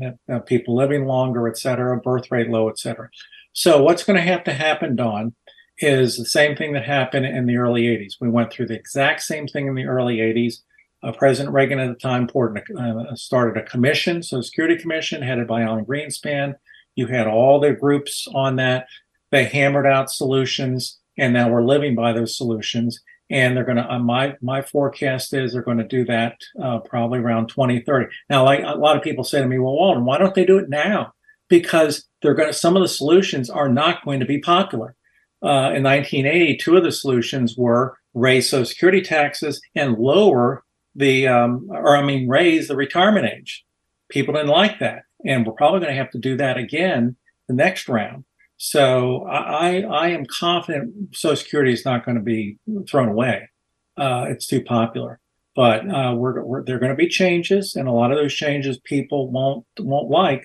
people 0.47 0.77
living 0.77 1.05
longer, 1.05 1.49
et 1.49 1.59
cetera, 1.59 2.01
birth 2.01 2.31
rate 2.31 2.49
low, 2.49 2.69
et 2.69 2.79
cetera. 2.79 3.09
So 3.53 3.83
what's 3.83 4.05
going 4.05 4.17
to 4.17 4.23
have 4.23 4.45
to 4.45 4.53
happen, 4.53 4.95
Don, 4.97 5.35
is 5.79 6.17
the 6.17 6.25
same 6.25 6.57
thing 6.57 6.73
that 6.75 6.85
happened 6.85 7.27
in 7.27 7.47
the 7.47 7.57
early 7.57 7.83
80s. 7.83 8.15
We 8.21 8.29
went 8.29 8.53
through 8.53 8.67
the 8.67 8.75
exact 8.75 9.23
same 9.23 9.47
thing 9.47 9.67
in 9.67 9.75
the 9.75 9.87
early 9.87 10.19
80s. 10.19 10.57
Uh, 11.03 11.13
President 11.13 11.55
Reagan 11.55 11.79
at 11.79 11.89
the 11.89 11.95
time 11.95 12.29
uh, 12.37 13.15
started 13.15 13.61
a 13.61 13.65
commission, 13.65 14.23
so 14.23 14.41
Security 14.43 14.77
Commission 14.77 15.23
headed 15.23 15.49
by 15.49 15.63
Alan 15.63 15.87
Greenspan. 15.87 16.55
You 16.95 17.07
had 17.07 17.27
all 17.27 17.59
the 17.59 17.73
groups 17.73 18.29
on 18.35 18.57
that. 18.57 18.87
They 19.31 19.45
hammered 19.45 19.87
out 19.87 20.11
solutions, 20.11 20.99
and 21.17 21.33
now 21.33 21.49
we're 21.49 21.65
living 21.65 21.95
by 21.95 22.13
those 22.13 22.37
solutions. 22.37 23.01
And 23.31 23.57
they're 23.57 23.65
going 23.65 23.77
to. 23.77 23.89
Uh, 23.89 23.99
my 23.99 24.37
my 24.43 24.61
forecast 24.61 25.33
is 25.33 25.53
they're 25.53 25.63
going 25.63 25.79
to 25.79 25.85
do 25.85 26.05
that 26.07 26.41
uh, 26.63 26.81
probably 26.81 27.21
around 27.21 27.49
2030. 27.49 28.07
Now, 28.29 28.45
like 28.45 28.61
a 28.65 28.77
lot 28.77 28.97
of 28.97 29.03
people 29.03 29.25
say 29.25 29.41
to 29.41 29.47
me, 29.47 29.59
"Well, 29.59 29.75
Walden, 29.75 30.05
why 30.05 30.19
don't 30.19 30.35
they 30.35 30.45
do 30.45 30.59
it 30.59 30.69
now?" 30.69 31.13
Because 31.49 32.07
they're 32.23 32.35
going 32.35 32.49
to. 32.49 32.53
Some 32.53 32.77
of 32.77 32.83
the 32.83 32.89
solutions 32.89 33.49
are 33.49 33.69
not 33.69 34.05
going 34.05 34.21
to 34.21 34.27
be 34.27 34.41
popular 34.41 34.97
uh, 35.43 35.73
in 35.75 35.83
1980, 35.83 36.59
two 36.59 36.77
of 36.77 36.85
the 36.85 36.93
solutions 36.93 37.57
were 37.57 37.97
raise 38.13 38.51
Social 38.51 38.67
Security 38.67 39.01
taxes 39.01 39.61
and 39.75 39.97
lower 39.97 40.65
the, 40.95 41.27
um, 41.29 41.67
or 41.71 41.97
I 41.97 42.03
mean, 42.03 42.29
raise 42.29 42.69
the 42.69 42.77
retirement 42.77 43.27
age. 43.27 43.65
People 44.11 44.35
didn't 44.35 44.49
like 44.49 44.81
that, 44.81 45.05
and 45.25 45.47
we're 45.47 45.55
probably 45.55 45.81
going 45.81 45.93
to 45.93 45.99
have 45.99 46.11
to 46.11 46.19
do 46.19 46.37
that 46.37 46.59
again 46.59 47.17
the 47.49 47.55
next 47.55 47.89
round. 47.89 48.25
So 48.63 49.25
I, 49.25 49.81
I 49.81 50.09
am 50.09 50.27
confident 50.27 51.17
Social 51.17 51.37
Security 51.37 51.73
is 51.73 51.87
not 51.87 52.05
going 52.05 52.17
to 52.17 52.23
be 52.23 52.59
thrown 52.87 53.09
away. 53.09 53.49
Uh, 53.97 54.27
it's 54.29 54.47
too 54.47 54.63
popular, 54.63 55.19
but 55.57 55.89
uh, 55.89 56.15
we're, 56.15 56.45
we're, 56.45 56.63
there 56.63 56.77
are 56.77 56.79
going 56.79 56.91
to 56.91 56.95
be 56.97 57.09
changes, 57.09 57.75
and 57.75 57.89
a 57.89 57.91
lot 57.91 58.13
of 58.13 58.19
those 58.19 58.35
changes 58.35 58.79
people 58.85 59.31
won't 59.31 59.65
won't 59.79 60.11
like. 60.11 60.45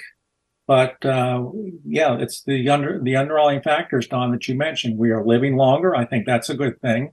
But 0.65 1.05
uh, 1.05 1.43
yeah, 1.83 2.17
it's 2.17 2.41
the 2.43 2.69
under 2.69 3.01
the 3.03 3.17
underlying 3.17 3.61
factors, 3.61 4.07
Don, 4.07 4.31
that 4.31 4.47
you 4.47 4.55
mentioned. 4.55 4.97
We 4.97 5.11
are 5.11 5.25
living 5.25 5.57
longer. 5.57 5.93
I 5.93 6.05
think 6.05 6.25
that's 6.25 6.49
a 6.49 6.55
good 6.55 6.79
thing. 6.79 7.11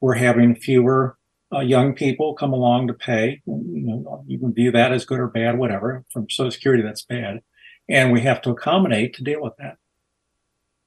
We're 0.00 0.14
having 0.14 0.54
fewer 0.54 1.18
uh, 1.52 1.62
young 1.62 1.94
people 1.96 2.34
come 2.34 2.52
along 2.52 2.86
to 2.86 2.94
pay. 2.94 3.42
You 3.44 4.04
know, 4.04 4.24
you 4.28 4.38
can 4.38 4.54
view 4.54 4.70
that 4.70 4.92
as 4.92 5.04
good 5.04 5.18
or 5.18 5.26
bad, 5.26 5.58
whatever. 5.58 6.04
From 6.12 6.30
Social 6.30 6.52
Security, 6.52 6.84
that's 6.84 7.04
bad, 7.04 7.40
and 7.88 8.12
we 8.12 8.20
have 8.20 8.40
to 8.42 8.50
accommodate 8.50 9.14
to 9.14 9.24
deal 9.24 9.42
with 9.42 9.54
that. 9.58 9.78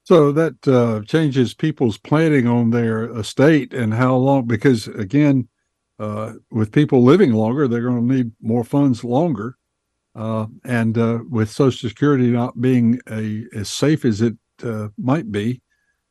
So 0.08 0.32
that 0.32 0.66
uh, 0.66 1.01
changes 1.05 1.53
people's 1.53 1.97
planning 1.97 2.47
on 2.47 2.70
their 2.70 3.12
estate 3.12 3.74
and 3.74 3.93
how 3.93 4.16
long, 4.16 4.47
because 4.47 4.88
again, 4.88 5.49
uh, 5.99 6.36
with 6.49 6.72
people 6.72 7.03
living 7.03 7.34
longer, 7.34 7.68
they're 7.68 7.82
going 7.82 8.08
to 8.08 8.16
need 8.16 8.32
more 8.41 8.64
funds 8.64 9.03
longer. 9.03 9.58
Uh, 10.16 10.45
and 10.64 10.97
uh, 10.97 11.20
with 11.30 11.49
Social 11.49 11.89
Security 11.89 12.28
not 12.32 12.62
being 12.62 13.01
a, 13.12 13.47
as 13.53 13.70
safe 13.70 14.05
as 14.05 14.22
it 14.22 14.38
uh, 14.64 14.88
might 14.97 15.30
be, 15.30 15.62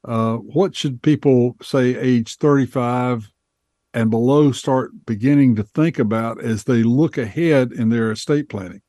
uh, 0.04 0.36
what 0.36 0.76
should 0.76 1.00
people 1.00 1.56
say 1.62 1.96
age 1.96 2.36
35 2.36 3.32
and 3.94 4.10
below 4.10 4.52
start 4.52 5.06
beginning 5.06 5.56
to 5.56 5.62
think 5.62 5.98
about 5.98 6.38
as 6.44 6.64
they 6.64 6.82
look 6.82 7.16
ahead 7.16 7.72
in 7.72 7.88
their 7.88 8.12
estate 8.12 8.50
planning? 8.50 8.82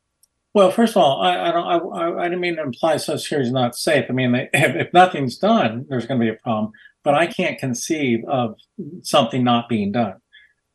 Well, 0.58 0.72
first 0.72 0.96
of 0.96 1.02
all, 1.04 1.22
I, 1.22 1.50
I 1.50 1.52
don't. 1.52 1.96
I, 1.96 2.18
I, 2.18 2.24
didn't 2.24 2.40
mean 2.40 2.56
to 2.56 2.62
imply 2.62 2.96
Social 2.96 3.20
Security 3.20 3.46
is 3.46 3.52
not 3.52 3.76
safe. 3.76 4.06
I 4.08 4.12
mean, 4.12 4.34
if, 4.52 4.74
if 4.74 4.92
nothing's 4.92 5.38
done, 5.38 5.86
there's 5.88 6.04
going 6.04 6.18
to 6.18 6.26
be 6.26 6.30
a 6.30 6.42
problem. 6.42 6.72
But 7.04 7.14
I 7.14 7.28
can't 7.28 7.60
conceive 7.60 8.24
of 8.26 8.56
something 9.02 9.44
not 9.44 9.68
being 9.68 9.92
done. 9.92 10.14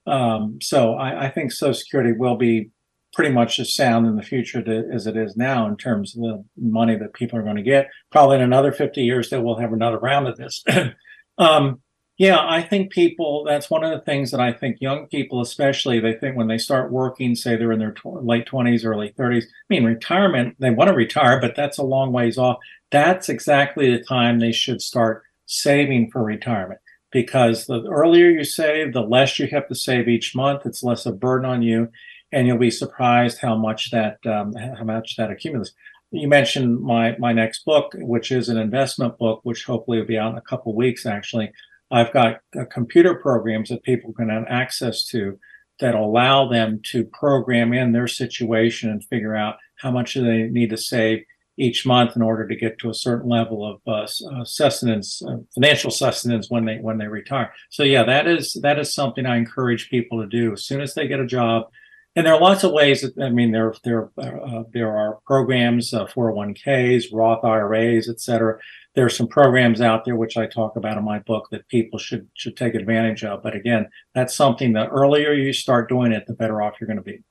Um, 0.07 0.59
so 0.61 0.93
I, 0.93 1.25
I, 1.25 1.29
think 1.29 1.51
Social 1.51 1.73
Security 1.73 2.13
will 2.13 2.38
be 2.38 2.69
pretty 3.11 3.34
much 3.34 3.59
as 3.59 3.75
sound 3.75 4.07
in 4.07 4.15
the 4.15 4.23
future 4.23 4.61
to, 4.61 4.88
as 4.93 5.05
it 5.05 5.17
is 5.17 5.36
now 5.36 5.67
in 5.67 5.75
terms 5.75 6.15
of 6.15 6.21
the 6.21 6.45
money 6.57 6.95
that 6.95 7.11
people 7.11 7.38
are 7.38 7.43
going 7.43 7.57
to 7.57 7.61
get. 7.61 7.89
Probably 8.09 8.38
in 8.38 8.41
another 8.41 8.71
50 8.71 9.01
years 9.01 9.29
that 9.31 9.41
we'll 9.41 9.59
have 9.59 9.73
another 9.73 9.99
round 9.99 10.29
of 10.29 10.38
this. 10.38 10.63
um, 11.38 11.81
yeah, 12.24 12.39
I 12.39 12.61
think 12.61 12.91
people, 12.91 13.43
that's 13.43 13.69
one 13.69 13.84
of 13.84 13.91
the 13.91 14.05
things 14.05 14.32
that 14.32 14.39
I 14.39 14.53
think 14.53 14.78
young 14.80 15.07
people, 15.07 15.41
especially, 15.41 15.99
they 15.99 16.13
think 16.13 16.38
when 16.38 16.47
they 16.47 16.57
start 16.57 16.89
working, 16.89 17.36
say 17.36 17.57
they're 17.57 17.74
in 17.74 17.80
their 17.80 17.91
tw- 17.91 18.24
late 18.24 18.47
20s, 18.47 18.86
early 18.86 19.13
30s, 19.19 19.43
I 19.43 19.47
mean, 19.69 19.84
retirement, 19.84 20.55
they 20.57 20.71
want 20.71 20.88
to 20.88 20.95
retire, 20.95 21.41
but 21.41 21.55
that's 21.55 21.78
a 21.78 21.84
long 21.84 22.13
ways 22.13 22.38
off. 22.38 22.59
That's 22.91 23.28
exactly 23.28 23.91
the 23.91 24.01
time 24.01 24.39
they 24.39 24.53
should 24.53 24.82
start 24.82 25.24
saving 25.47 26.11
for 26.11 26.24
retirement 26.24 26.80
because 27.11 27.65
the 27.65 27.84
earlier 27.89 28.30
you 28.30 28.45
save, 28.45 28.93
the 28.93 29.01
less 29.01 29.38
you 29.38 29.47
have 29.47 29.67
to 29.67 29.76
save 29.76 30.07
each 30.07 30.34
month. 30.34 30.65
It's 30.65 30.82
less 30.82 31.05
of 31.05 31.15
a 31.15 31.17
burden 31.17 31.49
on 31.49 31.61
you 31.61 31.89
and 32.32 32.47
you'll 32.47 32.57
be 32.57 32.71
surprised 32.71 33.39
how 33.39 33.55
much 33.55 33.91
that 33.91 34.17
um, 34.26 34.53
how 34.55 34.84
much 34.84 35.17
that 35.17 35.30
accumulates. 35.30 35.74
You 36.11 36.28
mentioned 36.28 36.80
my 36.80 37.15
my 37.19 37.34
next 37.34 37.65
book, 37.65 37.93
which 37.99 38.32
is 38.32 38.49
an 38.49 38.57
investment 38.57 39.17
book, 39.17 39.41
which 39.43 39.65
hopefully 39.65 39.99
will 39.99 40.05
be 40.05 40.17
out 40.17 40.32
in 40.32 40.38
a 40.38 40.41
couple 40.41 40.74
weeks. 40.74 41.05
Actually, 41.05 41.51
I've 41.93 42.11
got 42.11 42.39
uh, 42.59 42.65
computer 42.71 43.13
programs 43.13 43.69
that 43.69 43.83
people 43.83 44.13
can 44.13 44.29
have 44.29 44.45
access 44.49 45.05
to 45.09 45.39
that 45.79 45.93
allow 45.93 46.49
them 46.49 46.81
to 46.91 47.05
program 47.05 47.71
in 47.71 47.91
their 47.91 48.07
situation 48.07 48.89
and 48.89 49.03
figure 49.05 49.35
out 49.35 49.57
how 49.77 49.91
much 49.91 50.15
they 50.15 50.49
need 50.49 50.71
to 50.71 50.77
save 50.77 51.23
each 51.57 51.85
month 51.85 52.15
in 52.15 52.23
order 52.23 52.47
to 52.47 52.55
get 52.55 52.79
to 52.79 52.89
a 52.89 52.95
certain 52.95 53.29
level 53.29 53.63
of 53.63 53.79
uh, 53.87 54.07
uh, 54.31 54.43
sustenance, 54.43 55.21
uh, 55.21 55.37
financial 55.53 55.91
sustenance 55.91 56.49
when 56.49 56.65
they 56.65 56.77
when 56.77 56.97
they 56.97 57.07
retire. 57.07 57.53
So 57.69 57.83
yeah, 57.83 58.03
that 58.03 58.27
is 58.27 58.53
that 58.63 58.79
is 58.79 58.91
something 58.91 59.27
I 59.27 59.37
encourage 59.37 59.91
people 59.91 60.19
to 60.19 60.27
do 60.27 60.53
as 60.53 60.65
soon 60.65 60.81
as 60.81 60.95
they 60.95 61.07
get 61.07 61.19
a 61.19 61.27
job 61.27 61.67
and 62.16 62.26
there 62.26 62.34
are 62.34 62.39
lots 62.39 62.64
of 62.64 62.72
ways. 62.72 63.01
That, 63.01 63.14
I 63.22 63.30
mean, 63.30 63.51
there 63.51 63.74
there 63.84 64.11
uh, 64.18 64.64
there 64.72 64.95
are 64.95 65.20
programs, 65.26 65.93
uh, 65.93 66.05
401ks, 66.05 67.05
Roth 67.11 67.43
IRAs, 67.43 68.09
et 68.09 68.20
cetera. 68.20 68.59
There 68.95 69.05
are 69.05 69.09
some 69.09 69.28
programs 69.28 69.82
out 69.82 70.05
there 70.05 70.16
which 70.16 70.38
I 70.38 70.45
talk 70.45 70.76
about 70.76 70.97
in 70.97 71.03
my 71.03 71.20
book 71.20 71.47
that 71.51 71.68
people 71.68 71.97
should 71.97 72.28
should 72.36 72.55
take 72.55 72.76
advantage 72.76 73.24
of. 73.24 73.41
But 73.41 73.55
again, 73.55 73.88
that's 74.14 74.36
something 74.36 74.74
the 74.74 74.88
earlier 74.88 75.34
you 75.34 75.53
start 75.53 75.89
doing 75.89 76.11
it, 76.11 76.26
the 76.28 76.34
better 76.34 76.61
off 76.61 76.76
you're 76.80 76.88
going 76.88 76.97
to 76.97 77.03
be. 77.03 77.24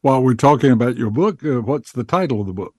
While 0.00 0.22
we're 0.22 0.34
talking 0.34 0.70
about 0.70 0.96
your 0.96 1.10
book, 1.10 1.44
uh, 1.44 1.60
what's 1.60 1.92
the 1.92 2.04
title 2.04 2.40
of 2.40 2.46
the 2.46 2.52
book? 2.52 2.74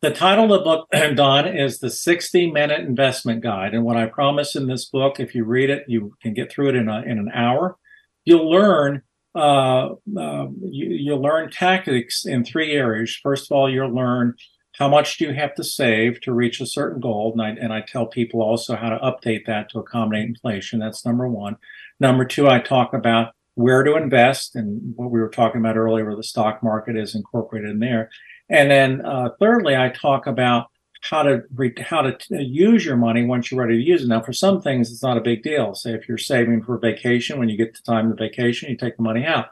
The 0.00 0.12
title 0.12 0.44
of 0.44 0.50
the 0.50 0.64
book, 0.64 0.88
Don, 1.16 1.46
is 1.46 1.78
the 1.78 1.90
60 1.90 2.50
Minute 2.52 2.80
Investment 2.80 3.42
Guide. 3.42 3.74
And 3.74 3.84
what 3.84 3.98
I 3.98 4.06
promise 4.06 4.56
in 4.56 4.66
this 4.66 4.86
book, 4.86 5.20
if 5.20 5.34
you 5.34 5.44
read 5.44 5.68
it, 5.68 5.84
you 5.88 6.14
can 6.22 6.32
get 6.32 6.50
through 6.50 6.70
it 6.70 6.76
in, 6.76 6.88
a, 6.88 7.02
in 7.02 7.18
an 7.18 7.30
hour. 7.34 7.76
You'll 8.24 8.50
learn 8.50 9.02
uh, 9.34 9.90
uh, 10.18 10.46
you, 10.62 10.88
you'll 10.90 11.22
learn 11.22 11.50
tactics 11.50 12.24
in 12.24 12.44
three 12.44 12.72
areas. 12.72 13.18
First 13.22 13.50
of 13.50 13.56
all, 13.56 13.70
you'll 13.70 13.94
learn 13.94 14.34
how 14.78 14.88
much 14.88 15.18
do 15.18 15.26
you 15.26 15.34
have 15.34 15.54
to 15.56 15.64
save 15.64 16.20
to 16.22 16.32
reach 16.32 16.60
a 16.60 16.66
certain 16.66 17.00
goal, 17.00 17.32
and 17.32 17.42
I, 17.42 17.50
and 17.62 17.72
I 17.72 17.82
tell 17.82 18.06
people 18.06 18.40
also 18.40 18.76
how 18.76 18.88
to 18.88 18.98
update 18.98 19.44
that 19.46 19.68
to 19.70 19.78
accommodate 19.78 20.26
inflation. 20.28 20.78
That's 20.78 21.04
number 21.04 21.28
one. 21.28 21.56
Number 21.98 22.24
two, 22.24 22.48
I 22.48 22.60
talk 22.60 22.94
about 22.94 23.34
where 23.54 23.82
to 23.82 23.96
invest 23.96 24.56
and 24.56 24.94
what 24.96 25.10
we 25.10 25.20
were 25.20 25.28
talking 25.28 25.60
about 25.60 25.76
earlier, 25.76 26.06
where 26.06 26.16
the 26.16 26.22
stock 26.22 26.62
market 26.62 26.96
is 26.96 27.14
incorporated 27.14 27.70
in 27.70 27.78
there. 27.78 28.08
And 28.48 28.70
then 28.70 29.04
uh, 29.04 29.30
thirdly, 29.38 29.76
I 29.76 29.90
talk 29.90 30.26
about 30.26 30.69
how 31.00 31.22
to 31.22 31.42
re- 31.54 31.74
how 31.80 32.02
to 32.02 32.16
t- 32.16 32.42
use 32.42 32.84
your 32.84 32.96
money 32.96 33.24
once 33.24 33.50
you're 33.50 33.60
ready 33.60 33.76
to 33.76 33.82
use 33.82 34.02
it. 34.02 34.08
Now, 34.08 34.20
for 34.20 34.32
some 34.32 34.60
things, 34.60 34.90
it's 34.90 35.02
not 35.02 35.16
a 35.16 35.22
big 35.22 35.42
deal. 35.42 35.74
Say 35.74 35.92
if 35.92 36.08
you're 36.08 36.18
saving 36.18 36.62
for 36.62 36.78
vacation, 36.78 37.38
when 37.38 37.48
you 37.48 37.56
get 37.56 37.74
the 37.74 37.82
time 37.82 38.10
of 38.12 38.18
vacation, 38.18 38.70
you 38.70 38.76
take 38.76 38.96
the 38.96 39.02
money 39.02 39.24
out. 39.24 39.46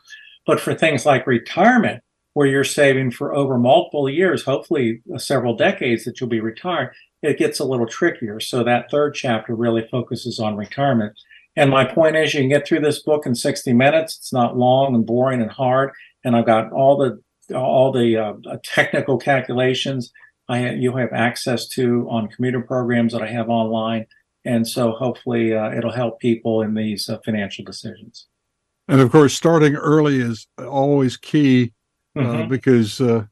But 0.47 0.61
for 0.61 0.75
things 0.75 1.07
like 1.07 1.27
retirement, 1.27 2.03
where 2.35 2.47
you're 2.47 2.65
saving 2.65 3.11
for 3.11 3.35
over 3.35 3.59
multiple 3.59 4.09
years, 4.09 4.45
hopefully 4.45 5.03
uh, 5.13 5.19
several 5.19 5.57
decades 5.57 6.05
that 6.05 6.21
you'll 6.21 6.31
be 6.31 6.41
retired, 6.41 6.95
it 7.23 7.39
gets 7.39 7.59
a 7.59 7.65
little 7.65 7.87
trickier. 7.87 8.39
So 8.39 8.63
that 8.63 8.91
third 8.91 9.15
chapter 9.15 9.55
really 9.55 9.87
focuses 9.91 10.39
on 10.39 10.57
retirement. 10.57 11.19
And 11.57 11.71
my 11.71 11.85
point 11.85 12.17
is, 12.17 12.33
you 12.33 12.41
can 12.41 12.49
get 12.49 12.67
through 12.67 12.81
this 12.81 13.03
book 13.03 13.27
in 13.27 13.35
60 13.35 13.73
minutes. 13.73 14.19
It's 14.19 14.33
not 14.33 14.57
long 14.57 14.95
and 14.95 15.05
boring 15.05 15.43
and 15.43 15.51
hard. 15.51 15.91
And 16.25 16.37
I've 16.37 16.47
got 16.47 16.71
all 16.71 16.97
the 16.97 17.21
all 17.57 17.91
the 17.91 18.17
uh, 18.17 18.35
technical 18.63 19.19
calculations 19.19 20.13
I 20.49 20.71
you 20.71 20.97
have 20.97 21.13
access 21.13 21.69
to 21.69 22.09
on 22.11 22.29
commuter 22.29 22.61
programs 22.61 23.13
that 23.13 23.23
I 23.23 23.29
have 23.29 23.49
online, 23.49 24.07
and 24.45 24.67
so 24.67 24.93
hopefully 24.93 25.55
uh, 25.55 25.73
it'll 25.73 25.93
help 25.93 26.21
people 26.21 26.63
in 26.63 26.75
these 26.75 27.09
uh, 27.09 27.19
financial 27.25 27.65
decisions. 27.65 28.27
And 28.89 29.01
of 29.01 29.13
course, 29.13 29.35
starting 29.35 29.75
early 29.75 30.21
is 30.21 30.47
always 30.59 31.17
key 31.17 31.75
uh, 32.17 32.21
mm-hmm. 32.21 32.49
because 32.49 33.01
uh, 33.01 33.25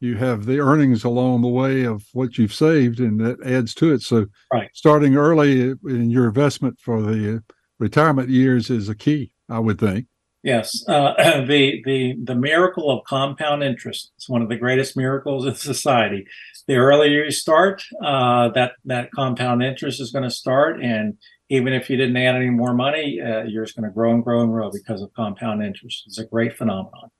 you 0.00 0.16
have 0.16 0.46
the 0.46 0.60
earnings 0.60 1.02
along 1.02 1.42
the 1.42 1.48
way 1.48 1.84
of 1.84 2.04
what 2.12 2.38
you've 2.38 2.54
saved, 2.54 3.00
and 3.00 3.18
that 3.20 3.44
adds 3.44 3.74
to 3.74 3.92
it. 3.92 4.02
So, 4.02 4.26
right. 4.52 4.70
starting 4.72 5.16
early 5.16 5.74
in 5.84 6.10
your 6.10 6.26
investment 6.26 6.78
for 6.78 7.02
the 7.02 7.42
retirement 7.78 8.28
years 8.28 8.70
is 8.70 8.88
a 8.88 8.94
key, 8.94 9.32
I 9.48 9.58
would 9.58 9.80
think. 9.80 10.06
Yes, 10.44 10.84
uh, 10.86 11.14
the 11.46 11.82
the 11.86 12.16
the 12.22 12.34
miracle 12.34 12.90
of 12.90 13.04
compound 13.06 13.64
interest. 13.64 14.12
It's 14.16 14.28
one 14.28 14.42
of 14.42 14.50
the 14.50 14.56
greatest 14.56 14.94
miracles 14.94 15.46
in 15.46 15.54
society. 15.54 16.26
The 16.68 16.76
earlier 16.76 17.24
you 17.24 17.30
start, 17.30 17.82
uh, 18.04 18.50
that 18.50 18.72
that 18.84 19.10
compound 19.12 19.62
interest 19.62 20.00
is 20.00 20.12
going 20.12 20.24
to 20.24 20.30
start, 20.30 20.82
and 20.82 21.16
even 21.48 21.72
if 21.72 21.88
you 21.88 21.96
didn't 21.96 22.18
add 22.18 22.36
any 22.36 22.50
more 22.50 22.74
money, 22.74 23.20
uh, 23.22 23.44
you're 23.44 23.64
just 23.64 23.74
going 23.74 23.88
to 23.88 23.94
grow 23.94 24.12
and 24.12 24.22
grow 24.22 24.42
and 24.42 24.52
grow 24.52 24.70
because 24.70 25.00
of 25.00 25.12
compound 25.14 25.64
interest. 25.64 26.04
It's 26.06 26.18
a 26.18 26.26
great 26.26 26.54
phenomenon. 26.54 27.10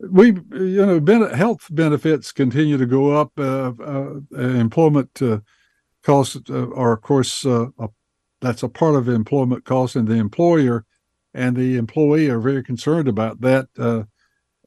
We, 0.00 0.28
you 0.52 0.86
know, 0.86 1.00
ben- 1.00 1.30
health 1.34 1.68
benefits 1.70 2.32
continue 2.32 2.78
to 2.78 2.86
go 2.86 3.14
up. 3.14 3.32
Uh, 3.38 3.72
uh, 3.78 4.14
employment 4.34 5.20
uh, 5.20 5.40
costs 6.02 6.40
are, 6.50 6.92
of 6.92 7.02
course, 7.02 7.44
a, 7.44 7.70
that's 8.40 8.62
a 8.62 8.68
part 8.68 8.94
of 8.94 9.08
employment 9.08 9.66
costs, 9.66 9.96
and 9.96 10.08
the 10.08 10.14
employer 10.14 10.86
and 11.34 11.56
the 11.56 11.76
employee 11.76 12.28
are 12.28 12.40
very 12.40 12.62
concerned 12.62 13.08
about 13.08 13.40
that. 13.40 13.68
Uh, 13.78 14.04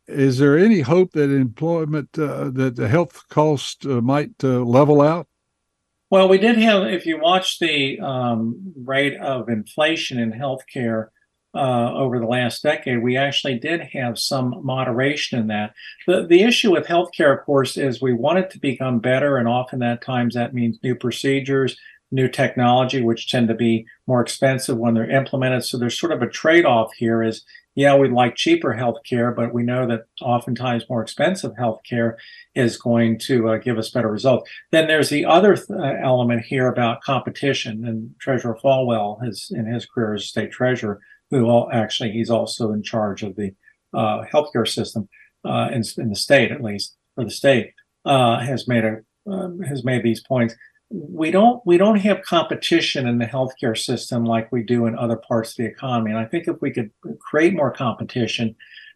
is 0.07 0.37
there 0.37 0.57
any 0.57 0.81
hope 0.81 1.11
that 1.13 1.31
employment, 1.31 2.09
uh, 2.17 2.49
that 2.51 2.75
the 2.75 2.87
health 2.87 3.23
cost 3.29 3.85
uh, 3.85 4.01
might 4.01 4.31
uh, 4.43 4.59
level 4.59 5.01
out? 5.01 5.27
Well, 6.11 6.29
we 6.29 6.37
did 6.37 6.57
have, 6.57 6.83
if 6.83 7.05
you 7.05 7.19
watch 7.19 7.59
the 7.59 7.99
um, 7.99 8.73
rate 8.77 9.17
of 9.17 9.49
inflation 9.49 10.19
in 10.19 10.31
healthcare 10.31 11.07
uh, 11.55 11.93
over 11.93 12.19
the 12.19 12.27
last 12.27 12.61
decade, 12.61 13.01
we 13.01 13.17
actually 13.17 13.57
did 13.57 13.81
have 13.81 14.19
some 14.19 14.61
moderation 14.63 15.39
in 15.39 15.47
that. 15.47 15.73
The, 16.05 16.27
the 16.27 16.43
issue 16.43 16.71
with 16.71 16.85
healthcare, 16.85 17.37
of 17.37 17.43
course, 17.45 17.75
is 17.75 18.01
we 18.01 18.13
want 18.13 18.39
it 18.39 18.51
to 18.51 18.59
become 18.59 18.99
better, 18.99 19.37
and 19.37 19.47
often 19.47 19.81
at 19.81 20.03
times 20.03 20.35
that 20.35 20.53
means 20.53 20.77
new 20.83 20.95
procedures, 20.95 21.75
new 22.15 22.27
technology, 22.29 23.01
which 23.01 23.29
tend 23.29 23.47
to 23.49 23.53
be 23.53 23.85
more 24.07 24.21
expensive 24.21 24.77
when 24.77 24.93
they're 24.93 25.09
implemented. 25.09 25.63
So 25.63 25.77
there's 25.77 25.99
sort 25.99 26.13
of 26.13 26.21
a 26.21 26.29
trade 26.29 26.65
off 26.65 26.93
here 26.93 27.21
is, 27.21 27.45
yeah, 27.75 27.95
we'd 27.95 28.13
like 28.13 28.35
cheaper 28.35 28.73
healthcare, 28.73 29.35
but 29.35 29.53
we 29.53 29.61
know 29.61 29.85
that 29.85 30.05
oftentimes 30.21 30.89
more 30.89 31.01
expensive 31.01 31.51
healthcare 31.59 32.15
is 32.55 32.77
going 32.77 33.19
to 33.19 33.49
uh, 33.49 33.57
give 33.57 33.77
us 33.77 33.89
better 33.89 34.09
results. 34.09 34.49
Then 34.71 34.87
there's 34.87 35.09
the 35.09 35.25
other 35.25 35.57
th- 35.57 35.69
uh, 35.69 35.95
element 36.01 36.43
here 36.43 36.67
about 36.67 37.01
competition. 37.01 37.85
And 37.85 38.15
Treasurer 38.19 38.57
Folwell 38.63 39.23
has, 39.23 39.51
in 39.51 39.65
his 39.65 39.85
career 39.85 40.13
as 40.13 40.25
state 40.25 40.51
treasurer, 40.51 41.01
who 41.31 41.45
all, 41.47 41.69
actually 41.73 42.11
he's 42.11 42.29
also 42.29 42.71
in 42.71 42.81
charge 42.81 43.23
of 43.23 43.35
the 43.35 43.53
uh, 43.93 44.23
healthcare 44.23 44.67
system 44.67 45.09
uh, 45.43 45.69
in, 45.71 45.83
in, 45.97 46.09
the 46.09 46.15
state, 46.15 46.51
at 46.51 46.63
least 46.63 46.95
for 47.15 47.25
the 47.25 47.31
state, 47.31 47.73
uh, 48.05 48.39
has 48.39 48.67
made 48.67 48.85
a 48.85 49.01
um, 49.27 49.61
has 49.61 49.83
made 49.83 50.03
these 50.03 50.21
points 50.21 50.55
we 50.89 51.31
don't 51.31 51.61
we 51.65 51.77
don't 51.77 51.99
have 51.99 52.21
competition 52.21 53.07
in 53.07 53.17
the 53.17 53.25
healthcare 53.25 53.77
system 53.77 54.23
like 54.23 54.51
we 54.51 54.63
do 54.63 54.85
in 54.85 54.97
other 54.97 55.17
parts 55.17 55.51
of 55.51 55.57
the 55.57 55.65
economy. 55.65 56.11
And 56.11 56.19
I 56.19 56.25
think 56.25 56.47
if 56.47 56.61
we 56.61 56.71
could 56.71 56.91
create 57.19 57.55
more 57.55 57.71
competition, 57.71 58.55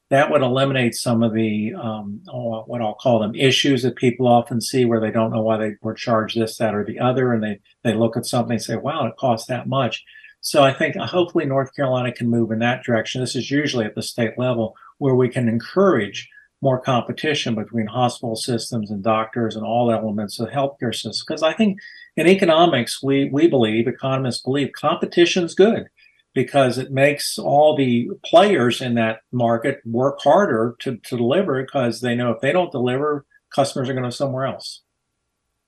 that 0.10 0.30
would 0.30 0.42
eliminate 0.42 0.96
some 0.96 1.24
of 1.24 1.34
the 1.34 1.74
um, 1.74 2.22
oh, 2.30 2.64
what 2.68 2.82
I'll 2.82 2.96
call 2.96 3.20
them 3.20 3.36
issues 3.36 3.84
that 3.84 3.96
people 3.96 4.28
often 4.28 4.62
see 4.62 4.86
where 4.86 5.00
they 5.00 5.12
don't 5.12 5.32
know 5.32 5.42
why 5.42 5.58
they 5.58 5.76
were 5.82 5.94
charged 5.94 6.40
this, 6.40 6.58
that, 6.58 6.76
or 6.76 6.84
the 6.86 7.00
other, 7.00 7.34
and 7.34 7.44
they 7.44 7.60
they 7.84 7.94
look 7.94 8.18
at 8.18 8.26
something 8.26 8.54
and 8.54 8.62
say, 8.62 8.76
"Wow, 8.76 9.06
it 9.08 9.18
costs 9.18 9.48
that 9.48 9.68
much." 9.68 10.04
So 10.42 10.64
I 10.64 10.74
think 10.74 10.96
uh, 10.96 11.06
hopefully 11.06 11.46
North 11.46 11.76
Carolina 11.76 12.12
can 12.12 12.30
move 12.30 12.52
in 12.52 12.60
that 12.60 12.84
direction. 12.84 13.22
This 13.22 13.36
is 13.36 13.52
usually 13.52 13.86
at 13.86 13.96
the 13.96 14.02
state 14.04 14.38
level 14.38 14.76
where 15.00 15.16
we 15.16 15.30
can 15.30 15.50
encourage 15.50 16.30
more 16.62 16.80
competition 16.80 17.56
between 17.56 17.88
hospital 17.88 18.36
systems 18.36 18.92
and 18.92 19.04
doctors 19.04 19.56
and 19.56 19.66
all 19.66 19.92
elements 19.92 20.40
of 20.40 20.50
healthcare 20.50 20.94
systems. 20.94 21.24
Because 21.26 21.44
I 21.44 21.54
think 21.54 21.80
in 22.16 22.28
economics, 22.28 23.02
we 23.02 23.30
we 23.32 23.48
believe 23.48 23.88
economists 23.88 24.42
believe 24.42 24.72
competition 24.74 25.44
is 25.44 25.56
good 25.56 25.88
because 26.34 26.78
it 26.78 26.92
makes 26.92 27.40
all 27.40 27.76
the 27.76 28.10
players 28.24 28.82
in 28.82 28.94
that 28.96 29.22
market 29.32 29.82
work 29.86 30.20
harder 30.22 30.76
to, 30.80 30.98
to 30.98 31.18
deliver 31.18 31.62
because 31.64 32.02
they 32.02 32.16
know 32.16 32.32
if 32.32 32.42
they 32.42 32.52
don't 32.52 32.72
deliver, 32.72 33.26
customers 33.54 33.90
are 33.90 33.94
going 33.94 34.10
to 34.10 34.12
somewhere 34.12 34.46
else. 34.46 34.82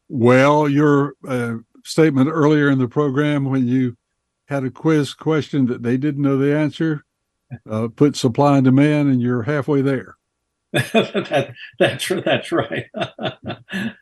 Well, 0.08 0.70
your 0.70 1.16
uh, 1.28 1.56
statement 1.84 2.30
earlier 2.32 2.70
in 2.70 2.80
the 2.80 2.88
program 2.88 3.46
when 3.46 3.68
you 3.68 3.98
had 4.46 4.64
a 4.64 4.70
quiz 4.70 5.14
question 5.14 5.66
that 5.68 5.82
they 5.82 5.98
didn't 5.98 6.22
know 6.22 6.38
the 6.38 6.56
answer, 6.56 7.06
uh, 7.70 7.88
put 7.96 8.16
supply 8.16 8.58
and 8.58 8.66
demand, 8.66 9.10
and 9.10 9.22
you're 9.22 9.44
halfway 9.44 9.82
there. 9.82 10.18
that, 10.94 11.54
that's 11.80 12.08
that's 12.08 12.52
right. 12.52 12.86
the 12.96 13.96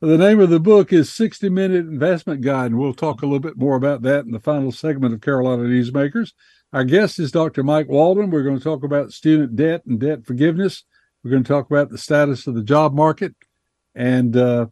name 0.00 0.40
of 0.40 0.48
the 0.48 0.60
book 0.60 0.90
is 0.90 1.12
60 1.12 1.50
Minute 1.50 1.86
Investment 1.86 2.40
Guide, 2.40 2.70
and 2.70 2.78
we'll 2.78 2.94
talk 2.94 3.20
a 3.20 3.26
little 3.26 3.40
bit 3.40 3.58
more 3.58 3.76
about 3.76 4.00
that 4.02 4.24
in 4.24 4.30
the 4.30 4.40
final 4.40 4.72
segment 4.72 5.12
of 5.12 5.20
Carolina 5.20 5.64
Newsmakers. 5.64 6.32
Our 6.72 6.84
guest 6.84 7.18
is 7.18 7.30
Dr. 7.30 7.62
Mike 7.62 7.88
Walden. 7.88 8.30
We're 8.30 8.42
going 8.42 8.56
to 8.56 8.64
talk 8.64 8.84
about 8.84 9.12
student 9.12 9.54
debt 9.54 9.84
and 9.84 10.00
debt 10.00 10.24
forgiveness. 10.24 10.84
We're 11.22 11.30
going 11.30 11.44
to 11.44 11.48
talk 11.48 11.70
about 11.70 11.90
the 11.90 11.98
status 11.98 12.46
of 12.46 12.54
the 12.54 12.62
job 12.62 12.94
market. 12.94 13.34
And 13.94 14.34
uh, 14.34 14.66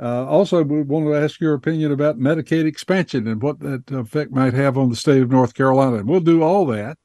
uh, 0.00 0.26
also, 0.26 0.64
we 0.64 0.82
want 0.82 1.06
to 1.06 1.14
ask 1.14 1.40
your 1.40 1.54
opinion 1.54 1.92
about 1.92 2.18
Medicaid 2.18 2.66
expansion 2.66 3.28
and 3.28 3.40
what 3.40 3.60
that 3.60 3.90
effect 3.92 4.32
might 4.32 4.54
have 4.54 4.76
on 4.76 4.90
the 4.90 4.96
state 4.96 5.22
of 5.22 5.30
North 5.30 5.54
Carolina. 5.54 5.98
And 5.98 6.08
we'll 6.08 6.20
do 6.20 6.42
all 6.42 6.66
that 6.66 6.98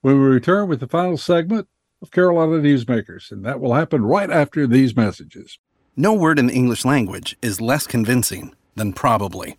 when 0.00 0.20
we 0.20 0.26
return 0.26 0.68
with 0.68 0.80
the 0.80 0.88
final 0.88 1.16
segment 1.16 1.68
of 2.00 2.10
Carolina 2.10 2.62
Newsmakers, 2.62 3.30
and 3.30 3.44
that 3.44 3.60
will 3.60 3.74
happen 3.74 4.04
right 4.04 4.30
after 4.30 4.66
these 4.66 4.96
messages. 4.96 5.58
No 5.96 6.14
word 6.14 6.38
in 6.38 6.46
the 6.46 6.54
English 6.54 6.84
language 6.84 7.36
is 7.42 7.60
less 7.60 7.86
convincing 7.86 8.54
than 8.76 8.92
probably. 8.92 9.58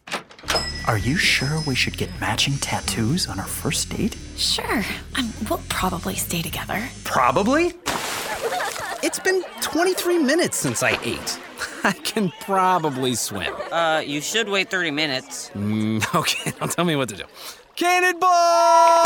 Are 0.87 0.97
you 0.97 1.17
sure 1.17 1.61
we 1.67 1.75
should 1.75 1.97
get 1.97 2.09
matching 2.19 2.55
tattoos 2.57 3.27
on 3.27 3.39
our 3.39 3.45
first 3.45 3.89
date? 3.89 4.15
Sure. 4.37 4.83
Um, 5.17 5.31
we'll 5.49 5.61
probably 5.69 6.15
stay 6.15 6.41
together. 6.41 6.87
Probably? 7.03 7.73
It's 9.01 9.17
been 9.17 9.43
23 9.61 10.17
minutes 10.17 10.57
since 10.57 10.83
I 10.83 10.99
ate. 11.03 11.39
I 11.85 11.93
can 11.93 12.33
probably 12.41 13.15
swim. 13.15 13.53
Uh, 13.71 14.03
you 14.05 14.19
should 14.19 14.49
wait 14.49 14.69
30 14.69 14.91
minutes. 14.91 15.51
Mm, 15.51 16.03
okay, 16.19 16.51
now 16.59 16.67
tell 16.67 16.83
me 16.83 16.97
what 16.97 17.07
to 17.07 17.15
do. 17.15 17.23
Cannonball! 17.77 19.05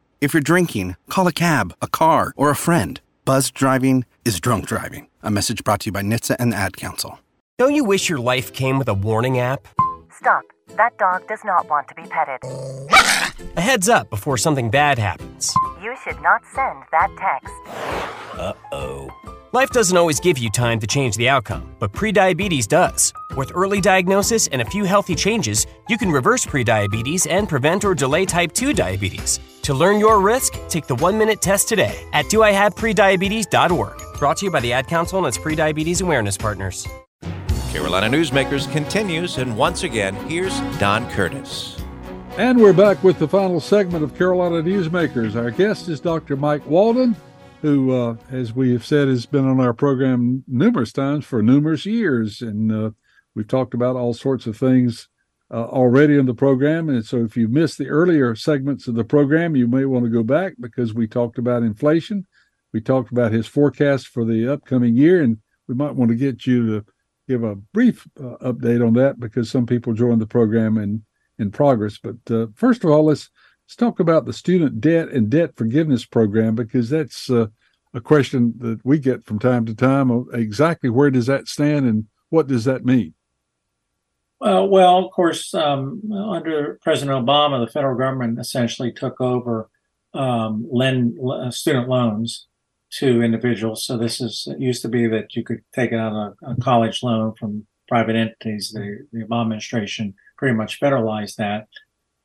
If 0.21 0.35
you're 0.35 0.41
drinking, 0.41 0.97
call 1.09 1.25
a 1.25 1.31
cab, 1.33 1.73
a 1.81 1.87
car, 1.87 2.31
or 2.37 2.51
a 2.51 2.55
friend. 2.55 3.01
Buzz 3.25 3.49
driving 3.49 4.05
is 4.23 4.39
drunk 4.39 4.67
driving. 4.67 5.07
A 5.23 5.31
message 5.31 5.63
brought 5.63 5.79
to 5.81 5.87
you 5.87 5.91
by 5.91 6.03
NHTSA 6.03 6.35
and 6.37 6.53
the 6.53 6.57
Ad 6.57 6.77
Council. 6.77 7.19
Don't 7.57 7.73
you 7.73 7.83
wish 7.83 8.07
your 8.07 8.19
life 8.19 8.53
came 8.53 8.77
with 8.77 8.87
a 8.87 8.93
warning 8.93 9.39
app? 9.39 9.67
Stop. 10.13 10.43
That 10.77 10.95
dog 10.99 11.27
does 11.27 11.43
not 11.43 11.67
want 11.67 11.87
to 11.87 11.95
be 11.95 12.03
petted. 12.03 12.39
A 13.57 13.61
heads 13.61 13.89
up 13.89 14.11
before 14.11 14.37
something 14.37 14.69
bad 14.69 14.99
happens. 14.99 15.55
You 15.81 15.97
should 16.03 16.21
not 16.21 16.43
send 16.53 16.83
that 16.91 17.09
text. 17.17 17.55
Uh 18.39 18.53
oh. 18.71 19.09
Life 19.53 19.71
doesn't 19.71 19.97
always 19.97 20.21
give 20.21 20.37
you 20.37 20.49
time 20.49 20.79
to 20.79 20.87
change 20.87 21.17
the 21.17 21.27
outcome, 21.27 21.75
but 21.77 21.91
prediabetes 21.91 22.65
does. 22.69 23.11
With 23.35 23.51
early 23.53 23.81
diagnosis 23.81 24.47
and 24.47 24.61
a 24.61 24.65
few 24.65 24.85
healthy 24.85 25.13
changes, 25.13 25.67
you 25.89 25.97
can 25.97 26.09
reverse 26.09 26.45
prediabetes 26.45 27.29
and 27.29 27.49
prevent 27.49 27.83
or 27.83 27.93
delay 27.93 28.23
type 28.23 28.53
2 28.53 28.71
diabetes. 28.71 29.41
To 29.63 29.73
learn 29.73 29.99
your 29.99 30.21
risk, 30.21 30.53
take 30.69 30.87
the 30.87 30.95
one 30.95 31.17
minute 31.17 31.41
test 31.41 31.67
today 31.67 32.01
at 32.13 32.27
doihaveprediabetes.org. 32.27 34.17
Brought 34.17 34.37
to 34.37 34.45
you 34.45 34.51
by 34.51 34.61
the 34.61 34.71
Ad 34.71 34.87
Council 34.87 35.17
and 35.17 35.27
its 35.27 35.37
prediabetes 35.37 36.01
awareness 36.01 36.37
partners. 36.37 36.87
Carolina 37.73 38.07
Newsmakers 38.07 38.71
continues, 38.71 39.37
and 39.37 39.57
once 39.57 39.83
again, 39.83 40.15
here's 40.29 40.57
Don 40.79 41.09
Curtis. 41.09 41.77
And 42.37 42.57
we're 42.57 42.71
back 42.71 43.03
with 43.03 43.19
the 43.19 43.27
final 43.27 43.59
segment 43.59 44.05
of 44.05 44.15
Carolina 44.15 44.63
Newsmakers. 44.63 45.35
Our 45.35 45.51
guest 45.51 45.89
is 45.89 45.99
Dr. 45.99 46.37
Mike 46.37 46.65
Walden, 46.65 47.17
who, 47.61 47.91
uh, 47.91 48.15
as 48.31 48.53
we 48.53 48.71
have 48.73 48.85
said, 48.85 49.07
has 49.07 49.25
been 49.25 49.47
on 49.47 49.59
our 49.59 49.73
program 49.73 50.43
numerous 50.47 50.91
times 50.91 51.25
for 51.25 51.41
numerous 51.41 51.85
years. 51.85 52.41
And 52.41 52.71
uh, 52.71 52.91
we've 53.35 53.47
talked 53.47 53.73
about 53.73 53.95
all 53.95 54.13
sorts 54.13 54.47
of 54.47 54.57
things 54.57 55.07
uh, 55.51 55.65
already 55.65 56.17
in 56.17 56.25
the 56.25 56.33
program. 56.33 56.89
And 56.89 57.05
so 57.05 57.17
if 57.23 57.37
you 57.37 57.47
missed 57.47 57.77
the 57.77 57.87
earlier 57.87 58.35
segments 58.35 58.87
of 58.87 58.95
the 58.95 59.03
program, 59.03 59.55
you 59.55 59.67
may 59.67 59.85
want 59.85 60.05
to 60.05 60.11
go 60.11 60.23
back 60.23 60.53
because 60.59 60.93
we 60.93 61.07
talked 61.07 61.37
about 61.37 61.63
inflation. 61.63 62.25
We 62.73 62.81
talked 62.81 63.11
about 63.11 63.31
his 63.31 63.47
forecast 63.47 64.07
for 64.07 64.25
the 64.25 64.51
upcoming 64.51 64.95
year, 64.95 65.21
and 65.21 65.37
we 65.67 65.75
might 65.75 65.95
want 65.95 66.09
to 66.09 66.15
get 66.15 66.47
you 66.47 66.65
to 66.67 66.85
give 67.27 67.43
a 67.43 67.55
brief 67.55 68.07
uh, 68.19 68.37
update 68.41 68.85
on 68.85 68.93
that 68.93 69.19
because 69.19 69.51
some 69.51 69.65
people 69.65 69.93
joined 69.93 70.21
the 70.21 70.27
program 70.27 70.77
in 70.77 71.03
in 71.37 71.51
progress. 71.51 71.97
But 71.97 72.33
uh, 72.33 72.47
first 72.55 72.83
of 72.83 72.91
all, 72.91 73.05
let's 73.05 73.29
let's 73.71 73.77
talk 73.77 74.01
about 74.01 74.25
the 74.25 74.33
student 74.33 74.81
debt 74.81 75.07
and 75.07 75.29
debt 75.29 75.55
forgiveness 75.55 76.03
program 76.03 76.55
because 76.55 76.89
that's 76.89 77.29
uh, 77.29 77.47
a 77.93 78.01
question 78.01 78.53
that 78.57 78.81
we 78.83 78.99
get 78.99 79.23
from 79.23 79.39
time 79.39 79.65
to 79.65 79.73
time. 79.73 80.25
Exactly 80.33 80.89
where 80.89 81.09
does 81.09 81.27
that 81.27 81.47
stand 81.47 81.85
and 81.85 82.05
what 82.27 82.47
does 82.47 82.65
that 82.65 82.83
mean? 82.83 83.13
Uh, 84.41 84.65
well, 84.67 84.97
of 84.97 85.09
course, 85.11 85.53
um, 85.53 86.01
under 86.11 86.79
President 86.81 87.25
Obama, 87.25 87.65
the 87.65 87.71
federal 87.71 87.97
government 87.97 88.39
essentially 88.39 88.91
took 88.91 89.21
over 89.21 89.69
um, 90.13 90.67
lend 90.69 91.17
uh, 91.25 91.49
student 91.49 91.87
loans 91.87 92.47
to 92.99 93.21
individuals. 93.21 93.85
So 93.85 93.97
this 93.97 94.19
is 94.19 94.49
it 94.51 94.59
used 94.59 94.81
to 94.81 94.89
be 94.89 95.07
that 95.07 95.33
you 95.33 95.45
could 95.45 95.61
take 95.73 95.93
out 95.93 96.11
a, 96.11 96.45
a 96.45 96.55
college 96.57 97.03
loan 97.03 97.35
from 97.39 97.65
private 97.87 98.17
entities. 98.17 98.71
The, 98.73 99.07
the 99.13 99.23
Obama 99.23 99.43
administration 99.43 100.13
pretty 100.37 100.55
much 100.55 100.77
federalized 100.77 101.35
that. 101.37 101.69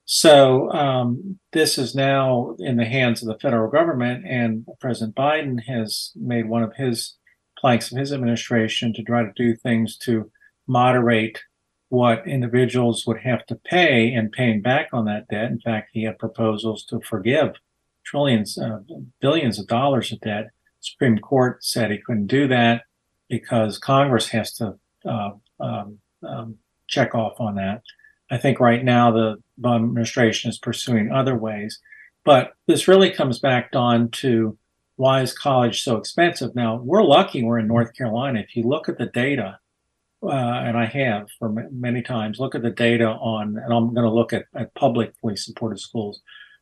So 0.06 0.70
um, 0.70 1.38
this 1.52 1.78
is 1.78 1.94
now 1.94 2.54
in 2.60 2.76
the 2.76 2.84
hands 2.84 3.22
of 3.22 3.28
the 3.28 3.38
federal 3.40 3.68
government, 3.70 4.24
and 4.24 4.64
President 4.78 5.16
Biden 5.16 5.60
has 5.66 6.12
made 6.14 6.48
one 6.48 6.62
of 6.62 6.76
his 6.76 7.16
planks 7.58 7.90
of 7.90 7.98
his 7.98 8.12
administration 8.12 8.92
to 8.94 9.02
try 9.02 9.24
to 9.24 9.32
do 9.34 9.56
things 9.56 9.96
to 9.98 10.30
moderate 10.68 11.40
what 11.88 12.26
individuals 12.26 13.04
would 13.06 13.18
have 13.18 13.44
to 13.46 13.56
pay 13.56 14.12
and 14.12 14.30
paying 14.30 14.62
back 14.62 14.88
on 14.92 15.06
that 15.06 15.26
debt. 15.28 15.50
In 15.50 15.60
fact, 15.60 15.90
he 15.92 16.04
had 16.04 16.18
proposals 16.18 16.84
to 16.86 17.00
forgive 17.00 17.54
trillions, 18.04 18.56
uh, 18.58 18.78
billions 19.20 19.58
of 19.58 19.66
dollars 19.66 20.12
of 20.12 20.20
debt. 20.20 20.50
Supreme 20.80 21.18
Court 21.18 21.64
said 21.64 21.90
he 21.90 21.98
couldn't 21.98 22.28
do 22.28 22.46
that 22.46 22.82
because 23.28 23.78
Congress 23.78 24.28
has 24.28 24.52
to 24.54 24.78
uh, 25.04 25.30
um, 25.58 25.98
um, 26.22 26.56
check 26.86 27.14
off 27.14 27.40
on 27.40 27.56
that. 27.56 27.82
I 28.30 28.38
think 28.38 28.60
right 28.60 28.84
now 28.84 29.10
the 29.10 29.36
Biden 29.60 29.84
administration 29.84 30.50
is 30.50 30.58
pursuing 30.58 31.12
other 31.12 31.36
ways, 31.36 31.80
but 32.24 32.54
this 32.66 32.88
really 32.88 33.10
comes 33.10 33.38
back 33.38 33.72
down 33.72 34.10
to 34.10 34.58
why 34.96 35.20
is 35.20 35.36
college 35.36 35.82
so 35.82 35.96
expensive? 35.96 36.54
Now 36.54 36.76
we're 36.76 37.04
lucky 37.04 37.44
we're 37.44 37.58
in 37.58 37.68
North 37.68 37.94
Carolina. 37.94 38.40
If 38.40 38.56
you 38.56 38.64
look 38.64 38.88
at 38.88 38.98
the 38.98 39.06
data, 39.06 39.58
uh, 40.22 40.30
and 40.30 40.76
I 40.76 40.86
have 40.86 41.28
for 41.38 41.48
m- 41.48 41.68
many 41.70 42.02
times, 42.02 42.40
look 42.40 42.54
at 42.54 42.62
the 42.62 42.70
data 42.70 43.06
on, 43.06 43.58
and 43.58 43.72
I'm 43.72 43.94
going 43.94 44.06
to 44.06 44.10
look 44.10 44.32
at, 44.32 44.46
at 44.54 44.74
publicly 44.74 45.36
supported 45.36 45.78
schools. 45.78 46.20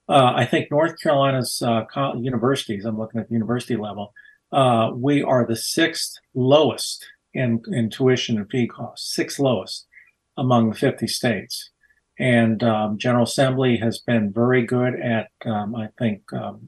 Uh, 0.08 0.32
I 0.34 0.44
think 0.44 0.70
North 0.70 1.00
Carolina's 1.00 1.62
uh, 1.62 1.84
universities, 2.16 2.84
I'm 2.84 2.98
looking 2.98 3.20
at 3.20 3.28
the 3.28 3.34
university 3.34 3.76
level, 3.76 4.12
uh, 4.52 4.90
we 4.94 5.22
are 5.22 5.46
the 5.46 5.56
sixth 5.56 6.18
lowest 6.34 7.06
in, 7.32 7.62
in 7.68 7.88
tuition 7.88 8.36
and 8.36 8.50
fee 8.50 8.66
costs, 8.66 9.14
sixth 9.14 9.38
lowest 9.38 9.86
among 10.36 10.70
the 10.70 10.76
50 10.76 11.06
states. 11.06 11.70
And 12.18 12.62
um, 12.62 12.96
General 12.96 13.24
Assembly 13.24 13.76
has 13.78 13.98
been 13.98 14.32
very 14.32 14.64
good 14.64 15.00
at, 15.00 15.30
um, 15.46 15.74
I 15.74 15.88
think, 15.98 16.22
um, 16.32 16.60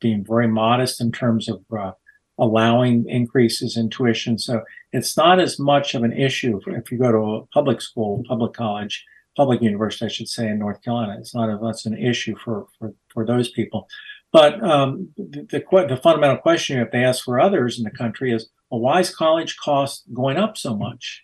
being 0.00 0.24
very 0.24 0.48
modest 0.48 1.00
in 1.00 1.12
terms 1.12 1.48
of 1.48 1.62
uh, 1.76 1.92
allowing 2.38 3.08
increases 3.08 3.76
in 3.76 3.90
tuition. 3.90 4.38
So 4.38 4.62
it's 4.92 5.16
not 5.16 5.40
as 5.40 5.58
much 5.58 5.94
of 5.94 6.02
an 6.02 6.12
issue 6.12 6.58
if 6.66 6.90
you 6.90 6.98
go 6.98 7.12
to 7.12 7.18
a 7.18 7.46
public 7.48 7.82
school, 7.82 8.22
public 8.26 8.54
college, 8.54 9.04
public 9.36 9.60
university, 9.60 10.06
I 10.06 10.08
should 10.08 10.28
say, 10.28 10.48
in 10.48 10.58
North 10.58 10.82
Carolina. 10.82 11.16
It's 11.18 11.34
not 11.34 11.50
as 11.68 11.84
an 11.84 11.96
issue 11.96 12.34
for, 12.42 12.66
for, 12.78 12.94
for 13.12 13.26
those 13.26 13.50
people. 13.50 13.88
But 14.32 14.62
um, 14.64 15.10
the, 15.18 15.46
the, 15.50 15.86
the 15.88 16.00
fundamental 16.02 16.38
question 16.38 16.78
have 16.78 16.90
to 16.92 16.96
ask 16.96 17.24
for 17.24 17.38
others 17.38 17.76
in 17.76 17.84
the 17.84 17.90
country 17.90 18.32
is, 18.32 18.48
well, 18.70 18.80
why 18.80 19.00
is 19.00 19.14
college 19.14 19.58
cost 19.58 20.04
going 20.14 20.38
up 20.38 20.56
so 20.56 20.74
much? 20.74 21.22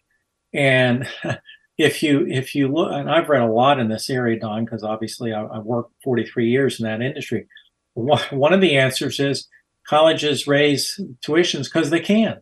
And 0.52 1.08
if 1.78 2.02
you 2.02 2.26
if 2.26 2.54
you 2.54 2.68
look, 2.68 2.90
and 2.92 3.08
I've 3.08 3.28
read 3.28 3.42
a 3.42 3.46
lot 3.46 3.78
in 3.78 3.88
this 3.88 4.10
area, 4.10 4.38
Don, 4.38 4.64
because 4.64 4.82
obviously 4.82 5.32
I, 5.32 5.44
I 5.44 5.58
worked 5.60 5.94
43 6.02 6.48
years 6.48 6.80
in 6.80 6.86
that 6.86 7.00
industry. 7.00 7.46
One 7.94 8.52
of 8.52 8.60
the 8.60 8.76
answers 8.76 9.18
is 9.18 9.48
colleges 9.86 10.46
raise 10.46 11.00
tuitions 11.26 11.64
because 11.64 11.90
they 11.90 12.00
can. 12.00 12.40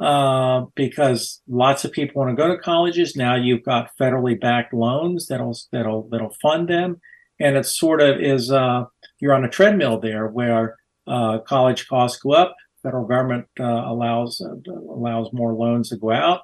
Uh, 0.00 0.64
because 0.76 1.42
lots 1.46 1.84
of 1.84 1.92
people 1.92 2.22
want 2.22 2.30
to 2.30 2.42
go 2.42 2.48
to 2.48 2.62
colleges. 2.62 3.16
Now 3.16 3.34
you've 3.34 3.64
got 3.64 3.90
federally 4.00 4.40
backed 4.40 4.72
loans 4.72 5.26
that'll 5.26 5.58
that'll 5.72 6.08
that'll 6.08 6.34
fund 6.40 6.68
them, 6.68 7.00
and 7.38 7.56
it 7.56 7.66
sort 7.66 8.00
of 8.00 8.18
is 8.20 8.50
uh, 8.50 8.84
you're 9.18 9.34
on 9.34 9.44
a 9.44 9.50
treadmill 9.50 10.00
there 10.00 10.28
where 10.28 10.76
uh, 11.06 11.40
college 11.40 11.86
costs 11.86 12.18
go 12.22 12.32
up, 12.32 12.56
federal 12.82 13.06
government 13.06 13.46
uh, 13.58 13.64
allows 13.64 14.40
uh, 14.40 14.54
allows 14.70 15.32
more 15.34 15.52
loans 15.52 15.90
to 15.90 15.96
go 15.96 16.12
out, 16.12 16.40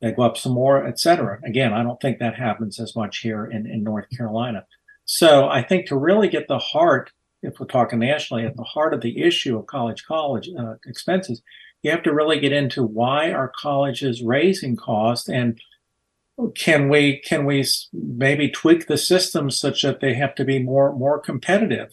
they 0.00 0.12
go 0.12 0.22
up 0.22 0.36
some 0.36 0.52
more, 0.52 0.86
et 0.86 0.98
cetera. 0.98 1.38
Again, 1.44 1.72
I 1.72 1.82
don't 1.82 2.00
think 2.00 2.18
that 2.18 2.34
happens 2.34 2.80
as 2.80 2.96
much 2.96 3.18
here 3.18 3.44
in, 3.44 3.66
in 3.66 3.82
North 3.82 4.06
Carolina. 4.16 4.64
So 5.04 5.48
I 5.48 5.62
think 5.62 5.86
to 5.86 5.96
really 5.96 6.28
get 6.28 6.48
the 6.48 6.58
heart, 6.58 7.10
if 7.42 7.58
we're 7.58 7.66
talking 7.66 7.98
nationally, 7.98 8.44
at 8.46 8.56
the 8.56 8.62
heart 8.62 8.94
of 8.94 9.00
the 9.00 9.22
issue 9.22 9.58
of 9.58 9.66
college 9.66 10.04
college 10.04 10.48
uh, 10.58 10.74
expenses, 10.86 11.42
you 11.82 11.90
have 11.90 12.02
to 12.04 12.14
really 12.14 12.38
get 12.38 12.52
into 12.52 12.84
why 12.84 13.32
are 13.32 13.52
colleges 13.60 14.22
raising 14.22 14.76
costs 14.76 15.28
and 15.28 15.60
can 16.54 16.88
we 16.88 17.18
can 17.18 17.44
we 17.44 17.64
maybe 17.92 18.48
tweak 18.48 18.86
the 18.86 18.96
system 18.96 19.50
such 19.50 19.82
that 19.82 20.00
they 20.00 20.14
have 20.14 20.34
to 20.34 20.44
be 20.44 20.58
more 20.58 20.94
more 20.96 21.18
competitive 21.18 21.90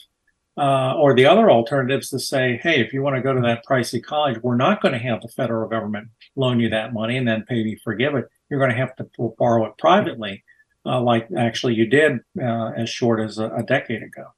uh, 0.58 0.94
or 0.96 1.14
the 1.14 1.26
other 1.26 1.52
alternatives 1.52 2.10
to 2.10 2.20
say, 2.20 2.60
hey, 2.64 2.80
if 2.80 2.94
you 2.94 3.02
want 3.02 3.16
to 3.16 3.22
go 3.22 3.34
to 3.34 3.42
that 3.42 3.66
pricey 3.66 4.02
college, 4.02 4.42
we're 4.42 4.56
not 4.56 4.82
going 4.82 4.94
to 4.94 5.00
have 5.00 5.22
the 5.22 5.28
federal 5.28 5.70
government 5.70 6.08
loan 6.38 6.60
you 6.60 6.70
that 6.70 6.94
money 6.94 7.18
and 7.18 7.28
then 7.28 7.44
pay 7.44 7.56
you 7.56 7.78
forgive 7.84 8.16
it. 8.16 8.26
You're 8.50 8.60
going 8.60 8.72
to 8.72 8.78
have 8.78 8.96
to 8.98 9.08
borrow 9.38 9.66
it 9.66 9.78
privately, 9.78 10.44
uh, 10.86 11.02
like 11.02 11.28
actually 11.38 11.74
you 11.74 11.88
did 11.88 12.20
uh, 12.42 12.72
as 12.78 12.90
short 12.90 13.20
as 13.20 13.38
a, 13.38 13.50
a 13.50 13.64
decade 13.64 14.04
ago. 14.04 14.34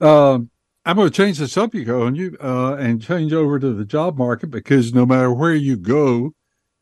Um, 0.00 0.50
I'm 0.84 0.96
going 0.96 1.08
to 1.08 1.16
change 1.16 1.38
the 1.38 1.48
subject 1.48 1.88
on 1.88 2.14
you 2.14 2.36
uh, 2.42 2.74
and 2.74 3.02
change 3.02 3.32
over 3.32 3.58
to 3.58 3.72
the 3.72 3.86
job 3.86 4.18
market 4.18 4.48
because 4.48 4.92
no 4.92 5.06
matter 5.06 5.32
where 5.32 5.54
you 5.54 5.76
go, 5.76 6.34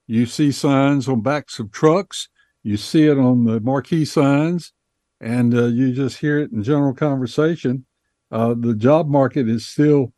you 0.07 0.27
see 0.27 0.51
signs 0.51 1.09
on 1.09 1.21
backs 1.21 1.59
of 1.59 1.71
trucks, 1.71 2.29
you 2.65 2.77
see 2.77 3.07
it 3.07 3.19
on 3.19 3.45
the 3.45 3.61
marquee 3.61 4.05
signs 4.05 4.73
and 5.21 5.55
uh, 5.55 5.67
you 5.67 5.93
just 5.93 6.19
hear 6.19 6.39
it 6.39 6.51
in 6.51 6.65
general 6.65 6.93
conversation. 6.93 7.87
Uh, 8.33 8.55
the 8.59 8.75
job 8.75 9.09
market 9.09 9.49
is 9.49 9.67
still 9.67 10.13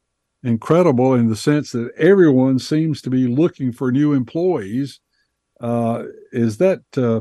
incredible 0.44 1.14
in 1.14 1.28
the 1.28 1.36
sense 1.36 1.72
that 1.72 1.90
everyone 1.96 2.58
seems 2.58 3.00
to 3.02 3.10
be 3.10 3.26
looking 3.26 3.72
for 3.72 3.90
new 3.90 4.12
employees. 4.12 5.00
Uh, 5.60 6.04
is 6.32 6.58
that 6.58 6.82
uh, 6.96 7.20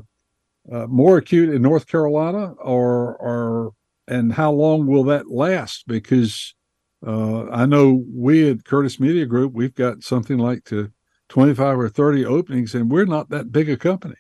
uh, 0.72 0.88
more 0.88 1.18
acute 1.18 1.50
in 1.50 1.62
North 1.62 1.88
Carolina, 1.88 2.54
or 2.54 3.16
or 3.18 3.74
and 4.08 4.34
how 4.34 4.52
long 4.52 4.86
will 4.86 5.04
that 5.06 5.30
last? 5.30 5.88
Because 5.88 6.54
uh, 7.06 7.50
I 7.50 7.66
know 7.66 8.04
we 8.14 8.50
at 8.50 8.66
Curtis 8.66 9.00
Media 9.00 9.26
Group 9.26 9.54
we've 9.54 9.76
got 9.76 10.04
something 10.04 10.38
like 10.38 10.64
to 10.66 10.92
twenty 11.30 11.54
five 11.54 11.80
or 11.80 11.90
thirty 11.90 12.26
openings, 12.26 12.76
and 12.76 12.92
we're 12.92 13.06
not 13.06 13.30
that 13.30 13.52
big 13.52 13.70
a 13.70 13.78
company. 13.78 14.16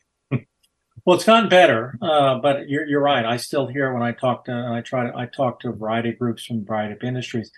Well, 1.05 1.17
it's 1.17 1.25
gotten 1.25 1.49
better, 1.49 1.97
uh, 2.01 2.39
but 2.39 2.69
you're 2.69 2.85
you're 2.85 3.01
right. 3.01 3.25
I 3.25 3.35
still 3.35 3.67
hear 3.67 3.93
when 3.93 4.03
I 4.03 4.13
talk 4.13 4.45
to 4.45 4.51
and 4.51 4.73
I 4.73 4.79
try 4.79 5.09
to 5.09 5.17
I 5.17 5.25
talk 5.25 5.59
to 5.61 5.69
a 5.69 5.73
variety 5.73 6.09
of 6.09 6.19
groups 6.19 6.45
from 6.45 6.59
a 6.59 6.61
variety 6.61 6.93
of 6.93 7.03
industries. 7.03 7.51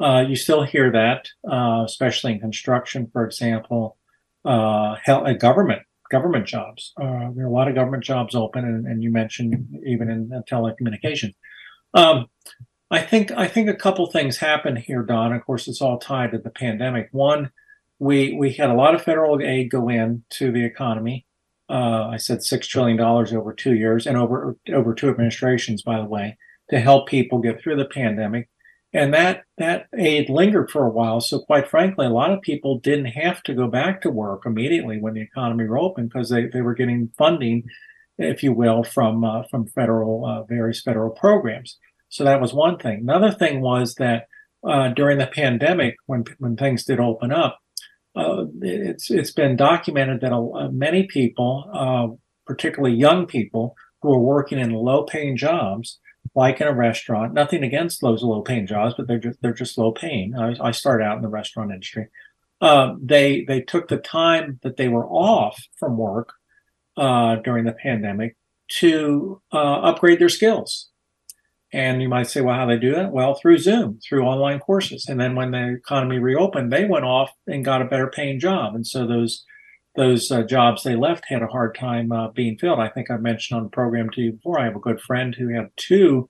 Uh, 0.00 0.24
you 0.26 0.34
still 0.34 0.62
hear 0.62 0.90
that, 0.90 1.28
uh, 1.50 1.82
especially 1.84 2.32
in 2.32 2.40
construction, 2.40 3.08
for 3.12 3.24
example, 3.24 3.96
uh, 4.44 4.96
health, 5.02 5.26
uh, 5.26 5.32
government 5.34 5.82
government 6.10 6.46
jobs. 6.46 6.92
Uh, 7.00 7.30
there 7.34 7.44
are 7.44 7.48
a 7.48 7.52
lot 7.52 7.68
of 7.68 7.74
government 7.74 8.02
jobs 8.02 8.34
open, 8.34 8.64
and, 8.64 8.86
and 8.86 9.02
you 9.02 9.10
mentioned 9.10 9.78
even 9.86 10.10
in 10.10 10.42
telecommunications. 10.50 11.34
Um, 11.94 12.26
I 12.90 13.00
think 13.00 13.30
I 13.32 13.46
think 13.46 13.68
a 13.68 13.74
couple 13.74 14.06
things 14.06 14.38
happened 14.38 14.78
here, 14.78 15.02
Don. 15.02 15.32
Of 15.32 15.44
course, 15.44 15.68
it's 15.68 15.80
all 15.80 15.98
tied 15.98 16.32
to 16.32 16.38
the 16.38 16.50
pandemic. 16.50 17.08
One, 17.12 17.50
we 17.98 18.34
we 18.34 18.52
had 18.52 18.70
a 18.70 18.74
lot 18.74 18.94
of 18.94 19.02
federal 19.02 19.40
aid 19.40 19.70
go 19.70 19.88
in 19.88 20.24
to 20.30 20.50
the 20.50 20.64
economy. 20.64 21.26
Uh, 21.68 22.08
I 22.08 22.16
said 22.16 22.42
six 22.42 22.66
trillion 22.66 22.96
dollars 22.96 23.32
over 23.32 23.52
two 23.52 23.74
years 23.74 24.06
and 24.06 24.16
over 24.16 24.56
over 24.72 24.94
two 24.94 25.08
administrations, 25.08 25.82
by 25.82 25.98
the 25.98 26.06
way, 26.06 26.36
to 26.70 26.80
help 26.80 27.08
people 27.08 27.38
get 27.38 27.60
through 27.60 27.76
the 27.76 27.84
pandemic. 27.84 28.48
And 28.92 29.14
that 29.14 29.44
that 29.56 29.86
aid 29.96 30.28
lingered 30.28 30.70
for 30.70 30.84
a 30.84 30.90
while. 30.90 31.20
So 31.20 31.38
quite 31.40 31.68
frankly, 31.68 32.06
a 32.06 32.10
lot 32.10 32.32
of 32.32 32.42
people 32.42 32.78
didn't 32.78 33.06
have 33.06 33.40
to 33.44 33.54
go 33.54 33.68
back 33.68 34.02
to 34.02 34.10
work 34.10 34.42
immediately 34.44 34.98
when 34.98 35.14
the 35.14 35.22
economy 35.22 35.64
reopened 35.64 36.08
because 36.08 36.30
they, 36.30 36.46
they 36.46 36.60
were 36.60 36.74
getting 36.74 37.12
funding, 37.16 37.64
if 38.18 38.42
you 38.42 38.52
will, 38.52 38.82
from 38.82 39.24
uh, 39.24 39.42
from 39.48 39.68
federal 39.68 40.24
uh, 40.26 40.42
various 40.42 40.82
federal 40.82 41.10
programs. 41.10 41.78
So 42.08 42.24
that 42.24 42.40
was 42.40 42.52
one 42.52 42.78
thing. 42.78 43.00
Another 43.00 43.30
thing 43.30 43.60
was 43.60 43.94
that 43.94 44.26
uh, 44.66 44.88
during 44.88 45.18
the 45.18 45.28
pandemic, 45.28 45.94
when 46.06 46.24
when 46.38 46.56
things 46.56 46.84
did 46.84 46.98
open 46.98 47.30
up, 47.30 47.60
uh, 48.16 48.46
it's 48.60 49.08
it's 49.08 49.30
been 49.30 49.54
documented 49.54 50.20
that 50.20 50.32
uh, 50.32 50.68
many 50.70 51.06
people, 51.06 51.70
uh, 51.72 52.08
particularly 52.44 52.96
young 52.96 53.26
people, 53.26 53.76
who 54.02 54.12
are 54.12 54.20
working 54.20 54.58
in 54.58 54.72
low-paying 54.72 55.36
jobs, 55.36 56.00
like 56.34 56.60
in 56.60 56.66
a 56.66 56.72
restaurant. 56.72 57.34
Nothing 57.34 57.64
against 57.64 58.00
those 58.00 58.22
low-paying 58.22 58.66
jobs, 58.66 58.94
but 58.96 59.06
they're 59.06 59.18
just 59.18 59.40
they're 59.42 59.52
just 59.52 59.78
low-paying. 59.78 60.36
I, 60.36 60.56
I 60.60 60.70
started 60.70 61.04
out 61.04 61.16
in 61.16 61.22
the 61.22 61.28
restaurant 61.28 61.72
industry. 61.72 62.08
Uh, 62.60 62.94
they 63.02 63.44
they 63.44 63.60
took 63.60 63.88
the 63.88 63.96
time 63.96 64.60
that 64.62 64.76
they 64.76 64.88
were 64.88 65.06
off 65.06 65.60
from 65.78 65.96
work 65.96 66.32
uh, 66.96 67.36
during 67.36 67.64
the 67.64 67.72
pandemic 67.72 68.36
to 68.78 69.40
upgrade 69.52 70.20
their 70.20 70.28
skills 70.28 70.90
and 71.72 72.02
you 72.02 72.08
might 72.08 72.28
say, 72.28 72.40
well, 72.40 72.56
how 72.56 72.66
they 72.66 72.78
do 72.78 72.94
that? 72.94 73.12
Well, 73.12 73.34
through 73.34 73.58
Zoom, 73.58 74.00
through 74.00 74.24
online 74.24 74.58
courses. 74.58 75.06
And 75.08 75.20
then 75.20 75.36
when 75.36 75.52
the 75.52 75.74
economy 75.74 76.18
reopened, 76.18 76.72
they 76.72 76.84
went 76.84 77.04
off 77.04 77.30
and 77.46 77.64
got 77.64 77.82
a 77.82 77.86
better 77.86 78.08
paying 78.08 78.40
job. 78.40 78.74
And 78.74 78.86
so 78.86 79.06
those 79.06 79.44
those 79.96 80.30
uh, 80.30 80.42
jobs 80.42 80.82
they 80.82 80.96
left 80.96 81.24
had 81.28 81.42
a 81.42 81.48
hard 81.48 81.74
time 81.74 82.12
uh, 82.12 82.28
being 82.28 82.56
filled. 82.58 82.78
I 82.78 82.88
think 82.88 83.10
I 83.10 83.16
mentioned 83.16 83.56
on 83.56 83.64
the 83.64 83.70
program 83.70 84.10
to 84.10 84.20
you 84.20 84.32
before. 84.32 84.58
I 84.58 84.64
have 84.64 84.76
a 84.76 84.80
good 84.80 85.00
friend 85.00 85.34
who 85.34 85.48
had 85.48 85.70
two 85.76 86.28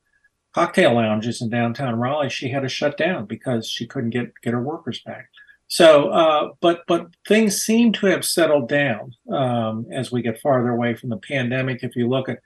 cocktail 0.54 0.94
lounges 0.94 1.42
in 1.42 1.50
downtown 1.50 1.98
Raleigh. 1.98 2.30
She 2.30 2.48
had 2.48 2.62
to 2.62 2.68
shut 2.68 2.96
down 2.96 3.26
because 3.26 3.68
she 3.68 3.86
couldn't 3.86 4.10
get 4.10 4.32
get 4.42 4.54
her 4.54 4.62
workers 4.62 5.00
back. 5.04 5.28
So, 5.68 6.08
uh, 6.08 6.48
but 6.60 6.82
but 6.88 7.08
things 7.28 7.62
seem 7.62 7.92
to 7.94 8.06
have 8.06 8.24
settled 8.24 8.68
down 8.68 9.14
um, 9.32 9.86
as 9.92 10.10
we 10.10 10.22
get 10.22 10.40
farther 10.40 10.70
away 10.70 10.94
from 10.94 11.10
the 11.10 11.16
pandemic. 11.18 11.82
If 11.82 11.94
you 11.94 12.08
look 12.08 12.28
at 12.28 12.40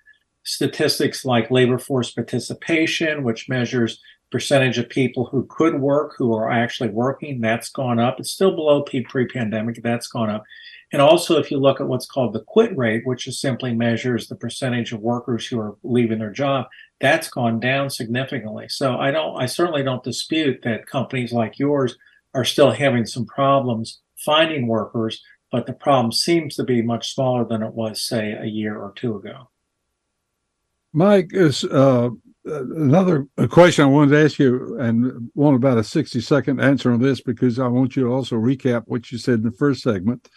statistics 0.44 1.24
like 1.24 1.50
labor 1.50 1.78
force 1.78 2.10
participation, 2.10 3.22
which 3.22 3.48
measures 3.48 4.00
percentage 4.30 4.78
of 4.78 4.88
people 4.88 5.26
who 5.26 5.46
could 5.46 5.80
work 5.80 6.14
who 6.18 6.34
are 6.34 6.50
actually 6.50 6.90
working, 6.90 7.40
that's 7.40 7.70
gone 7.70 7.98
up. 7.98 8.18
It's 8.18 8.32
still 8.32 8.54
below 8.54 8.82
pre-pandemic, 8.82 9.82
that's 9.82 10.08
gone 10.08 10.28
up. 10.28 10.44
And 10.95 11.03
also, 11.03 11.40
if 11.40 11.51
you 11.51 11.59
look 11.59 11.80
at 11.80 11.88
what's 11.88 12.07
called 12.07 12.34
the 12.34 12.45
quit 12.45 12.78
rate, 12.78 13.05
which 13.05 13.26
is 13.26 13.40
simply 13.40 13.74
measures 13.74 14.28
the 14.28 14.36
percentage 14.36 14.92
of 14.92 15.01
workers 15.01 15.45
who 15.45 15.59
are 15.59 15.76
leaving 15.82 16.20
their 16.20 16.30
job, 16.30 16.66
that's 17.01 17.26
gone 17.26 17.59
down 17.59 17.90
significantly. 17.90 18.66
So 18.68 18.97
I 18.97 19.11
don't, 19.11 19.36
I 19.36 19.47
certainly 19.47 19.82
don't 19.82 20.05
dispute 20.05 20.61
that 20.62 20.86
companies 20.86 21.32
like 21.32 21.59
yours 21.59 21.97
are 22.32 22.45
still 22.45 22.70
having 22.70 23.07
some 23.07 23.26
problems 23.26 24.03
finding 24.24 24.68
workers, 24.68 25.20
but 25.51 25.66
the 25.66 25.72
problem 25.72 26.12
seems 26.12 26.55
to 26.55 26.62
be 26.62 26.80
much 26.80 27.12
smaller 27.12 27.45
than 27.45 27.64
it 27.64 27.74
was, 27.74 28.01
say, 28.01 28.30
a 28.30 28.47
year 28.47 28.78
or 28.78 28.92
two 28.95 29.16
ago. 29.16 29.51
Mike, 30.92 31.30
is 31.32 31.64
uh, 31.64 32.11
another 32.45 33.26
question 33.51 33.84
I 33.84 33.88
wanted 33.88 34.12
to 34.12 34.24
ask 34.24 34.38
you, 34.38 34.78
and 34.78 35.28
want 35.34 35.57
about 35.57 35.76
a 35.76 35.82
60 35.82 36.20
second 36.20 36.61
answer 36.61 36.92
on 36.92 37.03
this 37.03 37.20
because 37.20 37.59
I 37.59 37.66
want 37.66 37.97
you 37.97 38.05
to 38.05 38.12
also 38.12 38.36
recap 38.36 38.84
what 38.86 39.11
you 39.11 39.18
said 39.18 39.40
in 39.40 39.42
the 39.42 39.51
first 39.51 39.82
segment. 39.82 40.28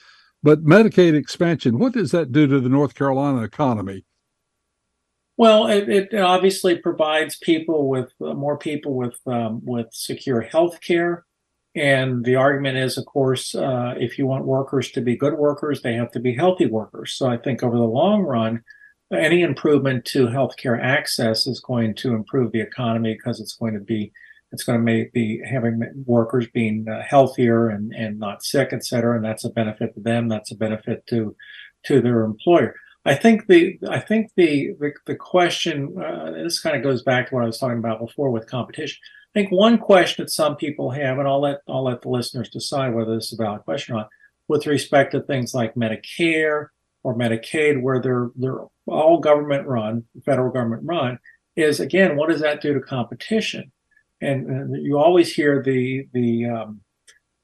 But 0.43 0.63
Medicaid 0.63 1.15
expansion, 1.15 1.79
what 1.79 1.93
does 1.93 2.11
that 2.11 2.31
do 2.31 2.47
to 2.47 2.59
the 2.59 2.69
North 2.69 2.95
Carolina 2.95 3.41
economy? 3.41 4.05
Well, 5.37 5.67
it, 5.67 5.87
it 5.87 6.15
obviously 6.15 6.77
provides 6.77 7.37
people 7.37 7.87
with 7.89 8.11
uh, 8.25 8.33
more 8.33 8.57
people 8.57 8.95
with 8.95 9.19
um, 9.27 9.61
with 9.63 9.87
secure 9.91 10.41
health 10.41 10.81
care. 10.81 11.25
And 11.75 12.25
the 12.25 12.35
argument 12.35 12.77
is, 12.77 12.97
of 12.97 13.05
course, 13.05 13.53
uh, 13.53 13.93
if 13.99 14.17
you 14.17 14.25
want 14.25 14.45
workers 14.45 14.89
to 14.91 15.01
be 15.01 15.15
good 15.15 15.35
workers, 15.35 15.81
they 15.81 15.93
have 15.93 16.11
to 16.11 16.19
be 16.19 16.33
healthy 16.33 16.65
workers. 16.65 17.13
So 17.13 17.27
I 17.27 17.37
think 17.37 17.61
over 17.61 17.77
the 17.77 17.83
long 17.83 18.23
run, 18.23 18.63
any 19.13 19.43
improvement 19.43 20.03
to 20.05 20.25
healthcare 20.25 20.81
access 20.81 21.45
is 21.45 21.59
going 21.59 21.93
to 21.95 22.15
improve 22.15 22.51
the 22.51 22.61
economy 22.61 23.13
because 23.13 23.39
it's 23.39 23.55
going 23.55 23.75
to 23.75 23.79
be 23.79 24.11
it's 24.51 24.63
going 24.63 24.79
to 24.79 24.83
make 24.83 25.13
be 25.13 25.41
having 25.49 25.81
workers 26.05 26.47
being 26.53 26.87
uh, 26.89 27.01
healthier 27.01 27.69
and, 27.69 27.93
and 27.93 28.19
not 28.19 28.43
sick, 28.43 28.69
et 28.71 28.85
cetera, 28.85 29.15
and 29.15 29.25
that's 29.25 29.43
a 29.45 29.49
benefit 29.49 29.93
to 29.95 29.99
them. 29.99 30.27
That's 30.29 30.51
a 30.51 30.55
benefit 30.55 31.05
to 31.07 31.35
to 31.85 32.01
their 32.01 32.23
employer. 32.23 32.75
I 33.05 33.15
think 33.15 33.47
the 33.47 33.79
I 33.89 33.99
think 33.99 34.31
the 34.35 34.73
the, 34.79 34.91
the 35.05 35.15
question 35.15 35.95
uh, 36.01 36.31
this 36.31 36.59
kind 36.59 36.75
of 36.75 36.83
goes 36.83 37.03
back 37.03 37.29
to 37.29 37.35
what 37.35 37.43
I 37.43 37.47
was 37.47 37.59
talking 37.59 37.77
about 37.79 37.99
before 37.99 38.31
with 38.31 38.49
competition. 38.49 38.99
I 39.33 39.39
think 39.39 39.51
one 39.51 39.77
question 39.77 40.23
that 40.23 40.31
some 40.31 40.55
people 40.55 40.91
have, 40.91 41.17
and 41.19 41.27
I'll 41.27 41.41
let 41.41 41.59
I'll 41.67 41.83
let 41.83 42.01
the 42.01 42.09
listeners 42.09 42.49
decide 42.49 42.93
whether 42.93 43.15
this 43.15 43.31
is 43.31 43.39
a 43.39 43.43
valid 43.43 43.63
question 43.63 43.95
or 43.95 43.99
not, 43.99 44.09
with 44.47 44.65
respect 44.65 45.11
to 45.11 45.21
things 45.21 45.53
like 45.53 45.75
Medicare 45.75 46.67
or 47.03 47.15
Medicaid, 47.15 47.81
where 47.81 48.01
they're 48.01 48.29
they're 48.35 48.65
all 48.87 49.19
government 49.19 49.67
run, 49.67 50.05
federal 50.25 50.51
government 50.51 50.83
run, 50.85 51.19
is 51.55 51.79
again, 51.79 52.15
what 52.15 52.29
does 52.29 52.41
that 52.41 52.61
do 52.61 52.73
to 52.73 52.79
competition? 52.79 53.71
And, 54.21 54.83
you 54.83 54.97
always 54.97 55.33
hear 55.33 55.61
the 55.61 56.07
the 56.13 56.45
um, 56.45 56.81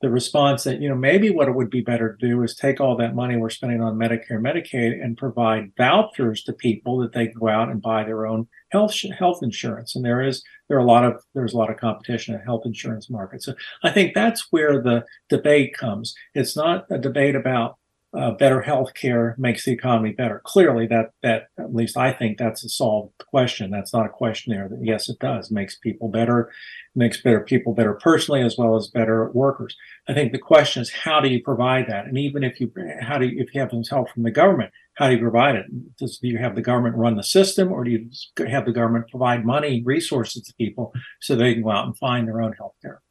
the 0.01 0.09
response 0.09 0.65
that 0.65 0.82
you 0.82 0.89
know 0.89 0.95
maybe 0.95 1.30
what 1.30 1.47
it 1.47 1.55
would 1.55 1.69
be 1.69 1.82
better 1.82 2.17
to 2.17 2.28
do 2.28 2.43
is 2.43 2.55
take 2.55 2.82
all 2.82 2.97
that 2.97 3.15
money 3.15 3.38
we're 3.38 3.49
spending 3.49 3.82
on 3.82 3.95
Medicare, 3.95 4.32
Medicaid, 4.32 5.01
and 5.01 5.17
provide 5.17 5.71
vouchers 5.78 6.43
to 6.43 6.53
people 6.53 6.97
that 6.97 7.13
they 7.13 7.28
go 7.28 7.47
out 7.47 7.69
and 7.69 7.82
buy 7.82 8.03
their 8.03 8.26
own 8.26 8.47
health 8.71 8.95
health 9.17 9.39
insurance. 9.41 9.95
And 9.95 10.03
there 10.03 10.21
is 10.21 10.43
there 10.67 10.78
are 10.78 10.82
a 10.82 10.86
lot 10.86 11.05
of 11.05 11.24
there's 11.34 11.53
a 11.53 11.57
lot 11.57 11.71
of 11.71 11.78
competition 11.78 12.36
in 12.36 12.41
health 12.41 12.63
insurance 12.65 13.09
market. 13.09 13.43
So 13.43 13.53
I 13.84 13.91
think 13.91 14.13
that's 14.13 14.47
where 14.51 14.82
the 14.82 15.05
debate 15.30 15.74
comes. 15.74 16.13
It's 16.34 16.57
not 16.57 16.86
a 16.89 16.97
debate 16.97 17.36
about 17.36 17.78
uh, 18.16 18.32
better 18.32 18.61
health 18.61 18.93
care 18.93 19.36
makes 19.38 19.66
the 19.66 19.72
economy 19.72 20.11
better. 20.11 20.41
Clearly, 20.43 20.86
that 20.88 21.11
that 21.24 21.47
at 21.57 21.74
least 21.74 21.97
I 21.97 22.11
think 22.14 22.38
that's 22.38 22.64
a 22.64 22.70
solved 22.70 23.14
question. 23.18 23.72
That's 23.72 23.93
not 23.93 24.05
a 24.05 24.09
question 24.09 24.53
there. 24.53 24.70
That 24.70 24.80
yes, 24.84 25.09
it 25.09 25.20
does 25.20 25.49
makes 25.49 25.78
people 25.78 26.09
better, 26.09 26.51
makes 26.95 27.22
better 27.22 27.41
people 27.41 27.74
better 27.74 27.93
personally 27.93 28.41
as 28.41 28.57
well 28.57 28.76
as 28.76 28.88
better 28.88 29.32
workers. 29.32 29.76
I 30.07 30.14
think 30.14 30.32
the 30.32 30.38
question 30.38 30.82
is 30.82 30.91
how 30.91 31.22
do 31.22 31.28
you 31.28 31.41
provide 31.41 31.88
that? 31.88 32.05
And 32.05 32.18
even 32.18 32.43
if 32.43 32.59
you 32.59 32.72
how 33.01 33.18
do 33.18 33.26
you, 33.26 33.41
if 33.41 33.53
you 33.53 33.61
have 33.61 33.72
some 33.72 33.84
help 33.84 34.09
from 34.11 34.24
the 34.24 34.32
government, 34.32 34.72
how 34.95 35.07
do 35.07 35.16
you 35.16 35.20
provide 35.20 35.55
it? 35.55 35.97
Does 35.97 36.20
do 36.20 36.28
you 36.28 36.38
have 36.38 36.55
the 36.55 36.61
government 36.61 36.95
run 36.95 37.16
the 37.16 37.24
system, 37.24 37.72
or 37.72 37.84
do 37.84 37.91
you 37.91 38.09
have 38.47 38.66
the 38.66 38.72
government 38.72 39.09
provide 39.09 39.43
money, 39.43 39.82
resources 39.84 40.43
to 40.43 40.53
people 40.55 40.93
so 41.20 41.36
they 41.36 41.53
can 41.55 41.64
go 41.64 41.72
out 41.72 41.88
and 41.88 41.97
find 41.97 42.28
their 42.28 42.41
own 42.41 42.53
health 42.53 42.76
care? 42.82 43.01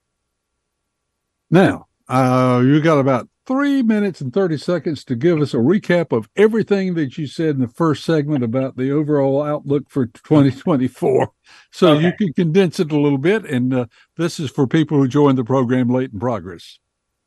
Now, 1.50 1.88
uh, 2.08 2.62
you 2.64 2.80
got 2.80 2.98
about 2.98 3.28
three 3.46 3.82
minutes 3.82 4.20
and 4.20 4.32
30 4.32 4.56
seconds 4.58 5.04
to 5.04 5.16
give 5.16 5.40
us 5.40 5.54
a 5.54 5.58
recap 5.58 6.16
of 6.16 6.28
everything 6.36 6.94
that 6.94 7.18
you 7.18 7.26
said 7.26 7.56
in 7.56 7.60
the 7.60 7.68
first 7.68 8.04
segment 8.04 8.44
about 8.44 8.76
the 8.76 8.90
overall 8.90 9.42
outlook 9.42 9.88
for 9.88 10.06
2024. 10.06 11.30
So 11.70 11.94
okay. 11.94 12.06
you 12.06 12.12
can 12.12 12.32
condense 12.34 12.80
it 12.80 12.92
a 12.92 12.98
little 12.98 13.18
bit. 13.18 13.44
And 13.44 13.74
uh, 13.74 13.86
this 14.16 14.38
is 14.38 14.50
for 14.50 14.66
people 14.66 14.98
who 14.98 15.08
joined 15.08 15.38
the 15.38 15.44
program 15.44 15.88
late 15.88 16.12
in 16.12 16.20
progress. 16.20 16.78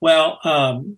Well, 0.01 0.39
um, 0.43 0.97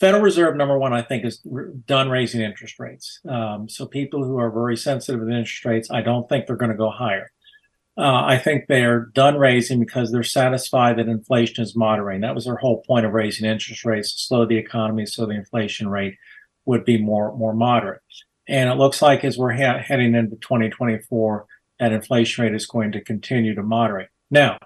Federal 0.00 0.22
Reserve, 0.22 0.56
number 0.56 0.78
one, 0.78 0.92
I 0.92 1.02
think, 1.02 1.24
is 1.24 1.44
done 1.86 2.08
raising 2.08 2.40
interest 2.40 2.78
rates. 2.78 3.20
Um, 3.28 3.68
so 3.68 3.86
people 3.86 4.24
who 4.24 4.38
are 4.38 4.50
very 4.50 4.76
sensitive 4.76 5.20
to 5.20 5.26
interest 5.28 5.64
rates, 5.64 5.90
I 5.90 6.02
don't 6.02 6.28
think 6.28 6.46
they're 6.46 6.56
going 6.56 6.70
to 6.70 6.76
go 6.76 6.90
higher. 6.90 7.30
Uh, 7.98 8.22
I 8.24 8.38
think 8.38 8.66
they're 8.68 9.06
done 9.06 9.36
raising 9.36 9.80
because 9.80 10.12
they're 10.12 10.22
satisfied 10.22 10.98
that 10.98 11.08
inflation 11.08 11.64
is 11.64 11.74
moderating. 11.74 12.20
That 12.20 12.34
was 12.34 12.44
their 12.44 12.56
whole 12.56 12.84
point 12.86 13.04
of 13.04 13.12
raising 13.12 13.44
interest 13.44 13.84
rates 13.84 14.14
to 14.14 14.20
slow 14.20 14.46
the 14.46 14.56
economy 14.56 15.04
so 15.04 15.26
the 15.26 15.34
inflation 15.34 15.88
rate 15.88 16.16
would 16.64 16.84
be 16.84 16.96
more 16.96 17.36
more 17.36 17.54
moderate. 17.54 18.00
And 18.46 18.70
it 18.70 18.76
looks 18.76 19.02
like 19.02 19.24
as 19.24 19.36
we're 19.36 19.52
ha- 19.52 19.82
heading 19.82 20.14
into 20.14 20.36
2024, 20.36 21.46
that 21.80 21.92
inflation 21.92 22.44
rate 22.44 22.54
is 22.54 22.66
going 22.66 22.92
to 22.92 23.00
continue 23.02 23.54
to 23.56 23.64
moderate. 23.64 24.10
Now, 24.30 24.58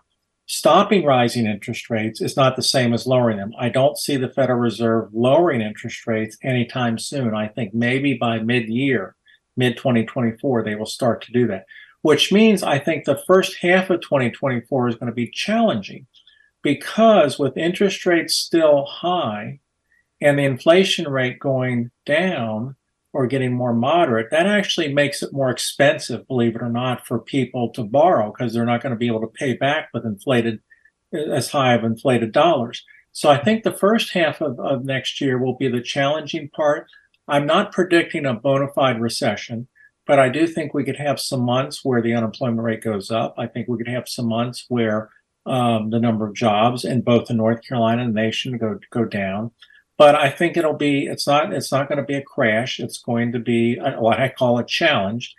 stopping 0.45 1.05
rising 1.07 1.47
interest 1.47 1.89
rates 1.89 2.21
is 2.21 2.37
not 2.37 2.57
the 2.57 2.63
same 2.63 2.93
as 2.93 3.07
lowering 3.07 3.39
them. 3.39 3.53
I 3.59 3.71
don't 3.71 3.97
see 3.97 4.19
the 4.19 4.29
Federal 4.29 4.59
Reserve 4.59 5.09
lowering 5.15 5.63
interest 5.63 6.07
rates 6.07 6.37
anytime 6.43 6.99
soon. 6.99 7.35
I 7.35 7.49
think 7.49 7.73
maybe 7.73 8.13
by 8.13 8.41
mid 8.41 8.69
year, 8.69 9.17
mid 9.57 9.79
2024, 9.79 10.65
they 10.65 10.75
will 10.75 10.85
start 10.85 11.25
to 11.25 11.33
do 11.33 11.47
that 11.47 11.65
which 12.03 12.33
means 12.33 12.63
I 12.63 12.79
think 12.79 13.05
the 13.05 13.23
first 13.27 13.57
half 13.61 13.91
of 13.91 14.01
2024 14.03 14.89
is 14.89 14.95
going 14.97 15.07
to 15.07 15.15
be 15.15 15.31
challenging 15.31 16.07
because 16.63 17.39
with 17.39 17.57
interest 17.57 18.05
rates 18.07 18.35
still 18.35 18.85
high 18.85 19.61
and 20.21 20.39
the 20.39 20.45
inflation 20.45 21.09
rate 21.09 21.39
going 21.39 21.91
down 22.07 22.77
or 23.13 23.27
getting 23.27 23.53
more 23.53 23.75
moderate, 23.75 24.31
that 24.31 24.47
actually 24.47 24.93
makes 24.93 25.23
it 25.23 25.33
more 25.33 25.51
expensive, 25.51 26.27
believe 26.27 26.57
it 26.57 26.63
or 26.63 26.71
not, 26.71 27.07
for 27.07 27.19
people 27.19 27.71
to 27.71 27.85
borrow 27.85 28.33
because 28.33 28.55
they're 28.55 28.65
not 28.65 28.83
going 28.83 28.93
to 28.93 28.99
be 28.99 29.09
able 29.09 29.21
to 29.21 29.27
pay 29.27 29.55
back 29.55 29.89
with 29.93 30.05
inflated, 30.05 30.61
uh, 31.15 31.19
as 31.19 31.51
high 31.51 31.75
of 31.75 31.85
inflated 31.85 32.33
dollars. 32.33 32.85
So 33.13 33.29
I 33.29 33.43
think 33.43 33.63
the 33.63 33.73
first 33.73 34.13
half 34.15 34.41
of, 34.41 34.59
of 34.59 34.85
next 34.85 35.21
year 35.21 35.39
will 35.39 35.57
be 35.57 35.69
the 35.69 35.83
challenging 35.83 36.49
part. 36.51 36.87
I'm 37.29 37.47
not 37.47 37.73
predicting 37.73 38.25
a 38.25 38.33
bona 38.33 38.69
fide 38.75 39.01
recession. 39.01 39.69
But 40.07 40.19
I 40.19 40.29
do 40.29 40.47
think 40.47 40.75
we 40.75 40.85
could 40.85 40.97
have 40.97 41.21
some 41.21 41.43
months 41.43 41.85
where 41.85 42.03
the 42.03 42.15
unemployment 42.15 42.63
rate 42.63 42.83
goes 42.83 43.11
up. 43.11 43.35
I 43.39 43.47
think 43.47 43.69
we 43.69 43.79
could 43.79 43.89
have 43.89 44.09
some 44.09 44.27
months 44.27 44.65
where 44.69 45.11
um, 45.47 45.91
the 45.91 46.01
number 46.01 46.27
of 46.27 46.35
jobs 46.35 46.85
in 46.85 47.03
both 47.03 47.29
the 47.29 47.35
North 47.35 47.63
Carolina 47.67 48.03
and 48.03 48.17
the 48.17 48.21
nation 48.21 48.59
go 48.59 48.79
go 48.91 49.05
down. 49.05 49.53
But 49.99 50.15
I 50.15 50.31
think 50.31 50.57
it'll 50.57 50.75
be 50.75 51.07
it's 51.07 51.27
not 51.27 51.53
it's 51.53 51.71
not 51.71 51.89
going 51.89 51.99
to 51.99 52.05
be 52.05 52.15
a 52.15 52.23
crash. 52.23 52.81
It's 52.81 52.99
going 52.99 53.33
to 53.33 53.39
be 53.39 53.77
what 53.77 54.19
I 54.19 54.29
call 54.29 54.59
a 54.59 54.65
challenge. 54.65 55.35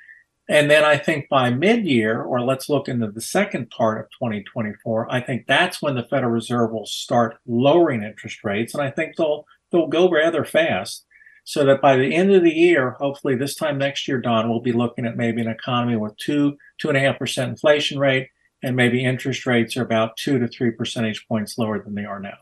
And 0.49 0.69
then 0.69 0.83
I 0.83 0.97
think 0.97 1.29
by 1.29 1.49
mid-year, 1.51 2.21
or 2.21 2.41
let's 2.41 2.67
look 2.67 2.89
into 2.89 3.09
the 3.09 3.21
second 3.21 3.69
part 3.69 3.97
of 4.01 4.11
2024, 4.11 5.07
I 5.09 5.21
think 5.21 5.47
that's 5.47 5.81
when 5.81 5.95
the 5.95 6.03
Federal 6.03 6.33
Reserve 6.33 6.71
will 6.71 6.85
start 6.85 7.37
lowering 7.47 8.03
interest 8.03 8.43
rates, 8.43 8.73
and 8.73 8.83
I 8.83 8.91
think 8.91 9.15
they'll 9.15 9.45
they'll 9.71 9.87
go 9.87 10.09
rather 10.09 10.43
fast 10.43 11.05
so 11.43 11.65
that 11.65 11.81
by 11.81 11.95
the 11.95 12.15
end 12.15 12.33
of 12.33 12.43
the 12.43 12.53
year, 12.53 12.91
hopefully 12.91 13.35
this 13.35 13.55
time 13.55 13.77
next 13.77 14.07
year, 14.07 14.19
Don, 14.19 14.49
we'll 14.49 14.61
be 14.61 14.71
looking 14.71 15.05
at 15.05 15.17
maybe 15.17 15.41
an 15.41 15.47
economy 15.47 15.97
with 15.97 16.15
two, 16.17 16.57
two 16.79 16.87
and 16.87 16.97
a 16.97 17.01
half 17.01 17.19
percent 17.19 17.51
inflation 17.51 17.99
rate, 17.99 18.29
and 18.61 18.75
maybe 18.75 19.03
interest 19.03 19.45
rates 19.45 19.75
are 19.75 19.83
about 19.83 20.15
two 20.15 20.39
to 20.39 20.47
three 20.47 20.71
percentage 20.71 21.27
points 21.27 21.57
lower 21.57 21.83
than 21.83 21.95
they 21.95 22.05
are 22.05 22.19
now. 22.19 22.37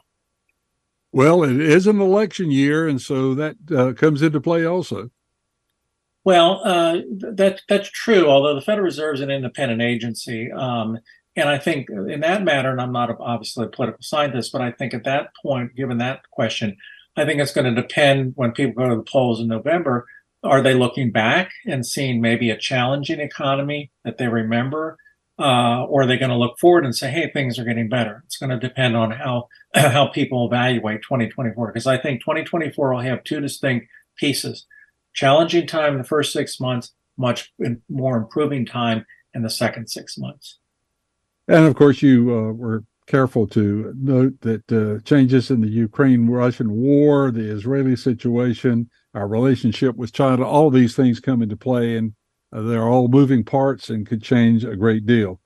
Well, 1.11 1.43
it 1.43 1.59
is 1.59 1.87
an 1.87 1.99
election 1.99 2.51
year, 2.51 2.87
and 2.87 3.01
so 3.01 3.33
that 3.35 3.55
uh, 3.75 3.93
comes 3.93 4.21
into 4.21 4.39
play 4.39 4.65
also. 4.65 5.09
Well, 6.23 6.61
uh, 6.63 6.99
that 7.35 7.61
that's 7.67 7.89
true. 7.89 8.27
Although 8.27 8.55
the 8.55 8.61
Federal 8.61 8.85
Reserve 8.85 9.15
is 9.15 9.21
an 9.21 9.31
independent 9.31 9.81
agency, 9.81 10.51
um, 10.51 10.99
and 11.35 11.49
I 11.49 11.57
think 11.57 11.89
in 11.89 12.19
that 12.21 12.43
matter, 12.43 12.69
and 12.69 12.79
I'm 12.79 12.91
not 12.91 13.17
obviously 13.19 13.65
a 13.65 13.69
political 13.69 14.01
scientist, 14.01 14.51
but 14.51 14.61
I 14.61 14.71
think 14.71 14.93
at 14.93 15.03
that 15.05 15.31
point, 15.41 15.75
given 15.75 15.97
that 15.97 16.21
question, 16.29 16.77
I 17.15 17.25
think 17.25 17.41
it's 17.41 17.53
going 17.53 17.73
to 17.73 17.81
depend 17.81 18.33
when 18.35 18.51
people 18.51 18.83
go 18.83 18.89
to 18.89 18.95
the 18.95 19.03
polls 19.03 19.39
in 19.39 19.47
November. 19.47 20.07
Are 20.43 20.61
they 20.61 20.73
looking 20.73 21.11
back 21.11 21.51
and 21.65 21.85
seeing 21.85 22.21
maybe 22.21 22.49
a 22.49 22.57
challenging 22.57 23.19
economy 23.19 23.91
that 24.03 24.17
they 24.17 24.27
remember? 24.27 24.97
Uh, 25.37 25.85
or 25.85 26.03
are 26.03 26.07
they 26.07 26.17
going 26.17 26.29
to 26.29 26.37
look 26.37 26.57
forward 26.59 26.85
and 26.85 26.95
say, 26.95 27.09
hey, 27.09 27.29
things 27.31 27.57
are 27.57 27.63
getting 27.63 27.89
better? 27.89 28.23
It's 28.25 28.37
going 28.37 28.49
to 28.49 28.59
depend 28.59 28.95
on 28.95 29.11
how, 29.11 29.47
how 29.75 30.07
people 30.07 30.45
evaluate 30.45 31.01
2024. 31.01 31.67
Because 31.67 31.87
I 31.87 31.97
think 31.97 32.21
2024 32.21 32.93
will 32.93 33.01
have 33.01 33.23
two 33.23 33.39
distinct 33.39 33.87
pieces 34.17 34.65
challenging 35.13 35.67
time 35.67 35.93
in 35.93 35.97
the 35.97 36.07
first 36.07 36.31
six 36.31 36.59
months, 36.59 36.93
much 37.17 37.51
more 37.89 38.17
improving 38.17 38.65
time 38.65 39.05
in 39.33 39.43
the 39.43 39.49
second 39.49 39.87
six 39.89 40.17
months. 40.17 40.59
And 41.47 41.65
of 41.65 41.75
course, 41.75 42.01
you 42.01 42.33
uh, 42.33 42.51
were 42.53 42.83
careful 43.11 43.45
to 43.45 43.93
note 43.97 44.39
that 44.39 44.71
uh, 44.71 45.03
changes 45.03 45.51
in 45.51 45.59
the 45.59 45.67
Ukraine 45.67 46.27
Russian 46.27 46.71
war, 46.71 47.29
the 47.29 47.51
Israeli 47.51 47.97
situation, 47.97 48.89
our 49.13 49.27
relationship 49.27 49.97
with 49.97 50.13
China, 50.13 50.47
all 50.47 50.69
these 50.69 50.95
things 50.95 51.19
come 51.19 51.41
into 51.41 51.57
play, 51.57 51.97
and 51.97 52.13
uh, 52.53 52.61
they're 52.61 52.87
all 52.87 53.09
moving 53.09 53.43
parts 53.43 53.89
and 53.89 54.07
could 54.07 54.23
change 54.23 54.63
a 54.63 54.77
great 54.77 55.05
deal. 55.05 55.41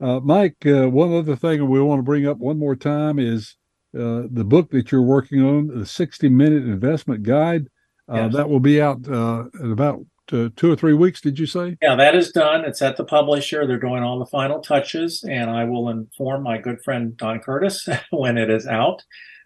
Uh, 0.00 0.20
Mike, 0.20 0.64
uh, 0.64 0.88
one 0.88 1.12
other 1.12 1.34
thing 1.34 1.68
we 1.68 1.82
want 1.82 1.98
to 1.98 2.04
bring 2.04 2.28
up 2.28 2.38
one 2.38 2.60
more 2.60 2.76
time 2.76 3.18
is 3.18 3.56
uh, 3.92 4.22
the 4.30 4.44
book 4.44 4.70
that 4.70 4.92
you're 4.92 5.02
working 5.02 5.42
on, 5.42 5.66
the 5.66 5.84
60 5.84 6.28
Minute 6.28 6.62
Investment 6.62 7.24
Guide. 7.24 7.66
Uh, 8.08 8.14
yes. 8.14 8.34
That 8.34 8.48
will 8.48 8.60
be 8.60 8.80
out 8.80 9.04
in 9.04 9.72
about 9.72 9.98
two 10.30 10.72
or 10.72 10.76
three 10.76 10.94
weeks, 10.94 11.20
did 11.20 11.38
you 11.38 11.46
say? 11.46 11.76
Yeah, 11.82 11.96
that 11.96 12.14
is 12.14 12.30
done. 12.32 12.64
It's 12.64 12.82
at 12.82 12.96
the 12.96 13.04
publisher. 13.04 13.66
They're 13.66 13.78
doing 13.78 14.02
all 14.02 14.18
the 14.18 14.26
final 14.26 14.60
touches, 14.60 15.24
and 15.28 15.50
I 15.50 15.64
will 15.64 15.88
inform 15.88 16.42
my 16.42 16.58
good 16.58 16.82
friend 16.82 17.16
Don 17.16 17.40
Curtis 17.40 17.88
when 18.10 18.38
it 18.38 18.50
is 18.50 18.66
out. 18.66 19.02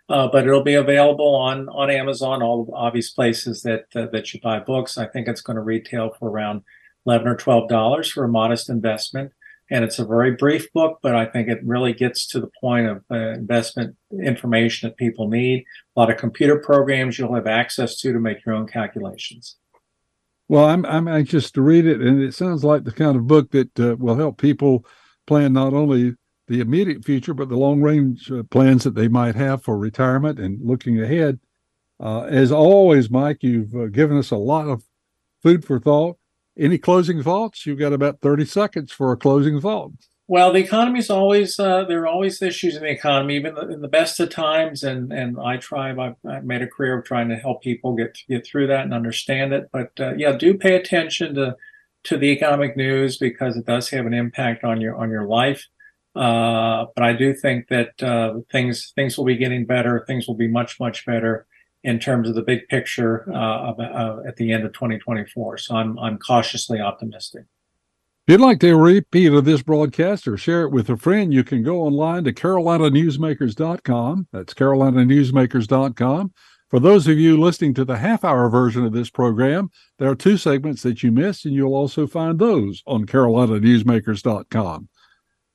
Uh, 0.09 0.28
but 0.28 0.47
it'll 0.47 0.62
be 0.62 0.74
available 0.74 1.35
on 1.35 1.68
on 1.70 1.91
Amazon, 1.91 2.43
all 2.43 2.66
the 2.66 2.72
obvious 2.72 3.11
places 3.11 3.62
that 3.62 3.85
uh, 3.97 4.07
that 4.12 4.32
you 4.32 4.41
buy 4.41 4.61
books. 4.61 4.99
I 4.99 5.07
think 5.07 5.28
it's 5.28 5.41
going 5.41 5.57
to 5.57 5.62
retail 5.62 6.14
for 6.18 6.28
around 6.28 6.62
eleven 7.07 7.26
or 7.26 7.37
twelve 7.37 7.68
dollars 7.68 8.11
for 8.11 8.24
a 8.24 8.28
modest 8.28 8.68
investment. 8.68 9.32
And 9.70 9.82
it's 9.82 9.99
a 9.99 10.05
very 10.05 10.32
brief 10.32 10.70
book, 10.74 10.99
but 11.03 11.14
I 11.14 11.24
think 11.24 11.49
it 11.49 11.59
really 11.64 11.95
gets 11.95 12.26
to 12.28 12.41
the 12.41 12.51
point 12.61 12.87
of 12.87 13.03
uh, 13.11 13.30
investment 13.30 13.97
information 14.22 14.89
that 14.89 14.99
people 14.99 15.26
need. 15.26 15.64
A 15.97 16.01
lot 16.01 16.11
of 16.11 16.18
computer 16.18 16.59
programs 16.59 17.18
you'll 17.18 17.35
have 17.35 17.47
access 17.47 17.99
to 18.01 18.12
to 18.12 18.20
make 18.20 18.45
your 18.45 18.55
own 18.55 18.66
calculations. 18.66 19.57
Well, 20.49 20.67
I'm 20.67 20.85
I'm 20.85 21.09
anxious 21.09 21.51
to 21.53 21.63
read 21.63 21.87
it, 21.87 22.01
and 22.01 22.23
it 22.23 22.35
sounds 22.35 22.65
like 22.65 22.85
the 22.85 22.93
kind 22.93 23.17
of 23.17 23.27
book 23.27 23.51
that 23.53 23.81
uh, 23.81 23.97
will 23.99 24.17
help 24.17 24.39
people 24.39 24.85
plan 25.27 25.53
not 25.55 25.73
only 25.73 26.15
the 26.49 26.61
immediate 26.61 27.03
future 27.05 27.33
but 27.33 27.49
the 27.49 27.57
long 27.57 27.81
range 27.81 28.31
uh, 28.31 28.43
plans 28.51 28.85
that 28.85 28.95
they 28.95 29.09
might 29.09 29.35
have 29.35 29.63
for 29.65 29.79
retirement 29.79 30.39
and 30.39 30.61
looking 30.63 31.01
ahead. 31.03 31.41
Uh, 31.99 32.25
as 32.25 32.53
always, 32.53 33.11
Mike, 33.11 33.39
you've 33.43 33.75
uh, 33.75 33.87
given 33.87 34.19
us 34.19 34.31
a 34.31 34.37
lot 34.37 34.69
of 34.69 34.85
food 35.43 35.65
for 35.65 35.81
thought. 35.81 36.19
Any 36.59 36.77
closing 36.79 37.23
thoughts? 37.23 37.65
You've 37.65 37.79
got 37.79 37.95
about 37.95 38.21
thirty 38.21 38.45
seconds 38.45 38.93
for 38.93 39.13
a 39.13 39.17
closing 39.17 39.61
thought. 39.61 39.93
Well, 40.27 40.53
the 40.53 40.61
economy 40.61 41.01
is 41.01 41.11
always 41.11 41.59
uh, 41.59 41.85
there 41.85 42.03
are 42.03 42.07
always 42.07 42.41
issues 42.41 42.77
in 42.77 42.83
the 42.83 42.89
economy, 42.89 43.37
even 43.37 43.59
in 43.70 43.83
the 43.83 43.89
best 43.89 44.18
of 44.20 44.31
times. 44.31 44.83
And 44.83 45.12
and 45.12 45.39
I 45.39 45.59
try. 45.59 45.91
I've, 45.91 46.16
I've, 46.27 46.45
made 46.45 46.62
a 46.62 46.66
career 46.66 46.99
of 46.99 47.05
trying 47.05 47.29
to 47.29 47.37
help 47.37 47.62
people 47.62 47.95
get 47.95 48.16
get 48.27 48.47
through 48.47 48.68
that 48.68 48.85
and 48.85 48.95
understand 48.95 49.53
it. 49.53 49.68
But 49.70 49.91
uh, 50.01 50.14
yeah, 50.16 50.33
do 50.33 50.55
pay 50.55 50.77
attention 50.77 51.35
to 51.35 51.57
to 52.05 52.16
the 52.16 52.29
economic 52.29 52.75
news 52.77 53.18
because 53.18 53.57
it 53.57 53.66
does 53.66 53.91
have 53.91 54.07
an 54.07 54.14
impact 54.14 54.64
on 54.64 54.81
your 54.81 54.97
on 54.97 55.11
your 55.11 55.27
life. 55.27 55.66
Uh, 56.16 56.87
but 56.95 57.05
I 57.05 57.12
do 57.12 57.35
think 57.35 57.68
that 57.68 58.03
uh, 58.03 58.41
things 58.51 58.93
things 58.95 59.18
will 59.18 59.27
be 59.27 59.37
getting 59.37 59.66
better. 59.66 60.05
Things 60.07 60.27
will 60.27 60.37
be 60.37 60.49
much 60.49 60.81
much 60.81 61.05
better 61.05 61.47
in 61.83 61.99
terms 61.99 62.31
of 62.31 62.35
the 62.35 62.43
big 62.43 62.66
picture 62.68 63.31
uh, 63.31 63.75
at 64.27 64.37
the 64.37 64.53
end 64.53 64.64
of 64.64 64.72
2024. 64.72 65.59
So 65.59 65.77
I'm 65.77 65.99
I'm 65.99 66.18
cautiously 66.18 66.81
optimistic. 66.81 67.45
If 68.27 68.33
you'd 68.33 68.41
like 68.41 68.61
to 68.61 68.75
repeat 68.75 69.35
of 69.35 69.45
this 69.45 69.61
broadcast 69.62 70.27
or 70.27 70.39
share 70.39 70.62
it 70.62 70.70
with 70.70 70.89
a 70.89 70.97
friend, 70.97 71.31
you 71.31 71.45
can 71.45 71.62
go 71.62 71.83
online 71.83 72.25
to 72.25 72.33
carolinanewsmakers.com. 72.33 74.29
That's 74.33 74.55
carolinanewsmakers.com. 74.55 76.33
For 76.70 76.81
those 76.81 77.07
of 77.07 77.18
you 77.18 77.39
listening 77.39 77.75
to 77.75 77.85
the 77.85 77.99
half 77.99 78.25
hour 78.25 78.49
version 78.49 78.87
of 78.87 78.95
this 78.95 79.11
program, 79.11 79.70
there 79.99 80.09
are 80.09 80.14
two 80.14 80.39
segments 80.39 80.83
that 80.85 81.03
you 81.03 81.12
missed, 81.12 81.45
and 81.45 81.55
you'll 81.55 81.75
also 81.75 82.07
find 82.07 82.39
those 82.39 82.83
on 82.87 83.05
carolinanewsmakers.com. 83.05 84.89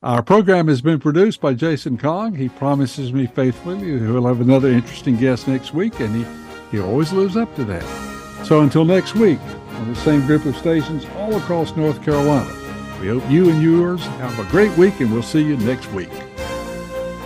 Our 0.04 0.22
program 0.22 0.68
has 0.68 0.84
been 0.84 1.00
produced 1.00 1.42
by 1.42 1.56
Jason 1.56 1.98
Kong. 1.98 2.36
He 2.36 2.50
promises 2.50 3.12
me 3.12 3.26
faithfully 3.26 3.98
he'll 3.98 4.28
have 4.28 4.42
another 4.42 4.70
interesting 4.70 5.18
guest 5.18 5.48
next 5.48 5.74
week, 5.74 6.00
and 6.02 6.16
he, 6.16 6.24
he 6.70 6.80
always 6.80 7.12
lives 7.14 7.36
up 7.36 7.56
to 7.56 7.64
that. 7.64 8.46
So 8.46 8.62
until 8.62 8.86
next 8.86 9.16
week, 9.16 9.40
on 9.72 9.92
the 9.92 10.00
same 10.00 10.24
group 10.28 10.46
of 10.46 10.56
stations 10.56 11.08
all 11.16 11.36
across 11.36 11.76
North 11.76 12.04
Carolina. 12.04 12.59
We 13.02 13.08
hope 13.08 13.30
you 13.30 13.50
and 13.50 13.62
yours 13.62 14.02
have 14.02 14.38
a 14.40 14.50
great 14.52 14.76
week, 14.78 15.00
and 15.00 15.12
we'll 15.12 15.24
see 15.24 15.44
you 15.44 15.56
next 15.58 15.92
week. 15.92 16.12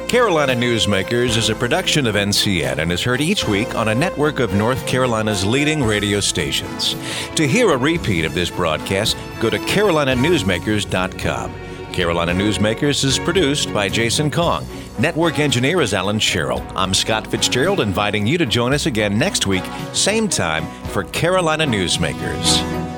Carolina 0.08 0.54
Newsmakers 0.54 1.36
is 1.38 1.50
a 1.50 1.56
production 1.56 2.06
of 2.06 2.14
NCN 2.14 2.78
and 2.78 2.92
is 2.92 3.02
heard 3.02 3.20
each 3.20 3.48
week 3.48 3.74
on 3.74 3.88
a 3.88 3.96
network 3.96 4.40
of 4.40 4.54
North 4.54 4.86
Carolina's 4.86 5.44
leading 5.44 5.84
radio 5.84 6.20
stations. 6.20 6.96
To 7.36 7.48
hear 7.48 7.72
a 7.72 7.78
repeat 7.78 8.24
of 8.24 8.36
this 8.36 8.52
broadcast, 8.52 9.18
go 9.40 9.50
to 9.50 9.58
carolinanewsmakers.com. 9.58 11.54
Carolina 11.92 12.32
Newsmakers 12.32 13.04
is 13.04 13.18
produced 13.18 13.74
by 13.74 13.90
Jason 13.90 14.30
Kong. 14.30 14.68
Network 15.00 15.40
engineer 15.40 15.82
is 15.82 15.96
Alan 15.96 16.20
Sherrill. 16.20 16.64
I'm 16.76 16.94
Scott 16.94 17.26
Fitzgerald, 17.26 17.80
inviting 17.80 18.28
you 18.28 18.38
to 18.38 18.46
join 18.46 18.74
us 18.74 18.86
again 18.86 19.18
next 19.18 19.48
week, 19.48 19.64
same 19.94 20.30
time, 20.30 20.68
for 20.90 21.06
Carolina 21.06 21.66
Newsmakers. 21.66 22.93